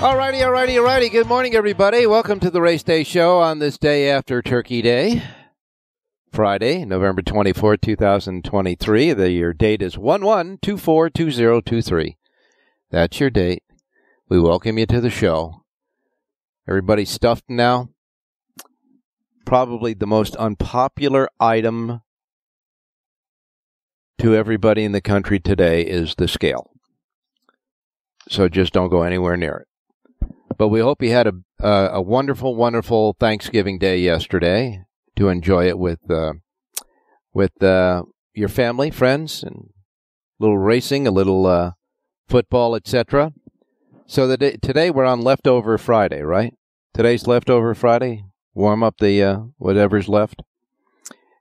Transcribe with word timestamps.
Alrighty, 0.00 0.40
alrighty, 0.40 0.76
alrighty. 0.76 1.12
Good 1.12 1.26
morning, 1.26 1.54
everybody. 1.54 2.06
Welcome 2.06 2.40
to 2.40 2.50
the 2.50 2.62
Race 2.62 2.82
Day 2.82 3.04
Show 3.04 3.38
on 3.38 3.58
this 3.58 3.76
day 3.76 4.08
after 4.08 4.40
Turkey 4.40 4.80
Day, 4.80 5.22
Friday, 6.32 6.86
November 6.86 7.20
24, 7.20 7.76
2023. 7.76 9.12
The 9.12 9.30
your 9.30 9.52
date 9.52 9.82
is 9.82 9.96
11242023. 9.96 12.16
That's 12.90 13.20
your 13.20 13.28
date. 13.28 13.62
We 14.26 14.40
welcome 14.40 14.78
you 14.78 14.86
to 14.86 15.02
the 15.02 15.10
show. 15.10 15.64
Everybody 16.66 17.04
stuffed 17.04 17.50
now? 17.50 17.90
Probably 19.44 19.92
the 19.92 20.06
most 20.06 20.34
unpopular 20.36 21.28
item 21.38 22.00
to 24.16 24.34
everybody 24.34 24.84
in 24.84 24.92
the 24.92 25.02
country 25.02 25.38
today 25.38 25.82
is 25.82 26.14
the 26.14 26.26
scale. 26.26 26.70
So 28.30 28.48
just 28.48 28.72
don't 28.72 28.88
go 28.88 29.02
anywhere 29.02 29.36
near 29.36 29.56
it. 29.56 29.66
But 30.60 30.68
we 30.68 30.80
hope 30.80 31.02
you 31.02 31.10
had 31.10 31.26
a 31.26 31.32
a 31.66 32.02
wonderful, 32.02 32.54
wonderful 32.54 33.16
Thanksgiving 33.18 33.78
Day 33.78 34.00
yesterday 34.00 34.84
to 35.16 35.30
enjoy 35.30 35.66
it 35.68 35.78
with 35.78 36.00
uh, 36.10 36.34
with 37.32 37.62
uh, 37.62 38.02
your 38.34 38.50
family, 38.50 38.90
friends, 38.90 39.42
and 39.42 39.70
a 39.70 40.38
little 40.38 40.58
racing, 40.58 41.06
a 41.06 41.10
little 41.10 41.46
uh, 41.46 41.70
football, 42.28 42.74
etc. 42.74 43.32
So 44.06 44.26
that 44.26 44.60
today 44.60 44.90
we're 44.90 45.06
on 45.06 45.22
leftover 45.22 45.78
Friday, 45.78 46.20
right? 46.20 46.52
Today's 46.92 47.26
leftover 47.26 47.74
Friday. 47.74 48.26
Warm 48.52 48.82
up 48.82 48.98
the 48.98 49.22
uh, 49.22 49.38
whatever's 49.56 50.10
left, 50.10 50.42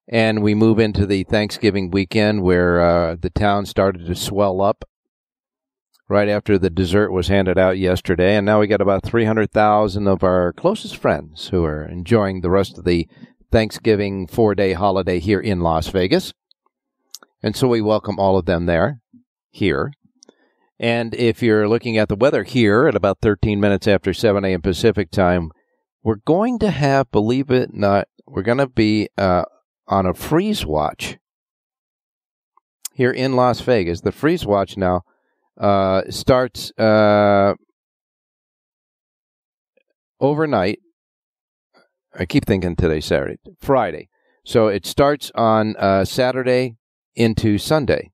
and 0.08 0.42
we 0.42 0.56
move 0.56 0.80
into 0.80 1.06
the 1.06 1.26
Thanksgiving 1.26 1.92
weekend 1.92 2.42
where 2.42 2.80
uh, 2.80 3.18
the 3.20 3.32
town 3.32 3.66
started 3.66 4.06
to 4.06 4.16
swell 4.16 4.62
up 4.62 4.86
right 6.09 6.28
after 6.28 6.58
the 6.58 6.72
dessert 6.72 7.12
was 7.12 7.28
handed 7.28 7.58
out 7.58 7.78
yesterday. 7.78 8.36
And 8.36 8.46
now 8.46 8.59
we 8.59 8.68
got 8.68 8.81
about 8.81 9.03
300,000 9.03 10.08
of 10.08 10.24
our 10.24 10.52
closest 10.52 10.97
friends 10.97 11.50
who 11.50 11.64
are 11.64 11.86
enjoying 11.86 12.42
the 12.42 12.50
rest 12.50 12.78
of 12.78 12.84
the 12.84 13.08
Thanksgiving 13.52 14.28
four 14.28 14.56
day 14.56 14.74
holiday 14.74 15.19
here 15.19 15.40
in 15.40 15.62
Las 15.62 15.88
Vegas. 15.88 16.34
And 17.42 17.56
so 17.56 17.68
we 17.68 17.81
welcome 17.81 18.19
all 18.19 18.38
of 18.38 18.46
them 18.46 18.66
there, 18.66 19.02
here. 19.52 19.94
And 20.80 21.14
if 21.14 21.44
you're 21.44 21.69
looking 21.69 21.98
at 21.98 22.09
the 22.09 22.16
weather 22.16 22.44
here 22.44 22.88
at 22.88 22.96
about 22.96 23.19
13 23.22 23.59
minutes 23.59 23.88
after 23.88 24.14
7 24.14 24.44
a.m. 24.44 24.62
Pacific 24.62 25.12
time, 25.12 25.52
we're 26.03 26.16
going 26.25 26.58
to 26.59 26.72
have, 26.72 27.12
believe 27.12 27.52
it 27.52 27.74
not, 27.74 28.08
we're 28.25 28.42
going 28.42 28.58
to 28.58 28.68
be 28.68 29.09
uh, 29.18 29.44
on 29.88 30.06
a 30.06 30.14
freeze 30.14 30.66
watch 30.66 31.18
here 32.94 33.12
in 33.12 33.36
Las 33.36 33.62
Vegas. 33.62 34.02
The 34.02 34.12
freeze 34.12 34.46
watch 34.46 34.75
now 34.78 35.03
uh, 35.59 36.03
starts 36.09 36.72
uh, 36.78 37.53
overnight. 40.20 40.80
I 42.18 42.25
keep 42.25 42.46
thinking 42.46 42.75
today, 42.75 43.02
Saturday, 43.02 43.38
Friday. 43.59 44.09
So 44.44 44.68
it 44.68 44.86
starts 44.86 45.31
on 45.36 45.75
uh, 45.78 46.06
Saturday 46.06 46.78
into 47.16 47.58
Sunday. 47.58 48.12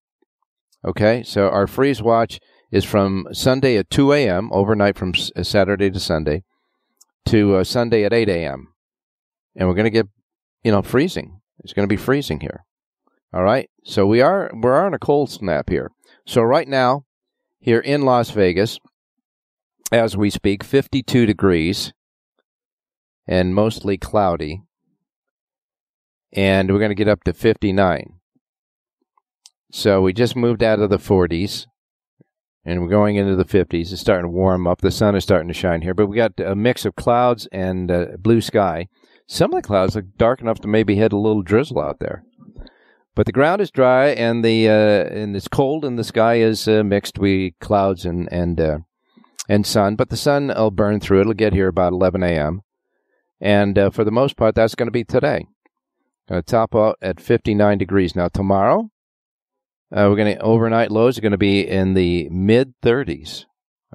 Okay, 0.83 1.23
so 1.23 1.49
our 1.49 1.65
freeze 1.65 2.01
watch 2.01 2.39
is 2.71 2.83
from 2.83 3.27
Sunday 3.31 3.77
at 3.77 3.89
2 3.89 4.11
a.m., 4.13 4.49
overnight 4.51 4.97
from 4.97 5.13
S- 5.15 5.31
Saturday 5.47 5.89
to 5.89 5.99
Sunday, 5.99 6.43
to 7.25 7.55
uh, 7.55 7.63
Sunday 7.63 8.03
at 8.03 8.13
8 8.13 8.29
a.m. 8.29 8.73
And 9.55 9.67
we're 9.67 9.75
going 9.75 9.85
to 9.85 9.89
get, 9.89 10.07
you 10.63 10.71
know, 10.71 10.81
freezing. 10.81 11.41
It's 11.63 11.73
going 11.73 11.87
to 11.87 11.93
be 11.93 11.97
freezing 11.97 12.41
here. 12.41 12.65
All 13.33 13.43
right, 13.43 13.69
so 13.83 14.05
we 14.05 14.21
are 14.21 14.51
we're 14.53 14.85
on 14.85 14.93
a 14.93 14.99
cold 14.99 15.29
snap 15.29 15.69
here. 15.69 15.91
So 16.25 16.41
right 16.41 16.67
now, 16.67 17.04
here 17.65 17.79
in 17.79 18.03
Las 18.03 18.29
Vegas, 18.29 18.79
as 19.91 20.15
we 20.15 20.29
speak, 20.29 20.63
52 20.63 21.25
degrees 21.25 21.93
and 23.27 23.55
mostly 23.55 23.97
cloudy. 23.97 24.61
And 26.31 26.71
we're 26.71 26.77
going 26.77 26.91
to 26.91 26.95
get 26.95 27.07
up 27.07 27.23
to 27.23 27.33
59. 27.33 28.19
So 29.71 29.99
we 30.03 30.13
just 30.13 30.35
moved 30.35 30.61
out 30.61 30.79
of 30.79 30.91
the 30.91 30.99
40s 30.99 31.65
and 32.63 32.83
we're 32.83 32.87
going 32.87 33.15
into 33.15 33.35
the 33.35 33.43
50s. 33.43 33.91
It's 33.91 33.99
starting 33.99 34.25
to 34.25 34.37
warm 34.37 34.67
up. 34.67 34.81
The 34.81 34.91
sun 34.91 35.15
is 35.15 35.23
starting 35.23 35.47
to 35.47 35.53
shine 35.55 35.81
here, 35.81 35.95
but 35.95 36.05
we 36.05 36.17
got 36.17 36.39
a 36.39 36.55
mix 36.55 36.85
of 36.85 36.95
clouds 36.95 37.47
and 37.51 37.89
uh, 37.89 38.05
blue 38.19 38.41
sky. 38.41 38.89
Some 39.27 39.55
of 39.55 39.63
the 39.63 39.67
clouds 39.67 39.95
look 39.95 40.05
dark 40.17 40.39
enough 40.39 40.59
to 40.59 40.67
maybe 40.67 40.97
hit 40.97 41.13
a 41.13 41.17
little 41.17 41.41
drizzle 41.41 41.81
out 41.81 41.97
there. 41.97 42.25
But 43.15 43.25
the 43.25 43.31
ground 43.31 43.61
is 43.61 43.71
dry 43.71 44.07
and 44.07 44.43
the 44.43 44.67
uh, 44.67 45.07
and 45.07 45.35
it's 45.35 45.47
cold 45.47 45.85
and 45.85 45.97
the 45.97 46.03
sky 46.03 46.35
is 46.35 46.67
uh, 46.67 46.83
mixed 46.83 47.17
with 47.17 47.53
clouds 47.59 48.05
and 48.05 48.31
and 48.31 48.59
uh, 48.59 48.77
and 49.47 49.65
sun. 49.65 49.95
But 49.95 50.09
the 50.09 50.17
sun 50.17 50.47
will 50.47 50.71
burn 50.71 50.99
through. 50.99 51.21
It'll 51.21 51.33
get 51.33 51.53
here 51.53 51.69
about 51.69 51.93
11 51.93 52.23
a.m. 52.23 52.61
And 53.39 53.77
uh, 53.77 53.89
for 53.89 54.03
the 54.03 54.11
most 54.11 54.35
part, 54.35 54.55
that's 54.55 54.75
going 54.75 54.87
to 54.87 54.91
be 54.91 55.05
today. 55.05 55.45
Going 56.27 56.41
to 56.41 56.45
top 56.45 56.75
out 56.75 56.97
at 57.01 57.21
59 57.21 57.77
degrees. 57.77 58.15
Now 58.15 58.27
tomorrow, 58.27 58.89
uh, 59.91 60.07
we're 60.09 60.15
going 60.15 60.35
to 60.35 60.41
overnight 60.41 60.91
lows 60.91 61.17
are 61.17 61.21
going 61.21 61.31
to 61.31 61.37
be 61.37 61.65
in 61.65 61.93
the 61.93 62.27
mid 62.29 62.73
30s. 62.81 63.45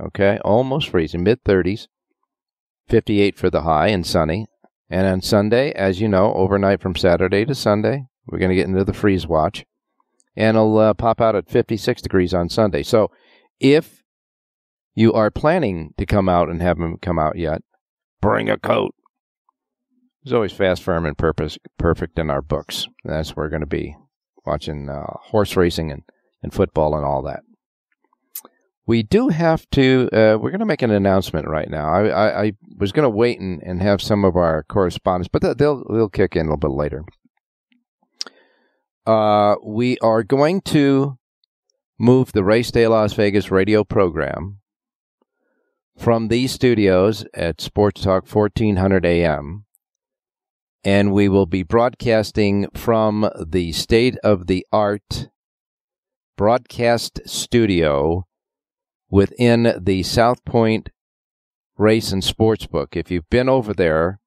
Okay, 0.00 0.38
almost 0.44 0.88
freezing, 0.88 1.24
mid 1.24 1.44
30s. 1.44 1.88
58 2.88 3.36
for 3.36 3.50
the 3.50 3.62
high 3.62 3.88
and 3.88 4.06
sunny. 4.06 4.46
And 4.88 5.06
on 5.06 5.20
Sunday, 5.20 5.72
as 5.72 6.00
you 6.00 6.08
know, 6.08 6.32
overnight 6.34 6.80
from 6.80 6.96
Saturday 6.96 7.44
to 7.44 7.54
Sunday, 7.54 8.06
we're 8.30 8.38
going 8.38 8.50
to 8.50 8.56
get 8.56 8.66
into 8.66 8.84
the 8.84 8.92
freeze 8.92 9.26
watch, 9.26 9.64
and 10.36 10.56
it'll 10.56 10.78
uh, 10.78 10.94
pop 10.94 11.20
out 11.20 11.34
at 11.34 11.50
56 11.50 12.02
degrees 12.02 12.32
on 12.32 12.48
Sunday. 12.48 12.82
So 12.82 13.10
if 13.58 14.02
you 14.94 15.12
are 15.12 15.30
planning 15.30 15.94
to 15.98 16.06
come 16.06 16.28
out 16.28 16.48
and 16.48 16.62
haven't 16.62 17.02
come 17.02 17.18
out 17.18 17.36
yet, 17.36 17.62
bring 18.20 18.48
a 18.48 18.58
coat. 18.58 18.94
There's 20.22 20.34
always 20.34 20.52
fast, 20.52 20.82
firm, 20.82 21.06
and 21.06 21.16
purpose, 21.16 21.58
perfect 21.78 22.18
in 22.18 22.30
our 22.30 22.42
books. 22.42 22.86
That's 23.04 23.34
where 23.34 23.46
we're 23.46 23.50
going 23.50 23.60
to 23.60 23.66
be 23.66 23.96
watching 24.44 24.88
uh, 24.88 25.06
horse 25.06 25.56
racing 25.56 25.90
and, 25.90 26.02
and 26.42 26.52
football 26.52 26.94
and 26.94 27.04
all 27.04 27.22
that. 27.22 27.40
We 28.86 29.02
do 29.02 29.28
have 29.28 29.68
to, 29.70 30.08
uh, 30.12 30.36
we're 30.38 30.50
going 30.50 30.58
to 30.60 30.66
make 30.66 30.82
an 30.82 30.90
announcement 30.90 31.46
right 31.46 31.70
now. 31.70 31.88
I, 31.88 32.08
I, 32.08 32.42
I 32.42 32.52
was 32.76 32.92
going 32.92 33.04
to 33.04 33.10
wait 33.10 33.40
and, 33.40 33.62
and 33.62 33.80
have 33.80 34.02
some 34.02 34.24
of 34.24 34.36
our 34.36 34.64
correspondents, 34.64 35.28
but 35.32 35.56
they'll, 35.58 35.84
they'll 35.88 36.08
kick 36.08 36.34
in 36.34 36.42
a 36.42 36.44
little 36.44 36.56
bit 36.56 36.72
later 36.72 37.04
uh, 39.06 39.56
we 39.64 39.98
are 39.98 40.22
going 40.22 40.60
to 40.62 41.18
move 41.98 42.32
the 42.32 42.44
Race 42.44 42.70
Day 42.70 42.86
Las 42.86 43.12
Vegas 43.12 43.50
radio 43.50 43.84
program 43.84 44.60
from 45.96 46.28
these 46.28 46.52
studios 46.52 47.24
at 47.34 47.60
Sports 47.60 48.02
Talk 48.02 48.26
1400 48.26 49.04
AM 49.04 49.66
and 50.82 51.12
we 51.12 51.28
will 51.28 51.46
be 51.46 51.62
broadcasting 51.62 52.66
from 52.74 53.28
the 53.38 53.72
state 53.72 54.16
of 54.24 54.46
the 54.46 54.66
art 54.72 55.28
broadcast 56.36 57.20
studio 57.26 58.26
within 59.10 59.74
the 59.78 60.02
South 60.02 60.42
Point 60.44 60.88
Race 61.76 62.12
and 62.12 62.22
Sportsbook. 62.22 62.96
If 62.96 63.10
you've 63.10 63.28
been 63.28 63.48
over 63.48 63.74
there, 63.74 64.20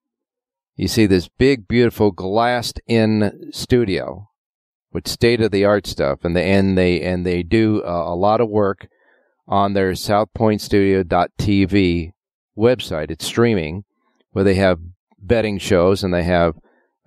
you 0.76 0.86
see 0.86 1.06
this 1.06 1.28
big, 1.28 1.66
beautiful 1.66 2.12
glassed 2.12 2.80
in 2.86 3.50
studio 3.52 4.28
with 4.94 5.06
state 5.08 5.42
of 5.42 5.50
the 5.50 5.64
art 5.64 5.86
stuff, 5.86 6.24
and 6.24 6.34
they 6.34 6.50
and 6.50 6.78
they 6.78 7.02
and 7.02 7.26
they 7.26 7.42
do 7.42 7.82
uh, 7.84 8.04
a 8.06 8.14
lot 8.14 8.40
of 8.40 8.48
work 8.48 8.88
on 9.46 9.74
their 9.74 9.92
SouthPointStudio.tv 9.92 12.12
website. 12.56 13.10
It's 13.10 13.26
streaming 13.26 13.84
where 14.30 14.44
they 14.44 14.54
have 14.54 14.80
betting 15.18 15.58
shows 15.58 16.02
and 16.02 16.14
they 16.14 16.22
have 16.22 16.54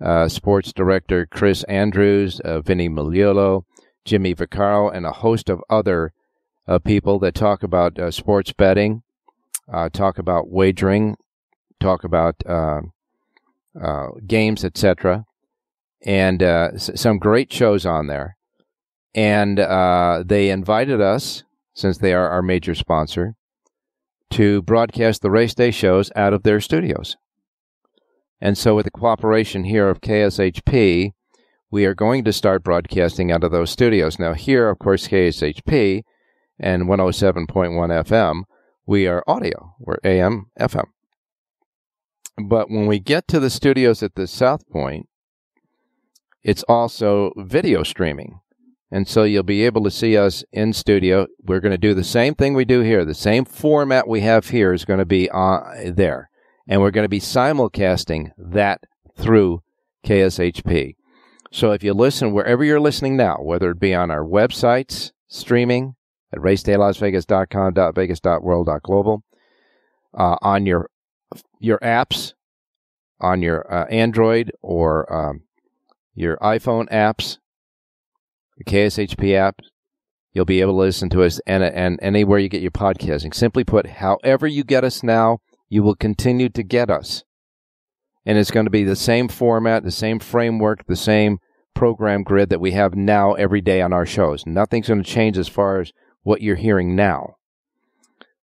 uh, 0.00 0.28
sports 0.28 0.72
director 0.72 1.26
Chris 1.26 1.64
Andrews, 1.64 2.38
uh, 2.40 2.60
Vinny 2.60 2.88
Magliulo, 2.88 3.64
Jimmy 4.04 4.32
Vaccaro, 4.34 4.94
and 4.94 5.06
a 5.06 5.12
host 5.12 5.48
of 5.48 5.60
other 5.68 6.12
uh, 6.68 6.78
people 6.78 7.18
that 7.18 7.34
talk 7.34 7.64
about 7.64 7.98
uh, 7.98 8.10
sports 8.10 8.52
betting, 8.52 9.02
uh, 9.72 9.88
talk 9.88 10.18
about 10.18 10.50
wagering, 10.50 11.16
talk 11.80 12.04
about 12.04 12.36
uh, 12.46 12.82
games, 14.26 14.62
etc 14.64 15.24
and 16.04 16.42
uh, 16.42 16.70
s- 16.74 16.90
some 16.94 17.18
great 17.18 17.52
shows 17.52 17.84
on 17.86 18.06
there. 18.06 18.36
And 19.14 19.58
uh, 19.58 20.22
they 20.24 20.50
invited 20.50 21.00
us, 21.00 21.42
since 21.74 21.98
they 21.98 22.12
are 22.12 22.28
our 22.28 22.42
major 22.42 22.74
sponsor, 22.74 23.34
to 24.30 24.62
broadcast 24.62 25.22
the 25.22 25.30
race 25.30 25.54
day 25.54 25.70
shows 25.70 26.10
out 26.14 26.32
of 26.32 26.42
their 26.42 26.60
studios. 26.60 27.16
And 28.40 28.56
so, 28.56 28.76
with 28.76 28.84
the 28.84 28.90
cooperation 28.90 29.64
here 29.64 29.88
of 29.88 30.00
KSHP, 30.00 31.12
we 31.70 31.84
are 31.84 31.94
going 31.94 32.24
to 32.24 32.32
start 32.32 32.62
broadcasting 32.62 33.32
out 33.32 33.42
of 33.42 33.50
those 33.50 33.70
studios. 33.70 34.18
Now, 34.18 34.34
here, 34.34 34.68
of 34.68 34.78
course, 34.78 35.08
KSHP 35.08 36.02
and 36.60 36.84
107.1 36.84 37.48
FM, 37.48 38.42
we 38.86 39.06
are 39.06 39.24
audio. 39.26 39.74
We're 39.80 39.98
AM, 40.04 40.46
FM. 40.58 40.86
But 42.48 42.70
when 42.70 42.86
we 42.86 43.00
get 43.00 43.26
to 43.28 43.40
the 43.40 43.50
studios 43.50 44.02
at 44.02 44.14
the 44.14 44.26
South 44.26 44.66
Point, 44.68 45.08
it's 46.42 46.62
also 46.64 47.32
video 47.36 47.82
streaming. 47.82 48.40
And 48.90 49.06
so 49.06 49.24
you'll 49.24 49.42
be 49.42 49.66
able 49.66 49.84
to 49.84 49.90
see 49.90 50.16
us 50.16 50.44
in 50.50 50.72
studio. 50.72 51.26
We're 51.42 51.60
going 51.60 51.72
to 51.72 51.78
do 51.78 51.92
the 51.92 52.04
same 52.04 52.34
thing 52.34 52.54
we 52.54 52.64
do 52.64 52.80
here. 52.80 53.04
The 53.04 53.14
same 53.14 53.44
format 53.44 54.08
we 54.08 54.22
have 54.22 54.48
here 54.48 54.72
is 54.72 54.86
going 54.86 54.98
to 54.98 55.04
be 55.04 55.30
on 55.30 55.94
there. 55.94 56.30
And 56.66 56.80
we're 56.80 56.90
going 56.90 57.04
to 57.04 57.08
be 57.08 57.20
simulcasting 57.20 58.30
that 58.38 58.80
through 59.16 59.62
KSHP. 60.06 60.94
So 61.50 61.72
if 61.72 61.82
you 61.82 61.92
listen 61.92 62.32
wherever 62.32 62.64
you're 62.64 62.80
listening 62.80 63.16
now, 63.16 63.38
whether 63.40 63.70
it 63.70 63.80
be 63.80 63.94
on 63.94 64.10
our 64.10 64.24
websites, 64.24 65.12
streaming 65.28 65.96
at 66.32 66.40
racedaylasvegas.com, 66.40 68.80
.global, 68.82 69.22
uh, 70.14 70.36
on 70.42 70.66
your 70.66 70.90
your 71.60 71.78
apps, 71.78 72.34
on 73.20 73.42
your 73.42 73.72
uh, 73.72 73.86
Android 73.86 74.52
or 74.62 75.12
um, 75.12 75.42
your 76.18 76.36
iPhone 76.38 76.88
apps, 76.90 77.38
the 78.56 78.64
KSHP 78.64 79.34
app, 79.34 79.60
you'll 80.32 80.44
be 80.44 80.60
able 80.60 80.72
to 80.72 80.78
listen 80.78 81.08
to 81.10 81.22
us 81.22 81.40
and, 81.46 81.62
and 81.62 81.98
anywhere 82.02 82.40
you 82.40 82.48
get 82.48 82.60
your 82.60 82.72
podcasting. 82.72 83.32
Simply 83.32 83.62
put, 83.62 83.86
however 83.86 84.46
you 84.46 84.64
get 84.64 84.84
us 84.84 85.02
now, 85.02 85.38
you 85.68 85.82
will 85.82 85.94
continue 85.94 86.48
to 86.48 86.62
get 86.62 86.90
us. 86.90 87.22
And 88.26 88.36
it's 88.36 88.50
going 88.50 88.66
to 88.66 88.70
be 88.70 88.84
the 88.84 88.96
same 88.96 89.28
format, 89.28 89.84
the 89.84 89.90
same 89.90 90.18
framework, 90.18 90.86
the 90.86 90.96
same 90.96 91.38
program 91.72 92.24
grid 92.24 92.50
that 92.50 92.60
we 92.60 92.72
have 92.72 92.96
now 92.96 93.34
every 93.34 93.60
day 93.60 93.80
on 93.80 93.92
our 93.92 94.04
shows. 94.04 94.44
Nothing's 94.44 94.88
going 94.88 95.02
to 95.02 95.08
change 95.08 95.38
as 95.38 95.48
far 95.48 95.80
as 95.80 95.92
what 96.22 96.42
you're 96.42 96.56
hearing 96.56 96.96
now. 96.96 97.36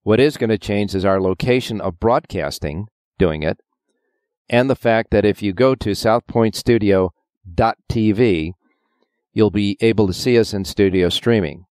What 0.04 0.20
is 0.20 0.36
going 0.36 0.50
to 0.50 0.58
change 0.58 0.94
is 0.94 1.04
our 1.04 1.20
location 1.20 1.80
of 1.80 1.98
broadcasting, 1.98 2.86
doing 3.18 3.42
it, 3.42 3.58
and 4.48 4.70
the 4.70 4.76
fact 4.76 5.10
that 5.10 5.24
if 5.24 5.42
you 5.42 5.52
go 5.52 5.74
to 5.74 5.94
South 5.94 6.26
Point 6.26 6.54
Studio 6.54 7.10
TV, 7.90 8.52
you'll 9.32 9.50
be 9.50 9.76
able 9.80 10.06
to 10.06 10.12
see 10.12 10.38
us 10.38 10.54
in 10.54 10.64
studio 10.64 11.08
streaming, 11.08 11.66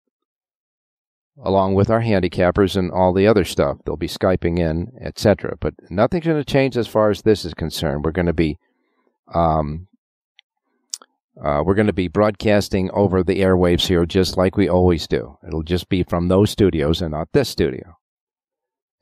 along 1.43 1.75
with 1.75 1.91
our 1.91 2.01
handicappers 2.03 2.77
and 2.77 2.91
all 2.91 3.13
the 3.13 3.27
other 3.27 3.45
stuff. 3.45 3.79
They'll 3.85 3.97
be 3.97 4.09
Skyping 4.09 4.59
in, 4.59 4.93
etc. 5.01 5.57
But 5.61 5.75
nothing's 5.91 6.27
going 6.27 6.43
to 6.43 6.45
change 6.45 6.77
as 6.77 6.89
far 6.89 7.11
as 7.11 7.23
this 7.23 7.45
is 7.45 7.55
concerned. 7.55 8.05
We're 8.05 8.13
going 8.13 8.27
to 8.27 8.33
be 8.33 8.59
um, 9.35 9.89
uh, 11.43 11.63
we're 11.65 11.75
going 11.75 11.87
to 11.87 11.93
be 11.93 12.09
broadcasting 12.09 12.91
over 12.93 13.23
the 13.23 13.41
airwaves 13.41 13.87
here 13.87 14.05
just 14.05 14.37
like 14.37 14.57
we 14.57 14.69
always 14.69 15.07
do. 15.07 15.39
It'll 15.47 15.63
just 15.63 15.89
be 15.89 16.03
from 16.03 16.29
those 16.29 16.51
studios 16.51 17.01
and 17.01 17.13
not 17.13 17.33
this 17.33 17.49
studio. 17.49 17.97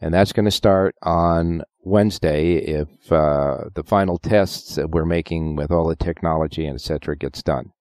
And 0.00 0.14
that's 0.14 0.32
going 0.32 0.46
to 0.46 0.50
start 0.50 0.94
on 1.02 1.62
Wednesday 1.82 2.56
if 2.56 3.12
uh, 3.12 3.64
the 3.74 3.84
final 3.84 4.18
tests 4.18 4.76
that 4.76 4.90
we're 4.90 5.04
making 5.04 5.56
with 5.56 5.70
all 5.70 5.88
the 5.88 5.96
technology 5.96 6.66
and 6.66 6.76
etc. 6.76 7.16
gets 7.16 7.42
done. 7.42 7.72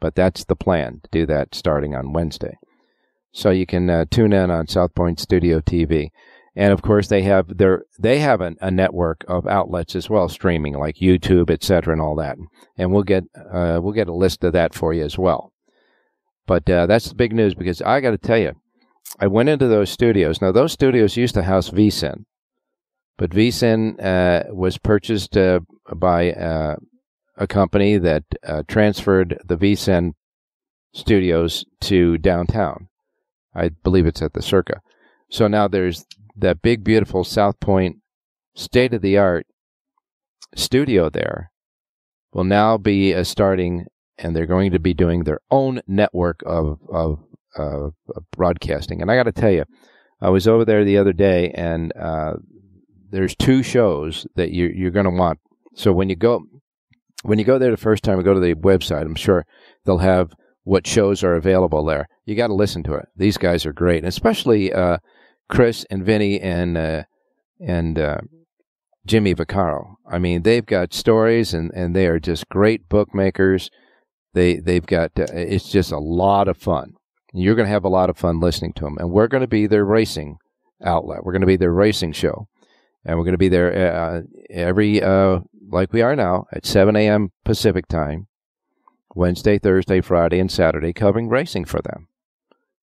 But 0.00 0.14
that's 0.14 0.44
the 0.44 0.56
plan 0.56 1.00
to 1.02 1.08
do 1.10 1.26
that 1.26 1.54
starting 1.54 1.94
on 1.94 2.12
Wednesday. 2.12 2.58
So 3.32 3.50
you 3.50 3.66
can 3.66 3.88
uh, 3.90 4.06
tune 4.10 4.32
in 4.32 4.50
on 4.50 4.66
South 4.66 4.94
Point 4.94 5.20
Studio 5.20 5.60
TV, 5.60 6.08
and 6.54 6.72
of 6.72 6.80
course 6.80 7.08
they 7.08 7.22
have 7.22 7.58
their 7.58 7.82
they 7.98 8.18
have 8.18 8.40
an, 8.40 8.56
a 8.62 8.70
network 8.70 9.24
of 9.28 9.46
outlets 9.46 9.94
as 9.94 10.08
well, 10.08 10.28
streaming 10.30 10.78
like 10.78 10.96
YouTube, 10.96 11.50
etc., 11.50 11.92
and 11.92 12.00
all 12.00 12.16
that. 12.16 12.38
And 12.78 12.92
we'll 12.92 13.02
get 13.02 13.24
uh, 13.36 13.80
we'll 13.82 13.92
get 13.92 14.08
a 14.08 14.14
list 14.14 14.42
of 14.44 14.54
that 14.54 14.74
for 14.74 14.94
you 14.94 15.04
as 15.04 15.18
well. 15.18 15.52
But 16.46 16.68
uh, 16.70 16.86
that's 16.86 17.08
the 17.08 17.14
big 17.14 17.34
news 17.34 17.54
because 17.54 17.82
I 17.82 18.00
got 18.00 18.12
to 18.12 18.18
tell 18.18 18.38
you, 18.38 18.52
I 19.18 19.26
went 19.26 19.48
into 19.48 19.68
those 19.68 19.90
studios. 19.90 20.40
Now 20.40 20.52
those 20.52 20.72
studios 20.72 21.16
used 21.16 21.34
to 21.34 21.42
house 21.42 21.70
VSIN, 21.70 22.24
but 23.16 23.30
VSIN 23.30 24.02
uh, 24.02 24.52
was 24.54 24.78
purchased 24.78 25.36
uh, 25.36 25.60
by 25.94 26.32
uh, 26.32 26.76
a 27.36 27.46
company 27.46 27.98
that 27.98 28.24
uh, 28.46 28.62
transferred 28.68 29.38
the 29.44 29.56
VSIN 29.56 30.12
studios 30.92 31.64
to 31.82 32.18
downtown. 32.18 32.88
I 33.54 33.70
believe 33.70 34.06
it's 34.06 34.22
at 34.22 34.34
the 34.34 34.42
Circa. 34.42 34.80
So 35.30 35.48
now 35.48 35.68
there's 35.68 36.04
that 36.36 36.62
big, 36.62 36.84
beautiful 36.84 37.24
South 37.24 37.58
Point, 37.60 37.96
state 38.54 38.94
of 38.94 39.02
the 39.02 39.18
art 39.18 39.46
studio 40.54 41.10
there. 41.10 41.50
Will 42.32 42.44
now 42.44 42.76
be 42.76 43.14
uh, 43.14 43.24
starting, 43.24 43.86
and 44.18 44.34
they're 44.34 44.46
going 44.46 44.72
to 44.72 44.78
be 44.78 44.94
doing 44.94 45.24
their 45.24 45.40
own 45.50 45.80
network 45.86 46.42
of 46.44 46.78
of, 46.90 47.24
of 47.56 47.94
broadcasting. 48.32 49.02
And 49.02 49.10
I 49.10 49.16
got 49.16 49.24
to 49.24 49.32
tell 49.32 49.50
you, 49.50 49.64
I 50.20 50.30
was 50.30 50.48
over 50.48 50.64
there 50.64 50.84
the 50.84 50.98
other 50.98 51.12
day, 51.12 51.50
and 51.50 51.92
uh, 51.96 52.34
there's 53.10 53.36
two 53.36 53.62
shows 53.62 54.26
that 54.36 54.50
you, 54.50 54.66
you're 54.66 54.90
going 54.90 55.04
to 55.04 55.10
want. 55.10 55.38
So 55.74 55.92
when 55.92 56.08
you 56.08 56.16
go 56.16 56.42
when 57.22 57.38
you 57.38 57.44
go 57.44 57.58
there 57.58 57.70
the 57.70 57.76
first 57.76 58.04
time, 58.04 58.22
go 58.22 58.34
to 58.34 58.40
the 58.40 58.54
website. 58.54 59.02
I'm 59.02 59.16
sure 59.16 59.46
they'll 59.84 59.98
have 59.98 60.32
what 60.64 60.86
shows 60.86 61.24
are 61.24 61.34
available 61.34 61.84
there. 61.84 62.08
You 62.24 62.34
got 62.34 62.48
to 62.48 62.54
listen 62.54 62.82
to 62.84 62.94
it. 62.94 63.06
These 63.16 63.36
guys 63.36 63.66
are 63.66 63.72
great, 63.72 63.98
and 63.98 64.06
especially 64.06 64.72
uh, 64.72 64.98
Chris 65.48 65.84
and 65.90 66.04
Vinny 66.04 66.40
and 66.40 66.76
uh, 66.76 67.02
and 67.60 67.98
uh, 67.98 68.18
Jimmy 69.06 69.34
Vaccaro. 69.34 69.94
I 70.08 70.18
mean, 70.18 70.42
they've 70.42 70.64
got 70.64 70.94
stories, 70.94 71.52
and, 71.54 71.70
and 71.74 71.94
they 71.94 72.06
are 72.06 72.18
just 72.18 72.48
great 72.48 72.88
bookmakers. 72.88 73.70
They 74.34 74.56
they've 74.56 74.86
got 74.86 75.12
uh, 75.18 75.26
it's 75.32 75.70
just 75.70 75.92
a 75.92 75.98
lot 75.98 76.48
of 76.48 76.56
fun. 76.56 76.94
You're 77.38 77.54
going 77.54 77.66
to 77.66 77.72
have 77.72 77.84
a 77.84 77.88
lot 77.88 78.10
of 78.10 78.18
fun 78.18 78.40
listening 78.40 78.72
to 78.74 78.84
them, 78.84 78.98
and 78.98 79.10
we're 79.10 79.28
going 79.28 79.42
to 79.42 79.46
be 79.46 79.66
their 79.66 79.84
racing 79.84 80.38
outlet. 80.82 81.24
We're 81.24 81.32
going 81.32 81.40
to 81.40 81.46
be 81.46 81.56
their 81.56 81.72
racing 81.72 82.12
show 82.12 82.48
and 83.06 83.16
we're 83.16 83.24
going 83.24 83.34
to 83.34 83.38
be 83.38 83.48
there 83.48 83.94
uh, 83.94 84.22
every 84.50 85.00
uh, 85.00 85.40
like 85.70 85.92
we 85.92 86.02
are 86.02 86.16
now 86.16 86.46
at 86.52 86.66
7 86.66 86.94
a.m. 86.96 87.30
Pacific 87.44 87.86
time, 87.86 88.26
Wednesday, 89.14 89.58
Thursday, 89.58 90.00
Friday, 90.00 90.40
and 90.40 90.50
Saturday, 90.50 90.92
covering 90.92 91.28
racing 91.28 91.64
for 91.64 91.80
them. 91.80 92.08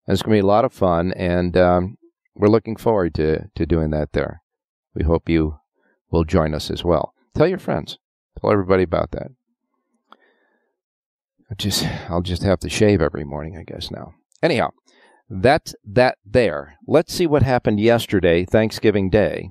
And 0.08 0.14
it's 0.14 0.22
going 0.22 0.38
to 0.38 0.42
be 0.42 0.46
a 0.46 0.50
lot 0.50 0.66
of 0.66 0.74
fun, 0.74 1.12
and 1.14 1.56
um, 1.58 1.98
we're 2.36 2.48
looking 2.48 2.78
forward 2.78 3.14
to 3.16 3.50
to 3.54 3.66
doing 3.66 3.92
that 3.92 4.14
there. 4.14 4.42
We 4.96 5.04
hope 5.04 5.30
you 5.30 5.60
will 6.10 6.24
join 6.24 6.54
us 6.54 6.72
as 6.72 6.84
well. 6.84 7.14
Tell 7.36 7.48
your 7.48 7.60
friends. 7.60 7.98
Tell 8.40 8.52
everybody 8.52 8.84
about 8.84 9.12
that. 9.12 9.28
I 11.52 11.56
just 11.56 11.86
I'll 12.10 12.22
just 12.22 12.44
have 12.44 12.60
to 12.60 12.70
shave 12.70 13.02
every 13.02 13.26
morning, 13.26 13.58
I 13.58 13.64
guess 13.64 13.92
now. 13.92 14.14
Anyhow, 14.44 14.70
that's 15.30 15.74
that 15.86 16.18
there. 16.26 16.76
Let's 16.88 17.14
see 17.14 17.26
what 17.26 17.42
happened 17.44 17.80
yesterday, 17.80 18.46
Thanksgiving 18.46 19.10
Day 19.10 19.50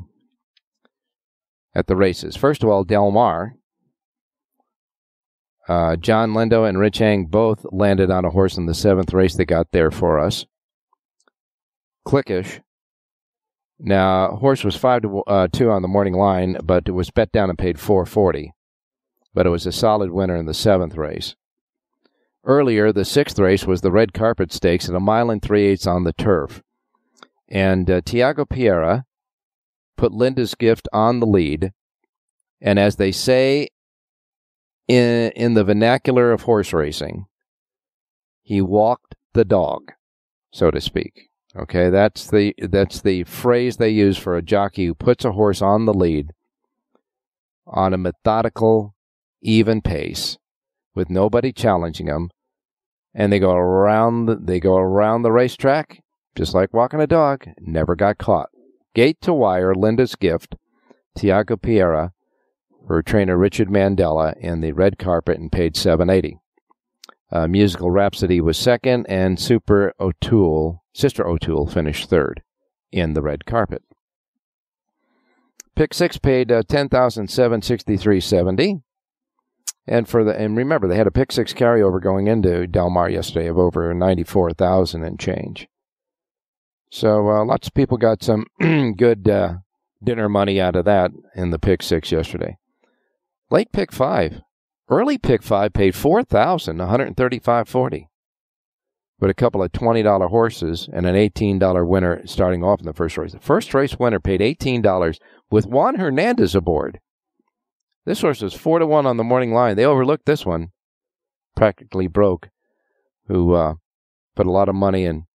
at 1.75 1.89
the 1.89 1.97
races. 1.97 2.37
First 2.37 2.63
of 2.63 2.69
all, 2.69 2.85
Del 2.85 3.11
Mar. 3.11 3.55
Uh, 5.69 5.97
John 5.97 6.33
Lindo 6.33 6.69
and 6.69 6.79
Rich 6.79 7.01
Eng 7.01 7.27
both 7.27 7.65
landed 7.73 8.11
on 8.11 8.25
a 8.25 8.31
horse 8.31 8.59
in 8.59 8.67
the 8.67 8.75
seventh 8.75 9.15
race 9.15 9.35
that 9.37 9.47
got 9.47 9.69
there 9.73 9.91
for 9.91 10.19
us. 10.21 10.45
Clickish. 12.07 12.61
Now, 13.79 14.37
horse 14.37 14.65
was 14.65 14.77
five 14.77 15.03
to 15.03 15.23
uh, 15.23 15.49
two 15.53 15.71
on 15.71 15.83
the 15.83 15.89
morning 15.89 16.15
line, 16.15 16.57
but 16.63 16.89
it 16.89 16.93
was 16.93 17.11
bet 17.11 17.33
down 17.33 17.49
and 17.49 17.59
paid 17.59 17.81
four 17.81 18.05
forty. 18.07 18.53
but 19.35 19.47
it 19.47 19.51
was 19.51 19.67
a 19.67 19.73
solid 19.73 20.11
winner 20.11 20.37
in 20.37 20.47
the 20.47 20.55
seventh 20.55 20.97
race. 20.97 21.35
Earlier, 22.45 22.93
the 22.93 23.05
sixth 23.05 23.39
race 23.39 23.67
was 23.67 23.81
the 23.81 23.93
red 23.93 24.13
carpet 24.13 24.53
stakes 24.53 24.89
at 24.89 24.95
a 24.95 25.01
mile 25.01 25.31
and 25.31 25.41
three 25.41 25.67
eighths 25.67 25.87
on 25.87 26.05
the 26.05 26.13
turf. 26.13 26.63
And 27.49 27.89
uh, 27.89 28.01
Tiago 28.05 28.45
Pereira 28.45 29.05
put 29.97 30.13
Linda's 30.13 30.55
gift 30.55 30.89
on 30.93 31.21
the 31.21 31.27
lead. 31.27 31.73
And 32.61 32.79
as 32.79 32.97
they 32.97 33.13
say 33.13 33.69
in, 34.89 35.31
in 35.37 35.55
the 35.55 35.65
vernacular 35.65 36.33
of 36.33 36.43
horse 36.43 36.73
racing, 36.73 37.27
he 38.43 38.61
walked 38.61 39.15
the 39.35 39.45
dog, 39.45 39.93
so 40.53 40.71
to 40.71 40.81
speak. 40.81 41.29
Okay, 41.55 41.91
that's 41.91 42.31
the 42.31 42.55
that's 42.59 43.03
the 43.03 43.25
phrase 43.25 43.77
they 43.77 43.91
use 43.91 44.17
for 44.17 44.37
a 44.37 44.43
jockey 44.43 44.87
who 44.87 44.95
puts 44.95 45.25
a 45.25 45.33
horse 45.33 45.61
on 45.61 45.85
the 45.85 45.95
lead 45.95 46.33
on 47.67 47.95
a 47.95 47.99
methodical, 47.99 48.95
even 49.41 49.81
pace 49.81 50.39
with 50.95 51.09
nobody 51.09 51.53
challenging 51.53 52.07
them, 52.07 52.31
and 53.15 53.33
they 53.33 53.39
go 53.39 53.53
around 53.53 54.27
the, 54.27 54.37
they 54.37 54.61
go 54.61 54.77
around 54.77 55.23
the 55.23 55.33
racetrack 55.33 56.03
just 56.35 56.55
like 56.55 56.73
walking 56.73 57.01
a 57.01 57.07
dog 57.07 57.47
never 57.59 57.95
got 57.95 58.19
caught. 58.19 58.49
Gate 58.95 59.21
to 59.23 59.33
wire 59.33 59.75
linda's 59.75 60.15
gift 60.17 60.57
tiago 61.17 61.57
Pereira, 61.57 62.13
her 62.89 63.03
trainer 63.03 63.37
richard 63.37 63.69
mandella 63.69 64.35
in 64.39 64.61
the 64.61 64.73
red 64.73 64.99
carpet 64.99 65.39
in 65.39 65.51
page 65.51 65.77
780 65.77 66.39
uh, 67.33 67.49
musical 67.49 67.91
rhapsody 67.91 68.41
was 68.41 68.59
second 68.59 69.07
and 69.09 69.41
super 69.41 69.95
o'toole 69.99 70.83
sister 70.93 71.27
o'toole 71.27 71.67
finished 71.67 72.11
third 72.11 72.43
in 72.93 73.15
the 73.15 73.23
red 73.23 73.47
carpet. 73.47 73.83
Pick 75.75 75.95
six 75.95 76.19
paid 76.19 76.53
uh, 76.53 76.63
10763 76.69 78.21
and 79.87 80.09
for 80.09 80.25
the 80.25 80.39
and 80.39 80.57
remember 80.57 80.87
they 80.87 80.97
had 80.97 81.07
a 81.07 81.13
pick 81.13 81.33
six 81.33 81.53
carryover 81.53 82.01
going 82.01 82.27
into 82.27 82.67
Del 82.67 82.91
Mar 82.91 83.11
yesterday 83.11 83.47
of 83.47 83.59
over 83.59 83.93
ninety 83.95 84.25
four 84.25 84.53
thousand 84.53 85.05
and 85.05 85.19
change. 85.19 85.69
So 86.91 87.31
uh, 87.31 87.45
lots 87.45 87.69
of 87.69 87.75
people 87.75 87.97
got 87.97 88.23
some 88.23 88.47
good 88.97 89.29
uh, 89.29 89.55
dinner 90.03 90.29
money 90.29 90.61
out 90.61 90.77
of 90.77 90.85
that 90.85 91.11
in 91.35 91.51
the 91.51 91.59
pick 91.59 91.83
six 91.83 92.13
yesterday. 92.13 92.59
Late 93.51 93.73
pick 93.73 93.93
five, 93.93 94.43
early 94.89 95.19
pick 95.19 95.43
five 95.43 95.73
paid 95.73 95.95
four 95.95 96.23
thousand 96.23 96.79
one 96.79 96.89
hundred 96.89 97.17
thirty-five 97.17 97.69
forty, 97.69 98.09
but 99.19 99.31
a 99.31 99.35
couple 99.35 99.63
of 99.63 99.73
twenty 99.73 100.03
dollar 100.03 100.29
horses 100.29 100.89
and 100.93 101.07
an 101.07 101.17
eighteen 101.17 101.59
dollar 101.59 101.85
winner 101.85 102.23
starting 102.27 102.63
off 102.63 102.81
in 102.81 102.87
the 102.87 102.93
first 102.93 103.19
race. 103.19 103.33
The 103.33 103.41
first 103.41 103.75
race 103.75 103.99
winner 103.99 104.21
paid 104.21 104.41
eighteen 104.41 104.81
dollars 104.81 105.19
with 105.51 105.67
Juan 105.67 105.97
Hernandez 105.97 106.55
aboard. 106.55 107.01
This 108.05 108.21
horse 108.21 108.43
was 108.43 108.55
four 108.55 108.79
to 108.79 108.87
one 108.87 109.07
on 109.07 109.17
the 109.17 109.25
morning 109.25 109.53
line. 109.53 109.77
They 109.77 109.85
overlooked 109.85 110.27
this 110.27 110.45
one, 110.45 110.71
practically 111.57 112.09
broke, 112.09 112.49
who 113.29 113.55
uh, 113.55 113.75
put 114.35 114.47
a 114.47 114.51
lot 114.51 114.69
of 114.69 114.75
money 114.75 115.05
in 115.05 115.27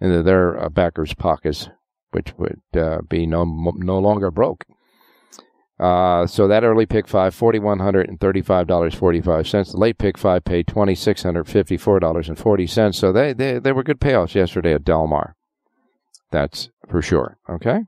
into 0.00 0.22
their 0.22 0.58
uh, 0.58 0.68
backers' 0.68 1.14
pockets, 1.14 1.68
which 2.10 2.34
would 2.36 2.60
uh, 2.76 3.02
be 3.08 3.26
no 3.26 3.44
no 3.76 3.98
longer 3.98 4.30
broke. 4.30 4.64
Uh, 5.78 6.26
so 6.26 6.46
that 6.46 6.62
early 6.62 6.84
pick 6.84 7.08
five, 7.08 7.34
forty 7.34 7.58
one 7.58 7.78
hundred 7.78 8.06
and 8.06 8.20
thirty 8.20 8.42
five 8.42 8.66
dollars 8.66 8.94
forty 8.94 9.22
five 9.22 9.48
cents. 9.48 9.72
The 9.72 9.78
late 9.78 9.96
pick 9.96 10.18
five 10.18 10.44
paid 10.44 10.66
twenty 10.66 10.94
six 10.94 11.22
hundred 11.22 11.48
fifty 11.48 11.78
four 11.78 12.00
dollars 12.00 12.28
and 12.28 12.38
forty 12.38 12.66
cents. 12.66 12.98
So 12.98 13.12
they, 13.12 13.32
they 13.32 13.58
they 13.58 13.72
were 13.72 13.82
good 13.82 14.00
payouts 14.00 14.34
yesterday 14.34 14.74
at 14.74 14.84
Del 14.84 15.06
Mar. 15.06 15.36
That's 16.30 16.68
for 16.86 17.00
sure. 17.00 17.38
Okay. 17.48 17.84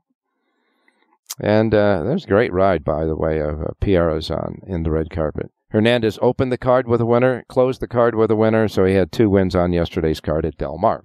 And 1.39 1.73
uh, 1.73 2.03
there's 2.03 2.25
a 2.25 2.29
great 2.29 2.53
ride, 2.53 2.83
by 2.83 3.05
the 3.05 3.15
way, 3.15 3.39
of 3.39 3.61
uh, 3.61 3.65
Pereira's 3.81 4.29
on 4.29 4.59
in 4.67 4.83
the 4.83 4.91
red 4.91 5.09
carpet. 5.09 5.51
Hernandez 5.71 6.19
opened 6.21 6.51
the 6.51 6.57
card 6.57 6.87
with 6.87 7.01
a 7.01 7.05
winner, 7.05 7.43
closed 7.49 7.81
the 7.81 7.87
card 7.87 8.13
with 8.13 8.29
a 8.29 8.35
winner, 8.35 8.67
so 8.67 8.85
he 8.85 8.93
had 8.93 9.11
two 9.11 9.29
wins 9.29 9.55
on 9.55 9.73
yesterday's 9.73 10.19
card 10.19 10.45
at 10.45 10.57
Del 10.57 10.77
Mar. 10.77 11.03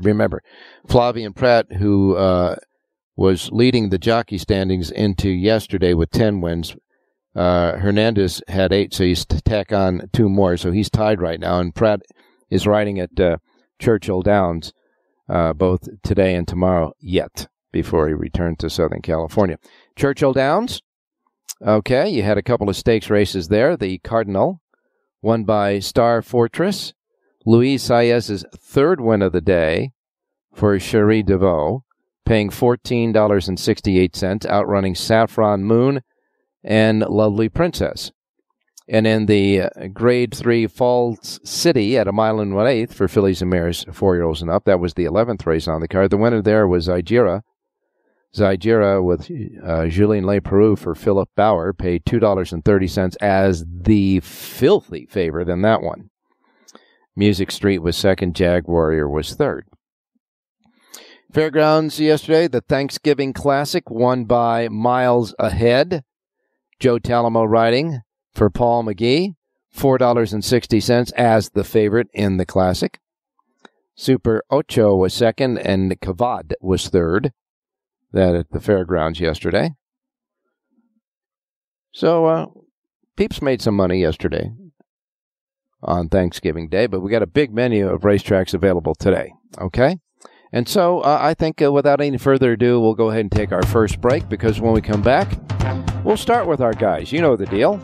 Remember, 0.00 0.42
Flavien 0.88 1.36
Pratt, 1.36 1.66
who 1.74 2.16
uh, 2.16 2.56
was 3.16 3.50
leading 3.52 3.90
the 3.90 3.98
jockey 3.98 4.38
standings 4.38 4.90
into 4.90 5.28
yesterday 5.28 5.94
with 5.94 6.10
10 6.10 6.40
wins. 6.40 6.74
Uh, 7.36 7.78
Hernandez 7.78 8.42
had 8.48 8.72
eight, 8.72 8.92
so 8.92 9.04
he's 9.04 9.24
to 9.26 9.40
tack 9.40 9.72
on 9.72 10.08
two 10.12 10.28
more, 10.28 10.56
so 10.56 10.72
he's 10.72 10.90
tied 10.90 11.20
right 11.20 11.38
now. 11.38 11.60
And 11.60 11.72
Pratt 11.72 12.00
is 12.50 12.66
riding 12.66 12.98
at 12.98 13.20
uh, 13.20 13.36
Churchill 13.78 14.22
Downs 14.22 14.72
uh, 15.28 15.52
both 15.52 15.88
today 16.02 16.34
and 16.34 16.46
tomorrow 16.46 16.92
yet 16.98 17.46
before 17.74 18.06
he 18.06 18.14
returned 18.14 18.60
to 18.60 18.70
Southern 18.70 19.02
California. 19.02 19.58
Churchill 19.96 20.32
Downs, 20.32 20.80
okay, 21.60 22.08
you 22.08 22.22
had 22.22 22.38
a 22.38 22.42
couple 22.42 22.68
of 22.68 22.76
stakes 22.76 23.10
races 23.10 23.48
there. 23.48 23.76
The 23.76 23.98
Cardinal, 23.98 24.60
won 25.20 25.42
by 25.42 25.80
Star 25.80 26.22
Fortress. 26.22 26.94
Luis 27.44 27.82
Saez's 27.82 28.44
third 28.56 29.00
win 29.00 29.22
of 29.22 29.32
the 29.32 29.40
day 29.40 29.90
for 30.54 30.78
Cherie 30.78 31.24
DeVaux, 31.24 31.82
paying 32.24 32.48
$14.68, 32.48 34.46
outrunning 34.46 34.94
Saffron 34.94 35.64
Moon 35.64 36.00
and 36.62 37.00
Lovely 37.00 37.48
Princess. 37.48 38.12
And 38.88 39.04
in 39.04 39.26
the 39.26 39.62
uh, 39.62 39.68
grade 39.92 40.32
three 40.32 40.68
Falls 40.68 41.40
City 41.42 41.98
at 41.98 42.06
a 42.06 42.12
mile 42.12 42.38
and 42.38 42.54
one 42.54 42.68
eighth 42.68 42.94
for 42.94 43.08
fillies 43.08 43.42
and 43.42 43.50
mares, 43.50 43.84
four 43.92 44.14
year 44.14 44.24
olds 44.24 44.42
and 44.42 44.50
up, 44.50 44.64
that 44.66 44.78
was 44.78 44.94
the 44.94 45.06
11th 45.06 45.44
race 45.44 45.66
on 45.66 45.80
the 45.80 45.88
card. 45.88 46.10
The 46.10 46.18
winner 46.18 46.40
there 46.40 46.68
was 46.68 46.86
Zygira. 46.86 47.42
Zygira 48.34 49.02
with 49.02 49.30
uh, 49.62 49.86
Julien 49.86 50.24
Leparoux 50.24 50.76
for 50.76 50.94
Philip 50.94 51.30
Bauer 51.36 51.72
paid 51.72 52.04
$2.30 52.04 53.16
as 53.20 53.64
the 53.68 54.20
filthy 54.20 55.06
favorite 55.06 55.48
in 55.48 55.62
that 55.62 55.82
one. 55.82 56.10
Music 57.16 57.50
Street 57.52 57.78
was 57.78 57.96
second, 57.96 58.34
Jag 58.34 58.66
Warrior 58.66 59.08
was 59.08 59.34
third. 59.34 59.66
Fairgrounds 61.32 62.00
yesterday, 62.00 62.48
the 62.48 62.60
Thanksgiving 62.60 63.32
Classic 63.32 63.88
won 63.88 64.24
by 64.24 64.68
miles 64.68 65.34
ahead. 65.38 66.04
Joe 66.80 66.98
Talamo 66.98 67.48
riding 67.48 68.00
for 68.32 68.50
Paul 68.50 68.84
McGee, 68.84 69.34
$4.60 69.76 71.12
as 71.12 71.50
the 71.50 71.64
favorite 71.64 72.08
in 72.12 72.36
the 72.36 72.46
Classic. 72.46 72.98
Super 73.96 74.42
Ocho 74.50 74.96
was 74.96 75.14
second, 75.14 75.58
and 75.58 76.00
Kavad 76.00 76.52
was 76.60 76.88
third. 76.88 77.32
That 78.14 78.36
at 78.36 78.50
the 78.50 78.60
fairgrounds 78.60 79.18
yesterday. 79.18 79.74
So, 81.92 82.26
uh, 82.26 82.46
Peeps 83.16 83.42
made 83.42 83.60
some 83.60 83.74
money 83.74 84.00
yesterday 84.00 84.52
on 85.82 86.08
Thanksgiving 86.08 86.68
Day, 86.68 86.86
but 86.86 87.00
we 87.00 87.10
got 87.10 87.22
a 87.22 87.26
big 87.26 87.52
menu 87.52 87.88
of 87.88 88.02
racetracks 88.02 88.54
available 88.54 88.94
today. 88.94 89.34
Okay? 89.60 89.98
And 90.52 90.68
so 90.68 91.00
uh, 91.00 91.18
I 91.20 91.34
think 91.34 91.60
uh, 91.60 91.72
without 91.72 92.00
any 92.00 92.16
further 92.16 92.52
ado, 92.52 92.80
we'll 92.80 92.94
go 92.94 93.10
ahead 93.10 93.22
and 93.22 93.32
take 93.32 93.50
our 93.50 93.64
first 93.64 94.00
break 94.00 94.28
because 94.28 94.60
when 94.60 94.72
we 94.72 94.80
come 94.80 95.02
back, 95.02 95.36
we'll 96.04 96.16
start 96.16 96.46
with 96.46 96.60
our 96.60 96.72
guys. 96.72 97.10
You 97.10 97.20
know 97.20 97.34
the 97.34 97.46
deal. 97.46 97.80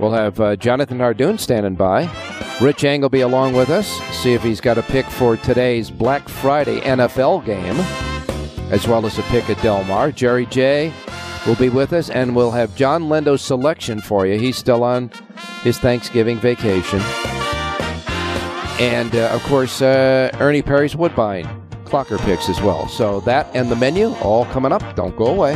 We'll 0.00 0.12
have 0.12 0.40
uh, 0.40 0.56
Jonathan 0.56 0.98
Hardoon 0.98 1.38
standing 1.38 1.74
by. 1.74 2.10
Rich 2.62 2.86
be 3.10 3.20
along 3.20 3.52
with 3.52 3.68
us, 3.68 3.86
see 4.16 4.32
if 4.32 4.42
he's 4.42 4.62
got 4.62 4.78
a 4.78 4.82
pick 4.82 5.04
for 5.04 5.36
today's 5.36 5.90
Black 5.90 6.26
Friday 6.26 6.80
NFL 6.80 7.44
game, 7.44 7.76
as 8.70 8.86
well 8.86 9.06
as 9.06 9.18
a 9.18 9.22
pick 9.24 9.48
at 9.50 9.60
Del 9.62 9.84
Mar. 9.84 10.10
Jerry 10.12 10.46
J 10.46 10.92
will 11.46 11.56
be 11.56 11.68
with 11.68 11.92
us, 11.92 12.10
and 12.10 12.34
we'll 12.34 12.50
have 12.50 12.74
John 12.74 13.08
Lendo's 13.08 13.42
selection 13.42 14.00
for 14.00 14.26
you. 14.26 14.38
He's 14.38 14.56
still 14.56 14.82
on 14.82 15.10
his 15.62 15.78
Thanksgiving 15.78 16.38
vacation. 16.38 17.00
And, 18.78 19.14
uh, 19.14 19.30
of 19.32 19.42
course, 19.44 19.80
uh, 19.80 20.30
Ernie 20.40 20.62
Perry's 20.62 20.94
Woodbine 20.94 21.46
Clocker 21.84 22.18
picks 22.18 22.48
as 22.48 22.60
well. 22.60 22.88
So 22.88 23.20
that 23.20 23.48
and 23.54 23.70
the 23.70 23.76
menu 23.76 24.12
all 24.16 24.44
coming 24.46 24.72
up. 24.72 24.96
Don't 24.96 25.16
go 25.16 25.26
away. 25.26 25.54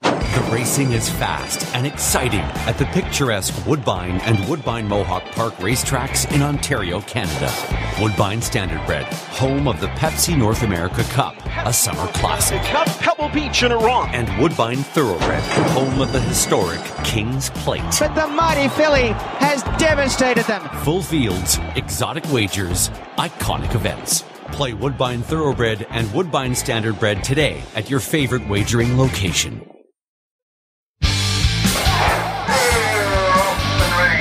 The 0.00 0.48
racing 0.50 0.92
is 0.92 1.08
fast 1.08 1.64
and 1.76 1.86
exciting 1.86 2.40
at 2.40 2.78
the 2.78 2.86
picturesque 2.86 3.54
Woodbine 3.66 4.20
and 4.22 4.48
Woodbine 4.48 4.88
Mohawk 4.88 5.24
Park 5.32 5.54
racetracks 5.56 6.32
in 6.34 6.42
Ontario, 6.42 7.00
Canada. 7.02 7.52
Woodbine 8.00 8.40
Standardbred, 8.40 9.04
home 9.28 9.68
of 9.68 9.78
the 9.78 9.88
Pepsi 9.88 10.34
North 10.34 10.62
America 10.62 11.02
Cup, 11.10 11.36
a 11.66 11.70
summer 11.70 12.06
classic. 12.14 12.62
Cup 12.62 12.88
Pebble 12.98 13.28
Beach 13.28 13.62
in 13.62 13.72
Iran. 13.72 14.08
And 14.14 14.40
Woodbine 14.40 14.78
Thoroughbred, 14.78 15.42
home 15.72 16.00
of 16.00 16.10
the 16.10 16.20
historic 16.20 16.80
King's 17.04 17.50
Plate. 17.50 17.82
But 18.00 18.14
the 18.14 18.26
mighty 18.26 18.70
filly 18.70 19.08
has 19.38 19.62
devastated 19.78 20.46
them. 20.46 20.66
Full 20.82 21.02
fields, 21.02 21.58
exotic 21.76 22.24
wagers, 22.32 22.88
iconic 23.18 23.74
events. 23.74 24.24
Play 24.50 24.72
Woodbine 24.72 25.20
Thoroughbred 25.20 25.86
and 25.90 26.10
Woodbine 26.14 26.52
Standardbred 26.52 27.22
today 27.22 27.62
at 27.74 27.90
your 27.90 28.00
favorite 28.00 28.48
wagering 28.48 28.96
location. 28.96 29.60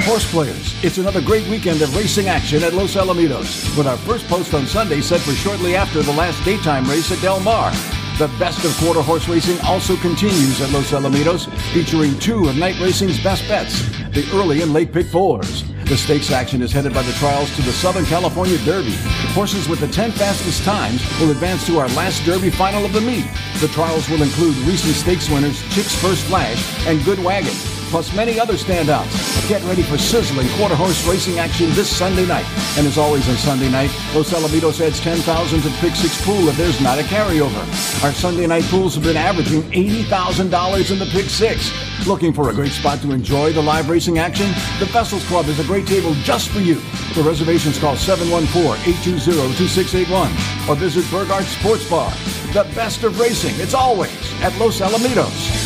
Horse 0.10 0.32
players, 0.32 0.84
it's 0.84 0.98
another 0.98 1.22
great 1.22 1.48
weekend 1.50 1.84
of 1.84 1.96
racing 1.96 2.30
action 2.30 2.64
at 2.64 2.74
Los 2.74 2.96
Alamitos, 2.96 3.78
with 3.78 3.86
our 3.86 3.96
first 3.96 4.28
post 4.28 4.56
on 4.56 4.66
Sunday 4.66 5.02
set 5.02 5.22
for 5.22 5.34
shortly 5.34 5.76
after 5.76 6.02
the 6.02 6.12
last 6.14 6.44
daytime 6.44 6.90
race 6.90 7.12
at 7.12 7.22
Del 7.22 7.40
Mar. 7.42 7.72
The 8.18 8.28
best 8.40 8.66
of 8.66 8.76
quarter 8.78 9.04
horse 9.04 9.28
racing 9.30 9.60
also 9.62 9.96
continues 9.98 10.62
at 10.62 10.72
Los 10.72 10.94
Alamitos, 10.94 11.48
featuring 11.74 12.18
two 12.18 12.48
of 12.48 12.58
night 12.58 12.80
racing's 12.80 13.24
best 13.24 13.48
bets, 13.48 13.88
the 14.10 14.28
early 14.34 14.64
and 14.64 14.74
late 14.74 14.92
pick 14.92 15.06
fours. 15.06 15.64
The 15.90 15.98
stakes 15.98 16.30
action 16.30 16.62
is 16.62 16.72
headed 16.72 16.94
by 16.94 17.02
the 17.02 17.14
trials 17.14 17.50
to 17.56 17.64
the 17.64 17.72
Southern 17.72 18.06
California 18.06 18.60
Derby. 18.60 18.94
Horses 19.34 19.68
with 19.68 19.80
the 19.80 19.88
10 19.88 20.12
fastest 20.12 20.64
times 20.64 21.02
will 21.20 21.32
advance 21.32 21.66
to 21.66 21.80
our 21.80 21.88
last 21.98 22.24
Derby 22.26 22.52
final 22.52 22.86
of 22.86 22.94
the 22.94 23.02
meet. 23.02 23.26
The 23.60 23.70
trials 23.70 24.08
will 24.08 24.22
include 24.22 24.56
recent 24.70 24.94
stakes 24.94 25.32
winners 25.32 25.60
Chick's 25.74 26.00
First 26.00 26.26
Flash 26.28 26.62
and 26.86 27.04
Good 27.04 27.18
Wagon, 27.18 27.56
plus 27.90 28.16
many 28.16 28.40
other 28.40 28.54
standouts. 28.54 29.10
Get 29.50 29.64
ready 29.64 29.82
for 29.82 29.98
sizzling 29.98 30.48
quarter 30.60 30.76
horse 30.76 31.08
racing 31.08 31.40
action 31.40 31.72
this 31.72 31.90
Sunday 31.90 32.28
night. 32.28 32.46
And 32.78 32.86
as 32.86 33.00
always 33.00 33.28
on 33.28 33.38
Sunday 33.38 33.72
night, 33.72 33.90
Los 34.14 34.32
Alamitos 34.32 34.86
adds 34.86 35.00
10,000 35.00 35.62
to 35.64 35.70
the 35.70 35.76
Pick 35.78 35.96
Six 35.96 36.24
pool 36.24 36.50
if 36.50 36.56
there's 36.56 36.80
not 36.82 37.00
a 37.00 37.04
carryover. 37.04 37.66
Our 38.04 38.14
Sunday 38.14 38.46
night 38.46 38.66
pools 38.66 38.94
have 38.94 39.04
been 39.04 39.18
averaging 39.18 39.64
$80,000 39.72 40.92
in 40.92 41.00
the 41.00 41.06
Pick 41.08 41.32
Six. 41.32 41.89
Looking 42.08 42.34
for 42.34 42.50
a 42.50 42.54
great 42.54 42.72
spot 42.72 43.02
to 43.02 43.12
enjoy 43.12 43.52
the 43.54 43.62
live 43.62 43.88
racing 43.90 44.20
action? 44.20 44.48
The 44.80 44.86
Vessels 44.86 45.28
Club 45.28 45.48
is 45.48 45.60
a 45.60 45.66
great 45.66 45.86
table 45.86 46.14
just 46.24 46.50
for 46.50 46.60
you. 46.60 46.76
For 47.14 47.22
reservations, 47.22 47.78
call 47.78 47.96
714-820-2681 47.96 50.70
or 50.70 50.76
visit 50.76 51.06
Burgard 51.12 51.44
Sports 51.46 51.90
Bar. 51.90 52.10
The 52.54 52.64
best 52.74 53.04
of 53.04 53.20
racing. 53.20 53.60
It's 53.60 53.74
always 53.74 54.12
at 54.42 54.58
Los 54.58 54.80
Alamitos. 54.82 55.58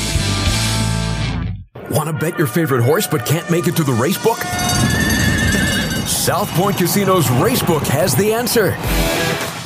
Want 1.91 2.07
to 2.07 2.13
bet 2.13 2.35
your 2.37 2.47
favorite 2.47 2.83
horse 2.83 3.05
but 3.07 3.25
can't 3.25 3.49
make 3.51 3.67
it 3.67 3.75
to 3.75 3.83
the 3.83 3.91
racebook? 3.93 4.39
South 6.07 6.49
Point 6.51 6.77
Casino's 6.77 7.27
Racebook 7.27 7.85
has 7.87 8.15
the 8.15 8.33
answer. 8.33 8.75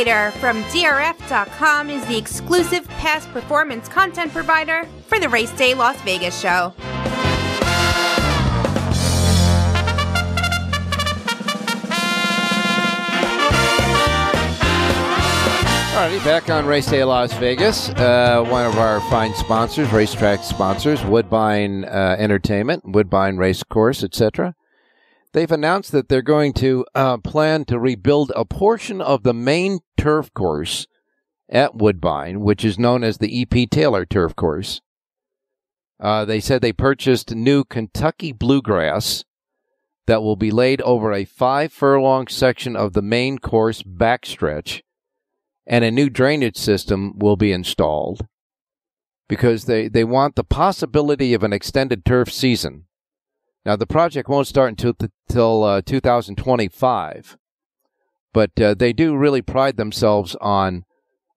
From 0.00 0.62
DRF.com 0.64 1.90
is 1.90 2.02
the 2.06 2.16
exclusive 2.16 2.88
past 2.88 3.30
performance 3.34 3.86
content 3.86 4.32
provider 4.32 4.88
for 5.06 5.18
the 5.18 5.28
Race 5.28 5.50
Day 5.52 5.74
Las 5.74 6.00
Vegas 6.00 6.40
show. 6.40 6.72
Alrighty, 15.92 16.24
back 16.24 16.48
on 16.48 16.64
Race 16.64 16.86
Day 16.86 17.04
Las 17.04 17.34
Vegas. 17.34 17.90
Uh, 17.90 18.42
one 18.48 18.64
of 18.64 18.78
our 18.78 19.00
fine 19.10 19.34
sponsors, 19.34 19.92
racetrack 19.92 20.42
sponsors, 20.42 21.04
Woodbine 21.04 21.84
uh, 21.84 22.16
Entertainment, 22.18 22.84
Woodbine 22.86 23.36
Race 23.36 23.62
Course, 23.62 24.02
etc. 24.02 24.54
They've 25.32 25.50
announced 25.50 25.92
that 25.92 26.08
they're 26.08 26.22
going 26.22 26.52
to 26.54 26.84
uh, 26.94 27.18
plan 27.18 27.64
to 27.66 27.78
rebuild 27.78 28.32
a 28.34 28.44
portion 28.44 29.00
of 29.00 29.22
the 29.22 29.34
main 29.34 29.80
turf 29.96 30.32
course 30.34 30.86
at 31.48 31.76
Woodbine, 31.76 32.40
which 32.40 32.64
is 32.64 32.78
known 32.78 33.04
as 33.04 33.18
the 33.18 33.38
E.P. 33.40 33.66
Taylor 33.66 34.04
Turf 34.04 34.34
Course. 34.34 34.80
Uh, 36.00 36.24
they 36.24 36.40
said 36.40 36.62
they 36.62 36.72
purchased 36.72 37.34
new 37.34 37.62
Kentucky 37.62 38.32
bluegrass 38.32 39.24
that 40.06 40.22
will 40.22 40.36
be 40.36 40.50
laid 40.50 40.80
over 40.82 41.12
a 41.12 41.24
five 41.24 41.72
furlong 41.72 42.26
section 42.26 42.74
of 42.74 42.94
the 42.94 43.02
main 43.02 43.38
course 43.38 43.82
backstretch 43.82 44.82
and 45.66 45.84
a 45.84 45.90
new 45.90 46.10
drainage 46.10 46.56
system 46.56 47.16
will 47.18 47.36
be 47.36 47.52
installed 47.52 48.26
because 49.28 49.66
they, 49.66 49.86
they 49.86 50.02
want 50.02 50.34
the 50.34 50.42
possibility 50.42 51.32
of 51.34 51.44
an 51.44 51.52
extended 51.52 52.04
turf 52.04 52.32
season. 52.32 52.86
Now, 53.64 53.76
the 53.76 53.86
project 53.86 54.28
won't 54.28 54.46
start 54.46 54.70
until, 54.70 54.94
until 55.28 55.64
uh, 55.64 55.82
2025, 55.82 57.36
but 58.32 58.58
uh, 58.60 58.74
they 58.74 58.92
do 58.92 59.16
really 59.16 59.42
pride 59.42 59.76
themselves 59.76 60.34
on 60.40 60.84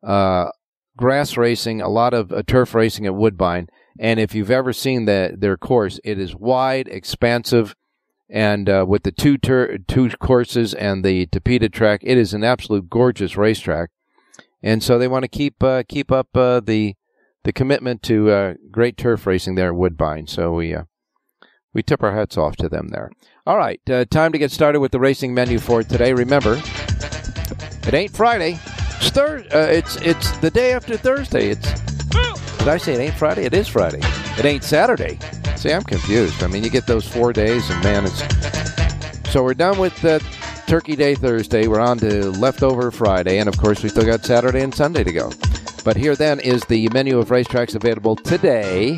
uh, 0.01 0.49
grass 0.95 1.35
racing, 1.35 1.81
a 1.81 1.89
lot 1.89 2.13
of 2.13 2.31
uh, 2.31 2.43
turf 2.45 2.73
racing 2.73 3.05
at 3.05 3.15
Woodbine. 3.15 3.67
And 3.99 4.19
if 4.19 4.33
you've 4.33 4.51
ever 4.51 4.73
seen 4.73 5.05
the, 5.05 5.35
their 5.37 5.57
course, 5.57 5.99
it 6.03 6.17
is 6.17 6.35
wide, 6.35 6.87
expansive, 6.87 7.75
and 8.29 8.69
uh, 8.69 8.85
with 8.87 9.03
the 9.03 9.11
two 9.11 9.37
two 9.37 10.09
courses 10.19 10.73
and 10.73 11.03
the 11.03 11.27
Tapeta 11.27 11.71
track, 11.71 12.01
it 12.03 12.17
is 12.17 12.33
an 12.33 12.43
absolute 12.43 12.89
gorgeous 12.89 13.37
racetrack 13.37 13.91
and 14.63 14.81
so 14.81 14.97
they 14.97 15.09
want 15.09 15.23
to 15.23 15.27
keep 15.27 15.61
uh, 15.61 15.83
keep 15.87 16.11
up 16.11 16.29
the 16.33 16.95
the 17.43 17.53
commitment 17.53 18.01
to 18.03 18.55
great 18.71 18.97
turf 18.97 19.27
racing 19.27 19.55
there 19.55 19.67
at 19.67 19.75
Woodbine. 19.75 20.25
So 20.25 20.53
we 20.53 20.75
we 21.73 21.83
tip 21.83 22.03
our 22.03 22.13
hats 22.13 22.37
off 22.37 22.55
to 22.57 22.69
them 22.69 22.89
there. 22.89 23.11
All 23.45 23.57
right, 23.57 23.81
uh, 23.89 24.05
time 24.05 24.31
to 24.31 24.37
get 24.37 24.51
started 24.51 24.79
with 24.79 24.91
the 24.91 24.99
racing 24.99 25.33
menu 25.33 25.59
for 25.59 25.83
today. 25.83 26.13
Remember, 26.13 26.61
it 27.87 27.93
ain't 27.93 28.11
Friday. 28.15 28.59
It's, 28.97 29.09
thir- 29.09 29.45
uh, 29.53 29.57
it's 29.71 29.95
it's 29.97 30.37
the 30.37 30.49
day 30.49 30.73
after 30.73 30.95
Thursday. 30.97 31.49
It's 31.49 31.81
did 32.59 32.67
I 32.67 32.77
say 32.77 32.93
it 32.93 32.99
ain't 32.99 33.15
Friday? 33.15 33.43
It 33.43 33.53
is 33.53 33.67
Friday. 33.67 33.99
It 34.37 34.45
ain't 34.45 34.63
Saturday. 34.63 35.19
See, 35.57 35.73
I'm 35.73 35.83
confused. 35.83 36.41
I 36.43 36.47
mean, 36.47 36.63
you 36.63 36.69
get 36.69 36.87
those 36.87 37.05
four 37.07 37.33
days, 37.33 37.69
and 37.69 37.83
man, 37.83 38.05
it's 38.05 39.31
so 39.31 39.43
we're 39.43 39.53
done 39.53 39.77
with 39.79 39.93
Turkey 40.67 40.95
Day 40.95 41.15
Thursday. 41.15 41.67
We're 41.67 41.81
on 41.81 41.97
to 41.99 42.31
leftover 42.31 42.91
Friday, 42.91 43.39
and 43.39 43.49
of 43.49 43.57
course, 43.57 43.83
we 43.83 43.89
still 43.89 44.05
got 44.05 44.23
Saturday 44.23 44.61
and 44.61 44.73
Sunday 44.73 45.03
to 45.03 45.11
go. 45.11 45.31
But 45.83 45.97
here 45.97 46.15
then 46.15 46.39
is 46.39 46.63
the 46.65 46.87
menu 46.93 47.19
of 47.19 47.29
racetracks 47.29 47.75
available 47.75 48.15
today, 48.15 48.97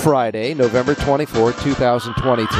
Friday, 0.00 0.54
November 0.54 0.94
24, 0.94 1.52
2023. 1.52 2.58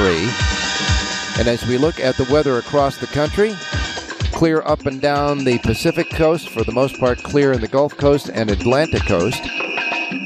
And 1.38 1.48
as 1.48 1.64
we 1.66 1.78
look 1.78 2.00
at 2.00 2.16
the 2.16 2.28
weather 2.32 2.58
across 2.58 2.98
the 2.98 3.06
country, 3.06 3.54
clear 4.32 4.60
up 4.62 4.86
and 4.86 5.00
down 5.00 5.44
the 5.44 5.58
Pacific 5.58 6.10
coast, 6.10 6.48
for 6.48 6.64
the 6.64 6.72
most 6.72 6.98
part, 6.98 7.22
clear 7.22 7.52
in 7.52 7.60
the 7.60 7.68
Gulf 7.68 7.96
Coast 7.96 8.28
and 8.28 8.50
Atlantic 8.50 9.06
coast. 9.06 9.40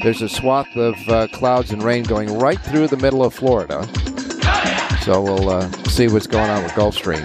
There's 0.01 0.21
a 0.21 0.29
swath 0.29 0.75
of 0.75 0.95
uh, 1.07 1.27
clouds 1.27 1.71
and 1.71 1.83
rain 1.83 2.03
going 2.03 2.37
right 2.37 2.59
through 2.59 2.87
the 2.87 2.97
middle 2.97 3.23
of 3.23 3.33
Florida. 3.33 3.87
So 5.01 5.21
we'll 5.21 5.49
uh, 5.49 5.69
see 5.85 6.07
what's 6.07 6.27
going 6.27 6.49
on 6.49 6.63
with 6.63 6.71
Gulfstream. 6.71 7.23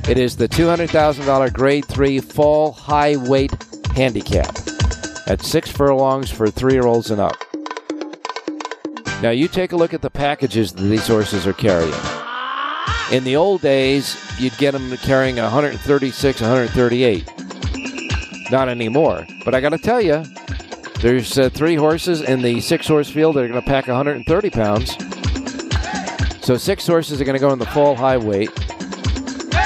It 0.07 0.17
is 0.17 0.37
the 0.37 0.47
$200,000 0.47 1.53
Grade 1.53 1.85
3 1.85 2.19
Fall 2.19 2.71
High 2.71 3.15
Weight 3.17 3.51
Handicap 3.95 4.55
at 5.27 5.41
six 5.41 5.71
furlongs 5.71 6.29
for 6.29 6.49
three 6.51 6.73
year 6.73 6.85
olds 6.85 7.11
and 7.11 7.19
up. 7.19 7.35
Now, 9.21 9.31
you 9.31 9.47
take 9.47 9.71
a 9.71 9.75
look 9.75 9.93
at 9.93 10.01
the 10.01 10.11
packages 10.11 10.71
that 10.73 10.83
these 10.83 11.07
horses 11.07 11.47
are 11.47 11.53
carrying. 11.53 11.93
In 13.11 13.23
the 13.23 13.35
old 13.35 13.61
days, 13.61 14.17
you'd 14.39 14.57
get 14.57 14.71
them 14.71 14.97
carrying 14.97 15.35
136, 15.35 16.41
138. 16.41 17.31
Not 18.51 18.67
anymore. 18.67 19.27
But 19.43 19.53
I 19.53 19.61
got 19.61 19.69
to 19.69 19.77
tell 19.77 20.01
you, 20.01 20.23
there's 21.01 21.37
uh, 21.37 21.49
three 21.49 21.75
horses 21.75 22.21
in 22.21 22.41
the 22.41 22.61
six 22.61 22.87
horse 22.87 23.09
field 23.09 23.35
that 23.35 23.43
are 23.43 23.47
going 23.47 23.61
to 23.61 23.67
pack 23.67 23.87
130 23.87 24.49
pounds. 24.49 24.97
So 26.43 26.57
six 26.57 26.87
horses 26.87 27.21
are 27.21 27.25
going 27.25 27.35
to 27.35 27.39
go 27.39 27.53
in 27.53 27.59
the 27.59 27.65
fall 27.67 27.95
high 27.95 28.17
weight. 28.17 28.53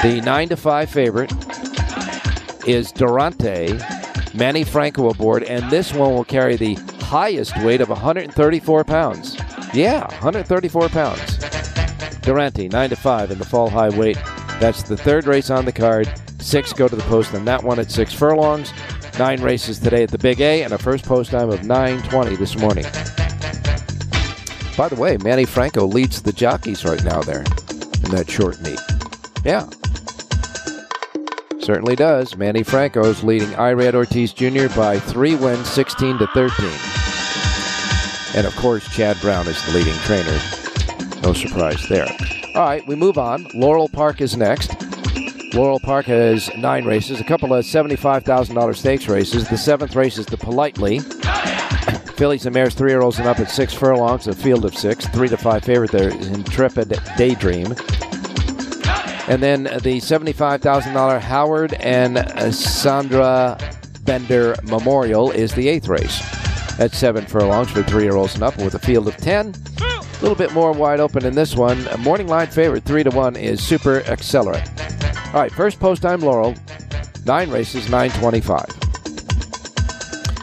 The 0.02 0.20
nine 0.24 0.50
to 0.50 0.56
five 0.56 0.90
favorite 0.90 1.32
is 2.66 2.92
Durante, 2.92 3.78
Manny 4.34 4.64
Franco 4.64 5.08
aboard, 5.10 5.44
and 5.44 5.70
this 5.70 5.94
one 5.94 6.12
will 6.12 6.24
carry 6.24 6.56
the 6.56 6.74
highest 7.00 7.56
weight 7.62 7.80
of 7.80 7.88
134 7.88 8.84
pounds. 8.84 9.36
Yeah, 9.72 10.06
134 10.08 10.88
pounds. 10.90 11.39
Durante, 12.22 12.68
9 12.68 12.90
to 12.90 12.96
5 12.96 13.30
in 13.30 13.38
the 13.38 13.44
fall 13.44 13.68
high 13.68 13.88
weight. 13.88 14.18
That's 14.60 14.82
the 14.82 14.96
third 14.96 15.26
race 15.26 15.50
on 15.50 15.64
the 15.64 15.72
card. 15.72 16.12
Six 16.40 16.72
go 16.72 16.88
to 16.88 16.96
the 16.96 17.02
post 17.02 17.34
on 17.34 17.44
that 17.44 17.62
one 17.62 17.78
at 17.78 17.90
six 17.90 18.12
furlongs. 18.12 18.72
Nine 19.18 19.42
races 19.42 19.78
today 19.78 20.02
at 20.02 20.10
the 20.10 20.18
Big 20.18 20.40
A, 20.40 20.62
and 20.62 20.72
a 20.72 20.78
first 20.78 21.04
post 21.04 21.30
time 21.30 21.50
of 21.50 21.60
9:20 21.60 22.36
this 22.36 22.56
morning. 22.56 22.84
By 24.76 24.88
the 24.88 24.96
way, 24.96 25.18
Manny 25.18 25.44
Franco 25.44 25.86
leads 25.86 26.22
the 26.22 26.32
jockeys 26.32 26.84
right 26.84 27.02
now 27.04 27.20
there 27.22 27.40
in 27.40 28.10
that 28.10 28.30
short 28.30 28.60
meet. 28.62 28.80
Yeah, 29.44 29.68
certainly 31.60 31.96
does. 31.96 32.36
Manny 32.36 32.62
Franco's 32.62 33.22
leading 33.22 33.50
Irad 33.50 33.94
Ortiz 33.94 34.32
Jr. 34.32 34.68
by 34.74 34.98
three 34.98 35.34
wins, 35.34 35.68
16 35.68 36.18
to 36.18 36.26
13. 36.28 36.66
And 38.34 38.46
of 38.46 38.56
course, 38.56 38.88
Chad 38.94 39.20
Brown 39.20 39.46
is 39.48 39.62
the 39.66 39.72
leading 39.72 39.94
trainer. 40.04 40.59
No 41.22 41.32
surprise 41.32 41.86
there. 41.88 42.06
All 42.54 42.62
right, 42.62 42.86
we 42.86 42.94
move 42.94 43.18
on. 43.18 43.46
Laurel 43.54 43.88
Park 43.88 44.20
is 44.20 44.36
next. 44.36 44.74
Laurel 45.54 45.80
Park 45.80 46.06
has 46.06 46.48
nine 46.56 46.84
races, 46.84 47.20
a 47.20 47.24
couple 47.24 47.52
of 47.52 47.64
$75,000 47.64 48.76
stakes 48.76 49.08
races. 49.08 49.48
The 49.48 49.58
seventh 49.58 49.96
race 49.96 50.16
is 50.16 50.26
the 50.26 50.36
Politely. 50.36 51.00
Fillies 52.16 52.46
and 52.46 52.54
Mares, 52.54 52.74
three 52.74 52.90
year 52.90 53.02
olds 53.02 53.18
and 53.18 53.26
up 53.26 53.40
at 53.40 53.50
six 53.50 53.74
furlongs, 53.74 54.26
a 54.26 54.34
field 54.34 54.64
of 54.64 54.74
six. 54.74 55.06
Three 55.08 55.28
to 55.28 55.36
five 55.36 55.64
favorite 55.64 55.90
there 55.90 56.08
is 56.10 56.28
Intrepid 56.28 56.98
Daydream. 57.16 57.74
And 59.28 59.42
then 59.42 59.64
the 59.64 59.98
$75,000 59.98 61.20
Howard 61.20 61.74
and 61.74 62.18
uh, 62.18 62.50
Sandra 62.50 63.58
Bender 64.02 64.56
Memorial 64.64 65.30
is 65.30 65.54
the 65.54 65.68
eighth 65.68 65.88
race. 65.88 66.20
At 66.80 66.92
seven 66.92 67.26
furlongs 67.26 67.70
for 67.70 67.82
three 67.82 68.04
year 68.04 68.16
olds 68.16 68.34
and 68.34 68.42
up 68.42 68.56
with 68.58 68.74
a 68.74 68.78
field 68.78 69.06
of 69.08 69.16
10. 69.16 69.54
A 70.20 70.22
little 70.22 70.36
bit 70.36 70.52
more 70.52 70.72
wide 70.72 71.00
open 71.00 71.24
in 71.24 71.34
this 71.34 71.56
one. 71.56 71.86
A 71.88 71.96
morning 71.96 72.26
line 72.26 72.48
favorite, 72.48 72.84
three 72.84 73.02
to 73.02 73.08
one, 73.08 73.36
is 73.36 73.66
Super 73.66 74.02
Accelerate. 74.02 74.68
All 75.28 75.40
right, 75.40 75.50
first 75.50 75.80
post 75.80 76.02
time 76.02 76.20
Laurel, 76.20 76.54
nine 77.24 77.48
races, 77.48 77.88
925. 77.88 78.66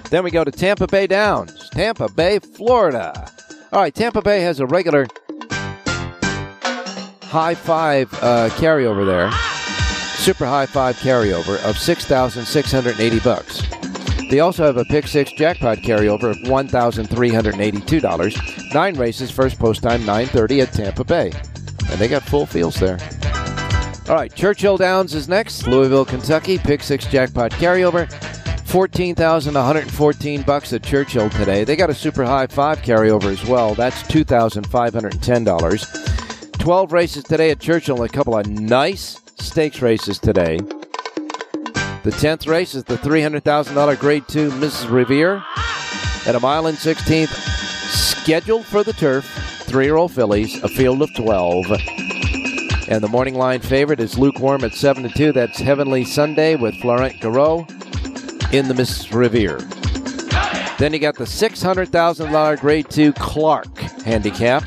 Then 0.09 0.23
we 0.23 0.31
go 0.31 0.43
to 0.43 0.49
Tampa 0.49 0.87
Bay 0.87 1.05
Downs, 1.05 1.69
Tampa 1.69 2.09
Bay, 2.09 2.39
Florida. 2.39 3.31
All 3.71 3.79
right, 3.79 3.93
Tampa 3.93 4.23
Bay 4.23 4.41
has 4.41 4.59
a 4.59 4.65
regular 4.65 5.05
high 7.21 7.53
five 7.53 8.11
uh, 8.15 8.49
carryover 8.53 9.05
there, 9.05 9.29
super 10.15 10.47
high 10.47 10.65
five 10.65 10.95
carryover 10.95 11.63
of 11.63 11.77
6,680 11.77 13.19
bucks. 13.19 13.61
They 14.29 14.41
also 14.41 14.65
have 14.65 14.75
a 14.77 14.85
pick 14.85 15.07
six 15.07 15.31
jackpot 15.31 15.79
carryover 15.79 16.29
of 16.31 16.37
$1,382. 16.39 18.73
Nine 18.73 18.95
races, 18.95 19.31
first 19.31 19.57
post 19.57 19.81
time 19.83 20.03
9:30 20.03 20.61
at 20.61 20.73
Tampa 20.73 21.03
Bay, 21.03 21.31
and 21.89 21.99
they 21.99 22.07
got 22.07 22.23
full 22.23 22.45
fields 22.45 22.79
there. 22.79 22.99
All 24.09 24.15
right, 24.15 24.33
Churchill 24.33 24.77
Downs 24.77 25.13
is 25.13 25.27
next. 25.27 25.67
Louisville, 25.67 26.05
Kentucky. 26.05 26.57
Pick 26.57 26.81
six 26.81 27.05
jackpot 27.05 27.51
carryover. 27.51 28.09
14,114 28.67 30.41
bucks 30.43 30.71
at 30.73 30.83
Churchill 30.83 31.29
today. 31.29 31.63
They 31.63 31.77
got 31.77 31.89
a 31.89 31.95
super 31.95 32.25
high 32.25 32.47
five 32.47 32.79
carryover 32.79 33.31
as 33.31 33.45
well. 33.45 33.75
That's 33.75 34.03
$2,510. 34.03 36.59
12 36.59 36.91
races 36.91 37.23
today 37.23 37.51
at 37.51 37.59
Churchill 37.59 38.03
a 38.03 38.09
couple 38.09 38.37
of 38.37 38.45
nice 38.47 39.21
stakes 39.39 39.81
races 39.81 40.19
today. 40.19 40.59
The 42.07 42.13
10th 42.13 42.47
race 42.47 42.73
is 42.73 42.85
the 42.85 42.95
$300,000 42.95 43.99
Grade 43.99 44.25
2 44.29 44.49
Mrs. 44.51 44.89
Revere 44.89 45.43
at 46.25 46.35
a 46.35 46.39
mile 46.39 46.67
and 46.67 46.77
16th. 46.77 47.27
Scheduled 47.27 48.65
for 48.65 48.81
the 48.81 48.93
turf. 48.93 49.25
Three 49.63 49.83
year 49.83 49.97
old 49.97 50.13
fillies, 50.13 50.63
a 50.63 50.69
field 50.69 51.01
of 51.01 51.13
12. 51.17 51.65
And 52.87 53.03
the 53.03 53.09
morning 53.09 53.35
line 53.35 53.59
favorite 53.59 53.99
is 53.99 54.17
lukewarm 54.17 54.63
at 54.63 54.73
7 54.73 55.03
to 55.03 55.09
2. 55.09 55.33
That's 55.33 55.59
Heavenly 55.59 56.05
Sunday 56.05 56.55
with 56.55 56.75
Florent 56.75 57.19
Geroux 57.19 57.67
in 58.53 58.69
the 58.69 58.73
Miss 58.73 59.11
Revere. 59.11 59.57
Then 60.79 60.93
you 60.93 60.99
got 60.99 61.15
the 61.15 61.25
$600,000 61.25 62.59
Grade 62.61 62.89
2 62.89 63.11
Clark 63.11 63.77
handicap. 64.05 64.63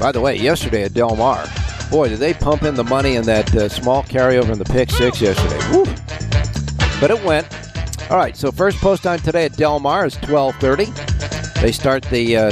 By 0.00 0.12
the 0.12 0.20
way, 0.20 0.36
yesterday 0.36 0.84
at 0.84 0.94
Del 0.94 1.16
Mar, 1.16 1.44
boy, 1.90 2.08
did 2.08 2.18
they 2.18 2.32
pump 2.34 2.62
in 2.62 2.74
the 2.74 2.84
money 2.84 3.16
in 3.16 3.24
that 3.24 3.54
uh, 3.54 3.68
small 3.68 4.02
carryover 4.04 4.52
in 4.52 4.58
the 4.58 4.64
pick 4.64 4.90
six 4.90 5.20
yesterday. 5.20 5.58
Woo. 5.72 5.84
But 7.00 7.10
it 7.10 7.22
went. 7.24 7.46
All 8.10 8.16
right, 8.16 8.36
so 8.36 8.50
first 8.50 8.78
post 8.78 9.02
time 9.02 9.18
today 9.18 9.44
at 9.44 9.56
Del 9.56 9.80
Mar 9.80 10.06
is 10.06 10.14
12:30. 10.16 11.60
They 11.60 11.72
start 11.72 12.04
the 12.04 12.36
uh, 12.36 12.50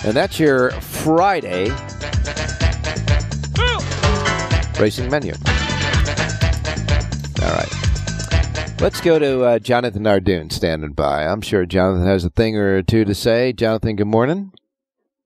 And 0.04 0.16
that's 0.16 0.38
your 0.38 0.70
Friday 0.70 1.70
racing 4.78 5.10
menu. 5.10 5.32
Let's 8.82 9.00
go 9.00 9.16
to 9.16 9.44
uh, 9.44 9.58
Jonathan 9.60 10.02
Hardoon 10.02 10.50
standing 10.50 10.90
by. 10.90 11.24
I'm 11.24 11.40
sure 11.40 11.64
Jonathan 11.64 12.04
has 12.04 12.24
a 12.24 12.30
thing 12.30 12.56
or 12.56 12.82
two 12.82 13.04
to 13.04 13.14
say. 13.14 13.52
Jonathan, 13.52 13.94
good 13.94 14.08
morning. 14.08 14.50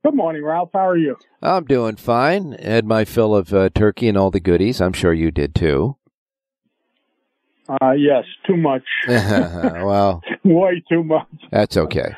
Good 0.04 0.14
morning, 0.14 0.44
Ralph. 0.44 0.68
How 0.74 0.86
are 0.86 0.96
you? 0.98 1.16
I'm 1.40 1.64
doing 1.64 1.96
fine. 1.96 2.52
Had 2.52 2.84
my 2.84 3.06
fill 3.06 3.34
of 3.34 3.54
uh, 3.54 3.70
turkey 3.74 4.08
and 4.08 4.18
all 4.18 4.30
the 4.30 4.40
goodies. 4.40 4.82
I'm 4.82 4.92
sure 4.92 5.14
you 5.14 5.30
did 5.30 5.54
too. 5.54 5.96
Uh, 7.66 7.92
yes, 7.92 8.24
too 8.46 8.58
much. 8.58 8.84
well, 9.08 10.22
way 10.44 10.84
too 10.86 11.02
much. 11.02 11.26
That's 11.50 11.78
okay. 11.78 12.14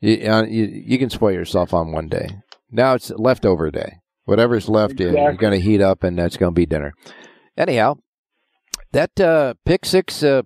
You, 0.00 0.28
uh, 0.28 0.42
you, 0.46 0.64
you 0.64 0.98
can 0.98 1.10
spoil 1.10 1.30
yourself 1.32 1.72
on 1.72 1.92
one 1.92 2.08
day. 2.08 2.28
Now 2.72 2.94
it's 2.94 3.10
leftover 3.10 3.70
day. 3.70 4.00
Whatever's 4.24 4.68
left 4.68 5.00
in, 5.00 5.14
you're 5.14 5.34
going 5.34 5.52
to 5.52 5.60
heat 5.60 5.80
up, 5.80 6.02
and 6.02 6.18
that's 6.18 6.36
going 6.36 6.50
to 6.50 6.60
be 6.60 6.66
dinner. 6.66 6.92
Anyhow, 7.56 7.98
that 8.90 9.20
uh, 9.20 9.54
pick 9.64 9.84
six 9.84 10.24
uh, 10.24 10.42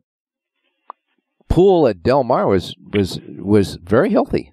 pool 1.56 1.88
at 1.88 2.02
Del 2.02 2.22
Mar 2.22 2.46
was 2.46 2.74
was 2.92 3.18
was 3.38 3.76
very 3.76 4.10
healthy. 4.10 4.52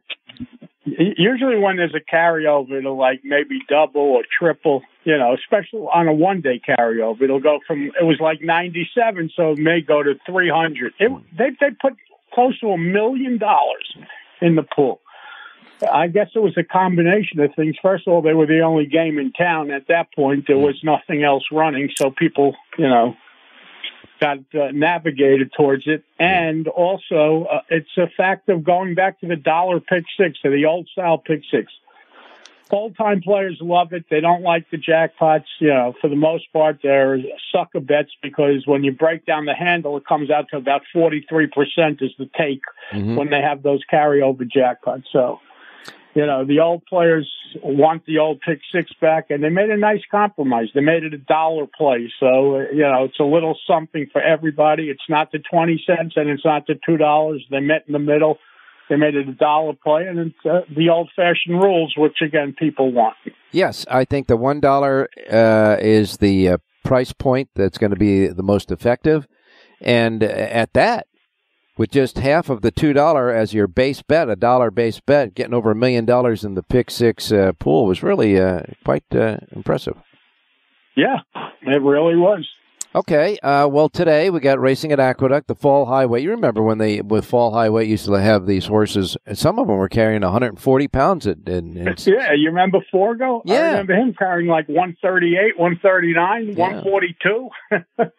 Usually, 0.86 1.58
when 1.60 1.78
there's 1.78 1.96
a 1.96 2.16
carryover, 2.16 2.80
it'll 2.80 2.98
like 2.98 3.22
maybe 3.24 3.60
double 3.70 4.02
or 4.02 4.24
triple. 4.40 4.84
You 5.04 5.18
know, 5.18 5.34
especially 5.34 5.82
on 5.82 6.08
a 6.08 6.14
one 6.14 6.40
day 6.40 6.62
carryover, 6.66 7.24
it'll 7.24 7.42
go 7.42 7.60
from 7.68 7.92
it 8.00 8.06
was 8.06 8.20
like 8.22 8.42
97, 8.42 9.32
so 9.36 9.52
it 9.52 9.60
may 9.60 9.82
go 9.82 10.02
to 10.02 10.14
300. 10.26 10.94
It, 11.00 11.12
they 11.38 11.50
they 11.60 11.76
put 11.82 11.94
close 12.34 12.58
to 12.62 12.68
a 12.68 12.78
million 12.78 13.38
dollars 13.38 13.98
in 14.42 14.56
the 14.56 14.64
pool. 14.64 15.02
I 15.92 16.08
guess 16.08 16.30
it 16.34 16.40
was 16.40 16.56
a 16.58 16.64
combination 16.64 17.42
of 17.42 17.54
things. 17.56 17.76
First 17.82 18.08
of 18.08 18.14
all, 18.14 18.22
they 18.22 18.34
were 18.34 18.46
the 18.46 18.62
only 18.62 18.86
game 18.86 19.20
in 19.20 19.34
town 19.34 19.72
at 19.72 19.88
that 19.90 20.14
point. 20.16 20.46
There 20.48 20.58
was 20.58 20.80
nothing 20.84 21.24
else 21.24 21.44
running, 21.52 21.90
so 21.98 22.12
people, 22.12 22.56
you 22.78 22.88
know, 22.88 23.16
got 24.24 24.38
uh, 24.56 24.72
navigated 24.72 25.52
towards 25.52 25.86
it. 25.86 26.04
And 26.18 26.70
also, 26.70 27.46
uh, 27.52 27.62
it's 27.70 27.98
a 27.98 28.08
fact 28.08 28.48
of 28.48 28.64
going 28.64 28.96
back 28.96 29.20
to 29.20 29.28
the 29.28 29.36
dollar 29.36 29.82
pick 29.82 30.06
six, 30.18 30.40
to 30.44 30.50
the 30.50 30.66
old 30.66 30.88
style 30.88 31.18
pick 31.18 31.42
six. 31.52 31.74
Old 32.72 32.96
time 32.96 33.22
players 33.22 33.58
love 33.60 33.92
it. 33.92 34.06
They 34.10 34.22
don't 34.22 34.42
like 34.42 34.70
the 34.72 34.78
jackpots. 34.78 35.50
You 35.60 35.68
know, 35.68 35.94
for 36.00 36.08
the 36.10 36.16
most 36.16 36.52
part, 36.54 36.80
they're 36.82 37.20
sucker 37.52 37.82
bets 37.82 38.12
because 38.22 38.66
when 38.66 38.84
you 38.86 38.94
break 38.94 39.26
down 39.26 39.46
the 39.46 39.54
handle, 39.54 39.98
it 39.98 40.06
comes 40.08 40.32
out 40.32 40.48
to 40.52 40.58
about 40.58 40.82
43% 40.96 42.02
is 42.02 42.12
the 42.18 42.30
take 42.36 42.64
Mhm. 42.94 43.18
when 43.18 43.30
they 43.30 43.42
have 43.42 43.62
those 43.62 43.82
carryover 43.92 44.50
jackpots. 44.50 45.04
So, 45.12 45.40
you 46.16 46.26
know, 46.26 46.46
the 46.46 46.60
old 46.60 46.86
players 46.86 47.30
want 47.64 48.06
the 48.06 48.20
old 48.20 48.42
pick 48.42 48.60
six 48.72 48.92
back, 49.02 49.26
and 49.30 49.44
they 49.44 49.50
made 49.50 49.70
a 49.70 49.78
nice 49.78 50.02
compromise. 50.10 50.68
They 50.74 50.82
made 50.82 51.04
it 51.04 51.14
a 51.14 51.18
dollar 51.18 51.66
play, 51.66 52.12
so 52.20 52.56
uh, 52.56 52.60
you 52.72 52.84
know 52.84 53.06
it's 53.06 53.20
a 53.20 53.24
little 53.24 53.58
something 53.68 54.08
for 54.12 54.22
everybody. 54.22 54.90
It's 54.90 55.10
not 55.10 55.32
the 55.32 55.40
twenty 55.40 55.84
cents, 55.86 56.14
and 56.16 56.30
it's 56.30 56.46
not 56.46 56.68
the 56.68 56.76
two 56.86 56.98
dollars. 56.98 57.44
They 57.50 57.60
met 57.60 57.84
in 57.88 57.94
the 57.94 58.00
middle. 58.00 58.38
They 58.90 58.96
made 58.96 59.16
it 59.16 59.28
a 59.28 59.34
dollar 59.34 59.74
play, 59.74 60.06
and 60.08 60.20
it's 60.20 60.46
uh, 60.46 60.62
the 60.76 60.90
old-fashioned 60.90 61.56
rules, 61.56 61.94
which 61.98 62.22
again 62.22 62.54
people 62.58 62.92
want. 62.92 63.16
Yes, 63.52 63.86
I 63.90 64.04
think 64.06 64.28
the 64.28 64.38
one 64.38 64.60
dollar 64.60 65.10
uh, 65.32 65.78
is 65.80 66.18
the 66.18 66.50
uh, 66.50 66.58
price 66.84 67.14
point 67.14 67.50
that's 67.56 67.78
going 67.78 67.92
to 67.92 67.98
be 67.98 68.28
the 68.28 68.44
most 68.44 68.72
effective, 68.72 69.26
and 69.82 70.24
uh, 70.24 70.28
at 70.28 70.74
that, 70.74 71.08
with 71.78 71.92
just 71.92 72.18
half 72.20 72.50
of 72.50 72.62
the 72.62 72.72
two 72.72 72.94
dollar 72.94 73.32
as 73.32 73.54
your 73.54 73.68
base 73.68 74.02
bet, 74.02 74.30
a 74.30 74.36
dollar 74.36 74.72
base 74.72 75.00
bet, 75.00 75.34
getting 75.34 75.54
over 75.54 75.72
a 75.72 75.76
million 75.76 76.06
dollars 76.06 76.44
in 76.44 76.56
the 76.56 76.64
pick 76.64 76.92
six 76.92 77.32
uh, 77.32 77.52
pool 77.60 77.86
was 77.86 78.04
really 78.04 78.40
uh, 78.40 78.62
quite 78.84 79.04
uh, 79.14 79.38
impressive. 79.52 79.98
Yeah, 80.96 81.18
it 81.62 81.82
really 81.82 82.16
was. 82.16 82.48
Okay, 82.96 83.40
uh, 83.40 83.68
well 83.68 83.90
today 83.90 84.30
we 84.30 84.40
got 84.40 84.60
racing 84.60 84.92
at 84.92 85.00
Aqueduct, 85.00 85.48
the 85.48 85.56
Fall 85.56 85.86
High 85.88 86.06
Weight. 86.06 86.22
You 86.22 86.30
remember 86.30 86.62
when 86.62 86.78
they 86.78 87.02
with 87.02 87.26
Fall 87.26 87.52
High 87.52 87.70
Weight 87.70 87.90
used 87.90 88.06
to 88.06 88.12
have 88.14 88.46
these 88.46 88.68
horses? 88.68 89.18
and 89.26 89.36
Some 89.36 89.58
of 89.58 89.66
them 89.66 89.78
were 89.78 89.90
carrying 89.90 90.22
140 90.22 90.88
pounds. 90.90 91.26
At, 91.26 91.38
and, 91.48 91.76
and 91.76 92.06
Yeah, 92.08 92.34
you 92.38 92.50
remember 92.50 92.86
Forego? 92.92 93.42
I 93.50 93.72
remember 93.72 93.94
him 93.96 94.14
carrying 94.14 94.48
like 94.48 94.68
138, 94.70 95.58
139, 95.58 96.56
142. 96.56 97.50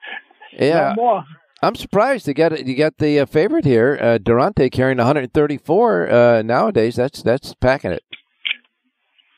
yeah, 0.59 0.89
No 0.89 0.95
more. 0.97 1.25
I'm 1.65 1.75
surprised 1.75 2.27
to 2.27 2.35
get 2.35 2.67
you 2.67 2.77
got 2.77 2.99
the 2.99 3.21
uh, 3.21 3.27
favorite 3.27 3.65
here, 3.65 3.99
uh, 4.01 4.19
Durante 4.19 4.69
carrying 4.71 4.99
134 4.99 6.11
uh, 6.11 6.43
nowadays. 6.43 6.97
That's 6.97 7.23
that's 7.23 7.55
packing 7.55 7.93
it. 7.93 8.03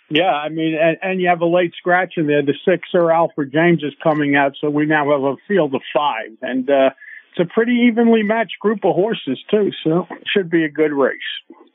Yeah, 0.08 0.32
I 0.32 0.48
mean, 0.48 0.76
and, 0.80 0.96
and 1.02 1.20
you 1.20 1.28
have 1.28 1.40
a 1.40 1.46
late 1.46 1.72
scratch 1.76 2.14
in 2.16 2.26
there. 2.26 2.42
The 2.42 2.54
sixer, 2.64 3.10
Alfred 3.10 3.52
James, 3.52 3.82
is 3.82 3.92
coming 4.02 4.36
out, 4.36 4.52
so 4.60 4.70
we 4.70 4.86
now 4.86 5.10
have 5.10 5.22
a 5.22 5.34
field 5.48 5.74
of 5.74 5.82
five. 5.94 6.30
And 6.42 6.70
uh, 6.70 6.90
it's 7.30 7.40
a 7.40 7.52
pretty 7.52 7.72
evenly 7.88 8.22
matched 8.22 8.58
group 8.60 8.84
of 8.84 8.94
horses, 8.94 9.38
too, 9.50 9.70
so 9.82 10.06
it 10.10 10.22
should 10.32 10.48
be 10.48 10.64
a 10.64 10.68
good 10.68 10.92
race. 10.92 11.18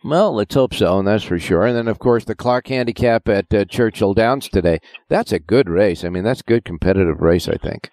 Well, 0.03 0.33
let's 0.33 0.55
hope 0.55 0.73
so, 0.73 0.97
and 0.97 1.07
that's 1.07 1.25
for 1.25 1.39
sure. 1.39 1.65
And 1.65 1.75
then, 1.75 1.89
of 1.89 1.99
course, 1.99 2.23
the 2.23 2.35
Clark 2.35 2.67
Handicap 2.67 3.27
at 3.27 3.53
uh, 3.53 3.65
Churchill 3.65 4.13
Downs 4.13 4.47
today. 4.47 4.79
That's 5.09 5.33
a 5.33 5.39
good 5.39 5.69
race. 5.69 6.05
I 6.05 6.09
mean, 6.09 6.23
that's 6.23 6.41
a 6.41 6.45
good 6.45 6.63
competitive 6.63 7.19
race. 7.19 7.49
I 7.49 7.57
think. 7.57 7.89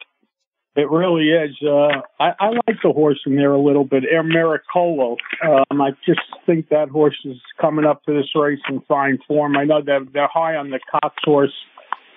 It 0.79 0.89
really 0.93 1.31
is. 1.31 1.57
Uh, 1.61 2.03
I, 2.21 2.31
I 2.39 2.49
like 2.51 2.79
the 2.85 2.93
horse 2.93 3.19
in 3.27 3.35
there 3.35 3.53
a 3.53 3.61
little 3.61 3.83
bit, 3.83 4.05
Air 4.09 4.23
Miracolo. 4.23 5.17
Um, 5.45 5.81
I 5.83 5.91
just 6.07 6.21
think 6.47 6.69
that 6.69 6.89
horse 6.89 7.19
is 7.25 7.37
coming 7.61 7.85
up 7.85 8.05
to 8.05 8.15
this 8.15 8.31
race 8.37 8.61
in 8.69 8.81
fine 8.83 9.19
form. 9.27 9.57
I 9.57 9.65
know 9.65 9.83
they're, 9.85 10.05
they're 10.13 10.29
high 10.33 10.55
on 10.55 10.71
the 10.71 10.79
Cox 10.89 11.17
horse 11.25 11.53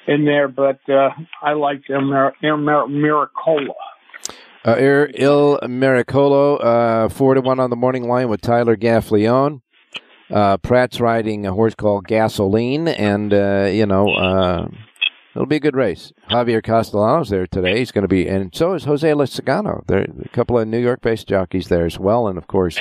in 0.08 0.26
there, 0.26 0.48
but 0.48 0.80
uh, 0.88 1.10
I 1.42 1.54
like 1.54 1.82
Air, 1.90 2.02
Mir- 2.02 2.36
Air 2.44 2.56
Mir- 2.56 2.86
Miracolo. 2.86 3.74
Uh, 4.64 4.76
Ir- 4.78 5.10
Il 5.16 5.58
Miracolo, 5.64 6.64
uh, 6.64 7.10
four 7.10 7.34
to 7.34 7.42
one 7.42 7.60
on 7.60 7.72
the 7.72 7.76
morning 7.76 8.08
line 8.08 8.30
with 8.30 8.42
Tyler 8.42 8.78
Gaffalione. 8.78 9.62
Uh, 10.30 10.58
Prat's 10.58 11.02
riding 11.02 11.48
a 11.48 11.52
horse 11.52 11.74
called 11.74 12.06
Gasoline, 12.08 12.88
and 12.88 13.34
uh, 13.34 13.70
you 13.72 13.88
know 13.88 14.08
uh, 14.14 14.68
it'll 15.36 15.46
be 15.46 15.56
a 15.58 15.60
good 15.62 15.76
race. 15.76 16.14
Javier 16.30 16.64
Castellanos 16.64 17.30
there 17.30 17.48
today. 17.48 17.80
He's 17.80 17.92
going 17.92 18.04
to 18.04 18.08
be, 18.08 18.28
and 18.28 18.54
so 18.56 18.74
is 18.74 18.84
Jose 18.86 19.10
Lezcano. 19.10 19.86
There, 19.88 20.06
a 20.24 20.30
couple 20.30 20.58
of 20.60 20.68
New 20.68 20.80
York-based 20.80 21.28
jockeys 21.28 21.68
there 21.68 21.86
as 21.86 21.98
well, 22.00 22.28
and 22.28 22.38
of 22.38 22.48
course, 22.48 22.80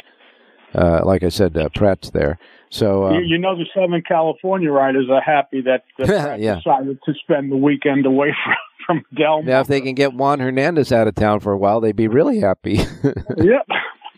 uh, 0.74 1.00
like 1.04 1.22
I 1.22 1.28
said, 1.28 1.56
uh, 1.56 1.68
Prat's 1.74 2.10
there. 2.10 2.38
So 2.72 3.06
um, 3.06 3.14
you, 3.16 3.20
you 3.22 3.38
know 3.38 3.56
the 3.56 3.66
Southern 3.74 4.02
California 4.02 4.70
riders 4.70 5.08
are 5.10 5.20
happy 5.20 5.60
that 5.62 5.82
Prat 5.98 6.38
Yeah. 6.40 6.56
decided 6.56 6.98
to 7.04 7.14
spend 7.14 7.50
the 7.50 7.56
weekend 7.56 8.06
away 8.06 8.28
from 8.44 8.54
from 8.86 9.04
Del. 9.16 9.42
now 9.42 9.60
if 9.60 9.66
they 9.66 9.80
can 9.80 9.94
get 9.94 10.14
Juan 10.14 10.40
Hernandez 10.40 10.90
out 10.92 11.06
of 11.06 11.14
town 11.14 11.40
for 11.40 11.52
a 11.52 11.58
while, 11.58 11.80
they'd 11.80 11.94
be 11.96 12.08
really 12.08 12.40
happy. 12.40 12.74
yep. 13.36 13.66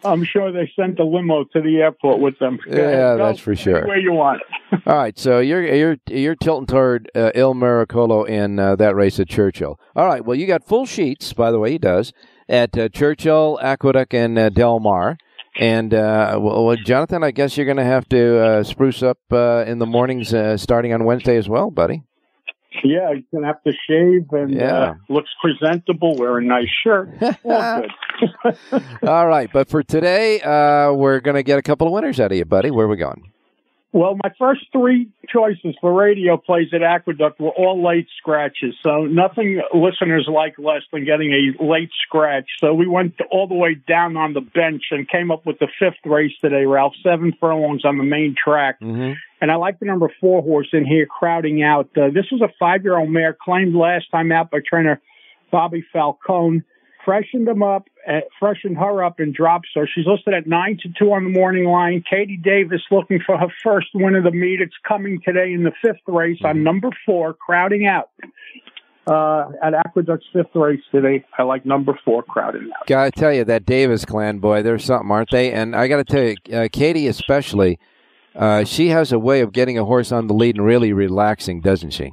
I'm 0.05 0.25
sure 0.25 0.53
they 0.53 0.71
sent 0.79 0.99
a 0.99 1.05
limo 1.05 1.45
to 1.45 1.61
the 1.61 1.79
airport 1.79 2.21
with 2.21 2.38
them. 2.38 2.59
Yeah, 2.67 3.15
that's 3.15 3.38
for 3.38 3.55
sure. 3.55 3.87
Where 3.87 3.99
you 3.99 4.12
want 4.12 4.41
it. 4.73 4.81
All 4.87 4.97
right, 4.97 5.19
so 5.19 5.38
you're 5.38 5.62
you're 5.62 5.97
you're 6.09 6.35
tilting 6.35 6.67
toward 6.67 7.11
uh, 7.15 7.31
Il 7.35 7.55
Miracolo 7.55 8.29
in 8.29 8.59
uh, 8.59 8.77
that 8.77 8.95
race 8.95 9.21
at 9.21 9.29
Churchill. 9.29 9.79
All 9.95 10.07
right, 10.07 10.25
well 10.25 10.37
you 10.37 10.47
got 10.47 10.65
full 10.65 10.87
sheets, 10.87 11.33
by 11.33 11.51
the 11.51 11.59
way, 11.59 11.73
he 11.73 11.79
does 11.79 12.12
at 12.49 12.77
uh, 12.77 12.88
Churchill, 12.88 13.59
Aqueduct, 13.62 14.15
and 14.15 14.38
uh, 14.38 14.49
Del 14.51 14.81
Mar. 14.81 15.17
And 15.59 15.93
uh, 15.93 16.38
well, 16.41 16.65
well, 16.65 16.77
Jonathan, 16.77 17.23
I 17.23 17.31
guess 17.31 17.57
you're 17.57 17.67
going 17.67 17.77
to 17.77 17.85
have 17.85 18.09
to 18.09 18.38
uh, 18.38 18.62
spruce 18.62 19.03
up 19.03 19.19
uh, 19.31 19.65
in 19.67 19.79
the 19.79 19.87
mornings 19.87 20.33
uh, 20.33 20.57
starting 20.57 20.95
on 20.95 21.05
Wednesday 21.05 21.37
as 21.37 21.49
well, 21.49 21.71
buddy. 21.71 22.03
Yeah, 22.85 23.11
you're 23.13 23.23
gonna 23.33 23.47
have 23.47 23.63
to 23.65 23.73
shave 23.89 24.27
and 24.33 24.51
Yeah. 24.55 24.73
uh, 24.73 24.95
looks 25.09 25.31
presentable. 25.43 26.17
Wear 26.17 26.39
a 26.39 26.45
nice 26.45 26.69
shirt. 26.85 27.11
All. 27.45 27.83
All 29.07 29.27
right, 29.27 29.51
but 29.53 29.69
for 29.69 29.83
today, 29.83 30.41
uh, 30.41 30.93
we're 30.93 31.21
going 31.21 31.35
to 31.35 31.43
get 31.43 31.59
a 31.59 31.63
couple 31.63 31.87
of 31.87 31.93
winners 31.93 32.21
out 32.21 32.31
of 32.31 32.39
you, 32.39 32.45
buddy. 32.45 32.71
Where 32.71 32.87
are 32.87 32.89
we 32.89 32.97
going? 32.97 33.32
Well, 33.95 34.17
my 34.23 34.31
first 34.39 34.63
three 34.73 35.11
choices 35.29 35.77
for 35.79 35.93
radio 35.93 36.39
plays 36.39 36.69
at 36.73 36.83
Aqueduct 36.83 37.39
were 37.39 37.51
all 37.51 37.85
late 37.87 38.09
scratches. 38.17 38.75
So 38.83 39.05
nothing 39.05 39.61
listeners 39.75 40.27
like 40.33 40.55
less 40.59 40.81
than 40.91 41.05
getting 41.05 41.31
a 41.31 41.63
late 41.63 41.91
scratch. 42.07 42.47
So 42.59 42.73
we 42.73 42.89
went 42.89 43.17
all 43.31 43.49
the 43.49 43.55
way 43.55 43.75
down 43.75 44.17
on 44.17 44.33
the 44.33 44.41
bench 44.41 44.85
and 44.93 45.07
came 45.07 45.31
up 45.31 45.45
with 45.45 45.59
the 45.59 45.69
fifth 45.79 46.07
race 46.07 46.33
today, 46.41 46.65
Ralph. 46.65 46.95
Seven 47.03 47.35
furlongs 47.39 47.85
on 47.85 47.99
the 47.99 48.05
main 48.05 48.35
track. 48.43 48.81
Mm-hmm. 48.81 49.13
And 49.43 49.51
I 49.51 49.57
like 49.57 49.79
the 49.79 49.87
number 49.87 50.09
four 50.21 50.41
horse 50.41 50.69
in 50.73 50.87
here 50.87 51.05
crowding 51.05 51.63
out. 51.63 51.91
Uh, 51.95 52.09
this 52.15 52.27
was 52.33 52.41
a 52.41 52.53
five 52.59 52.85
year 52.85 52.97
old 52.97 53.11
mare 53.11 53.37
claimed 53.39 53.75
last 53.75 54.07
time 54.11 54.33
out 54.33 54.51
by 54.51 54.61
trainer 54.67 55.03
Bobby 55.51 55.85
Falcone. 55.93 56.63
Freshened 57.05 57.49
him 57.49 57.63
up, 57.63 57.89
freshened 58.38 58.77
her 58.77 59.05
up 59.05 59.21
and 59.21 59.35
dropped. 59.35 59.69
her. 59.75 59.88
she's 59.93 60.07
listed 60.07 60.35
at 60.35 60.47
nine 60.47 60.79
to 60.83 60.88
two 60.99 61.12
on 61.12 61.25
the 61.25 61.31
morning 61.31 61.65
line. 61.65 62.03
Katie 62.09 62.41
Davis 62.43 62.81
looking 62.91 63.21
for 63.25 63.37
her 63.38 63.49
first 63.62 63.88
win 63.95 64.15
of 64.15 64.25
the 64.25 64.31
meet. 64.31 64.61
It's 64.61 64.75
coming 64.87 65.21
today 65.25 65.53
in 65.53 65.62
the 65.62 65.73
fifth 65.83 66.01
race 66.07 66.41
on 66.45 66.62
number 66.62 66.91
four, 67.07 67.35
crowding 67.35 67.87
out. 67.87 68.11
Uh, 69.05 69.51
at 69.61 69.75
Aqueduct's 69.75 70.27
fifth 70.33 70.55
race 70.55 70.81
today, 70.93 71.25
I 71.37 71.43
like 71.43 71.67
number 71.67 71.99
four 72.05 72.23
crowding 72.23 72.71
out. 72.79 72.87
Gotta 72.87 73.11
tell 73.11 73.33
you 73.33 73.45
that 73.45 73.67
Davis 73.67 74.05
clan 74.05 74.38
boy, 74.38 74.62
they're 74.62 74.79
something, 74.79 75.11
aren't 75.11 75.31
they? 75.31 75.53
And 75.53 75.75
I 75.75 75.88
gotta 75.88 76.05
tell 76.05 76.23
you, 76.23 76.37
uh, 76.57 76.69
Katie 76.71 77.09
especially, 77.09 77.81
uh, 78.37 78.65
she 78.65 78.88
has 78.88 79.11
a 79.11 79.19
way 79.19 79.41
of 79.41 79.53
getting 79.53 79.77
a 79.77 79.85
horse 79.85 80.12
on 80.12 80.29
the 80.29 80.35
lead 80.35 80.57
and 80.57 80.65
really 80.65 80.93
relaxing, 80.93 81.61
doesn't 81.61 81.91
she? 81.91 82.12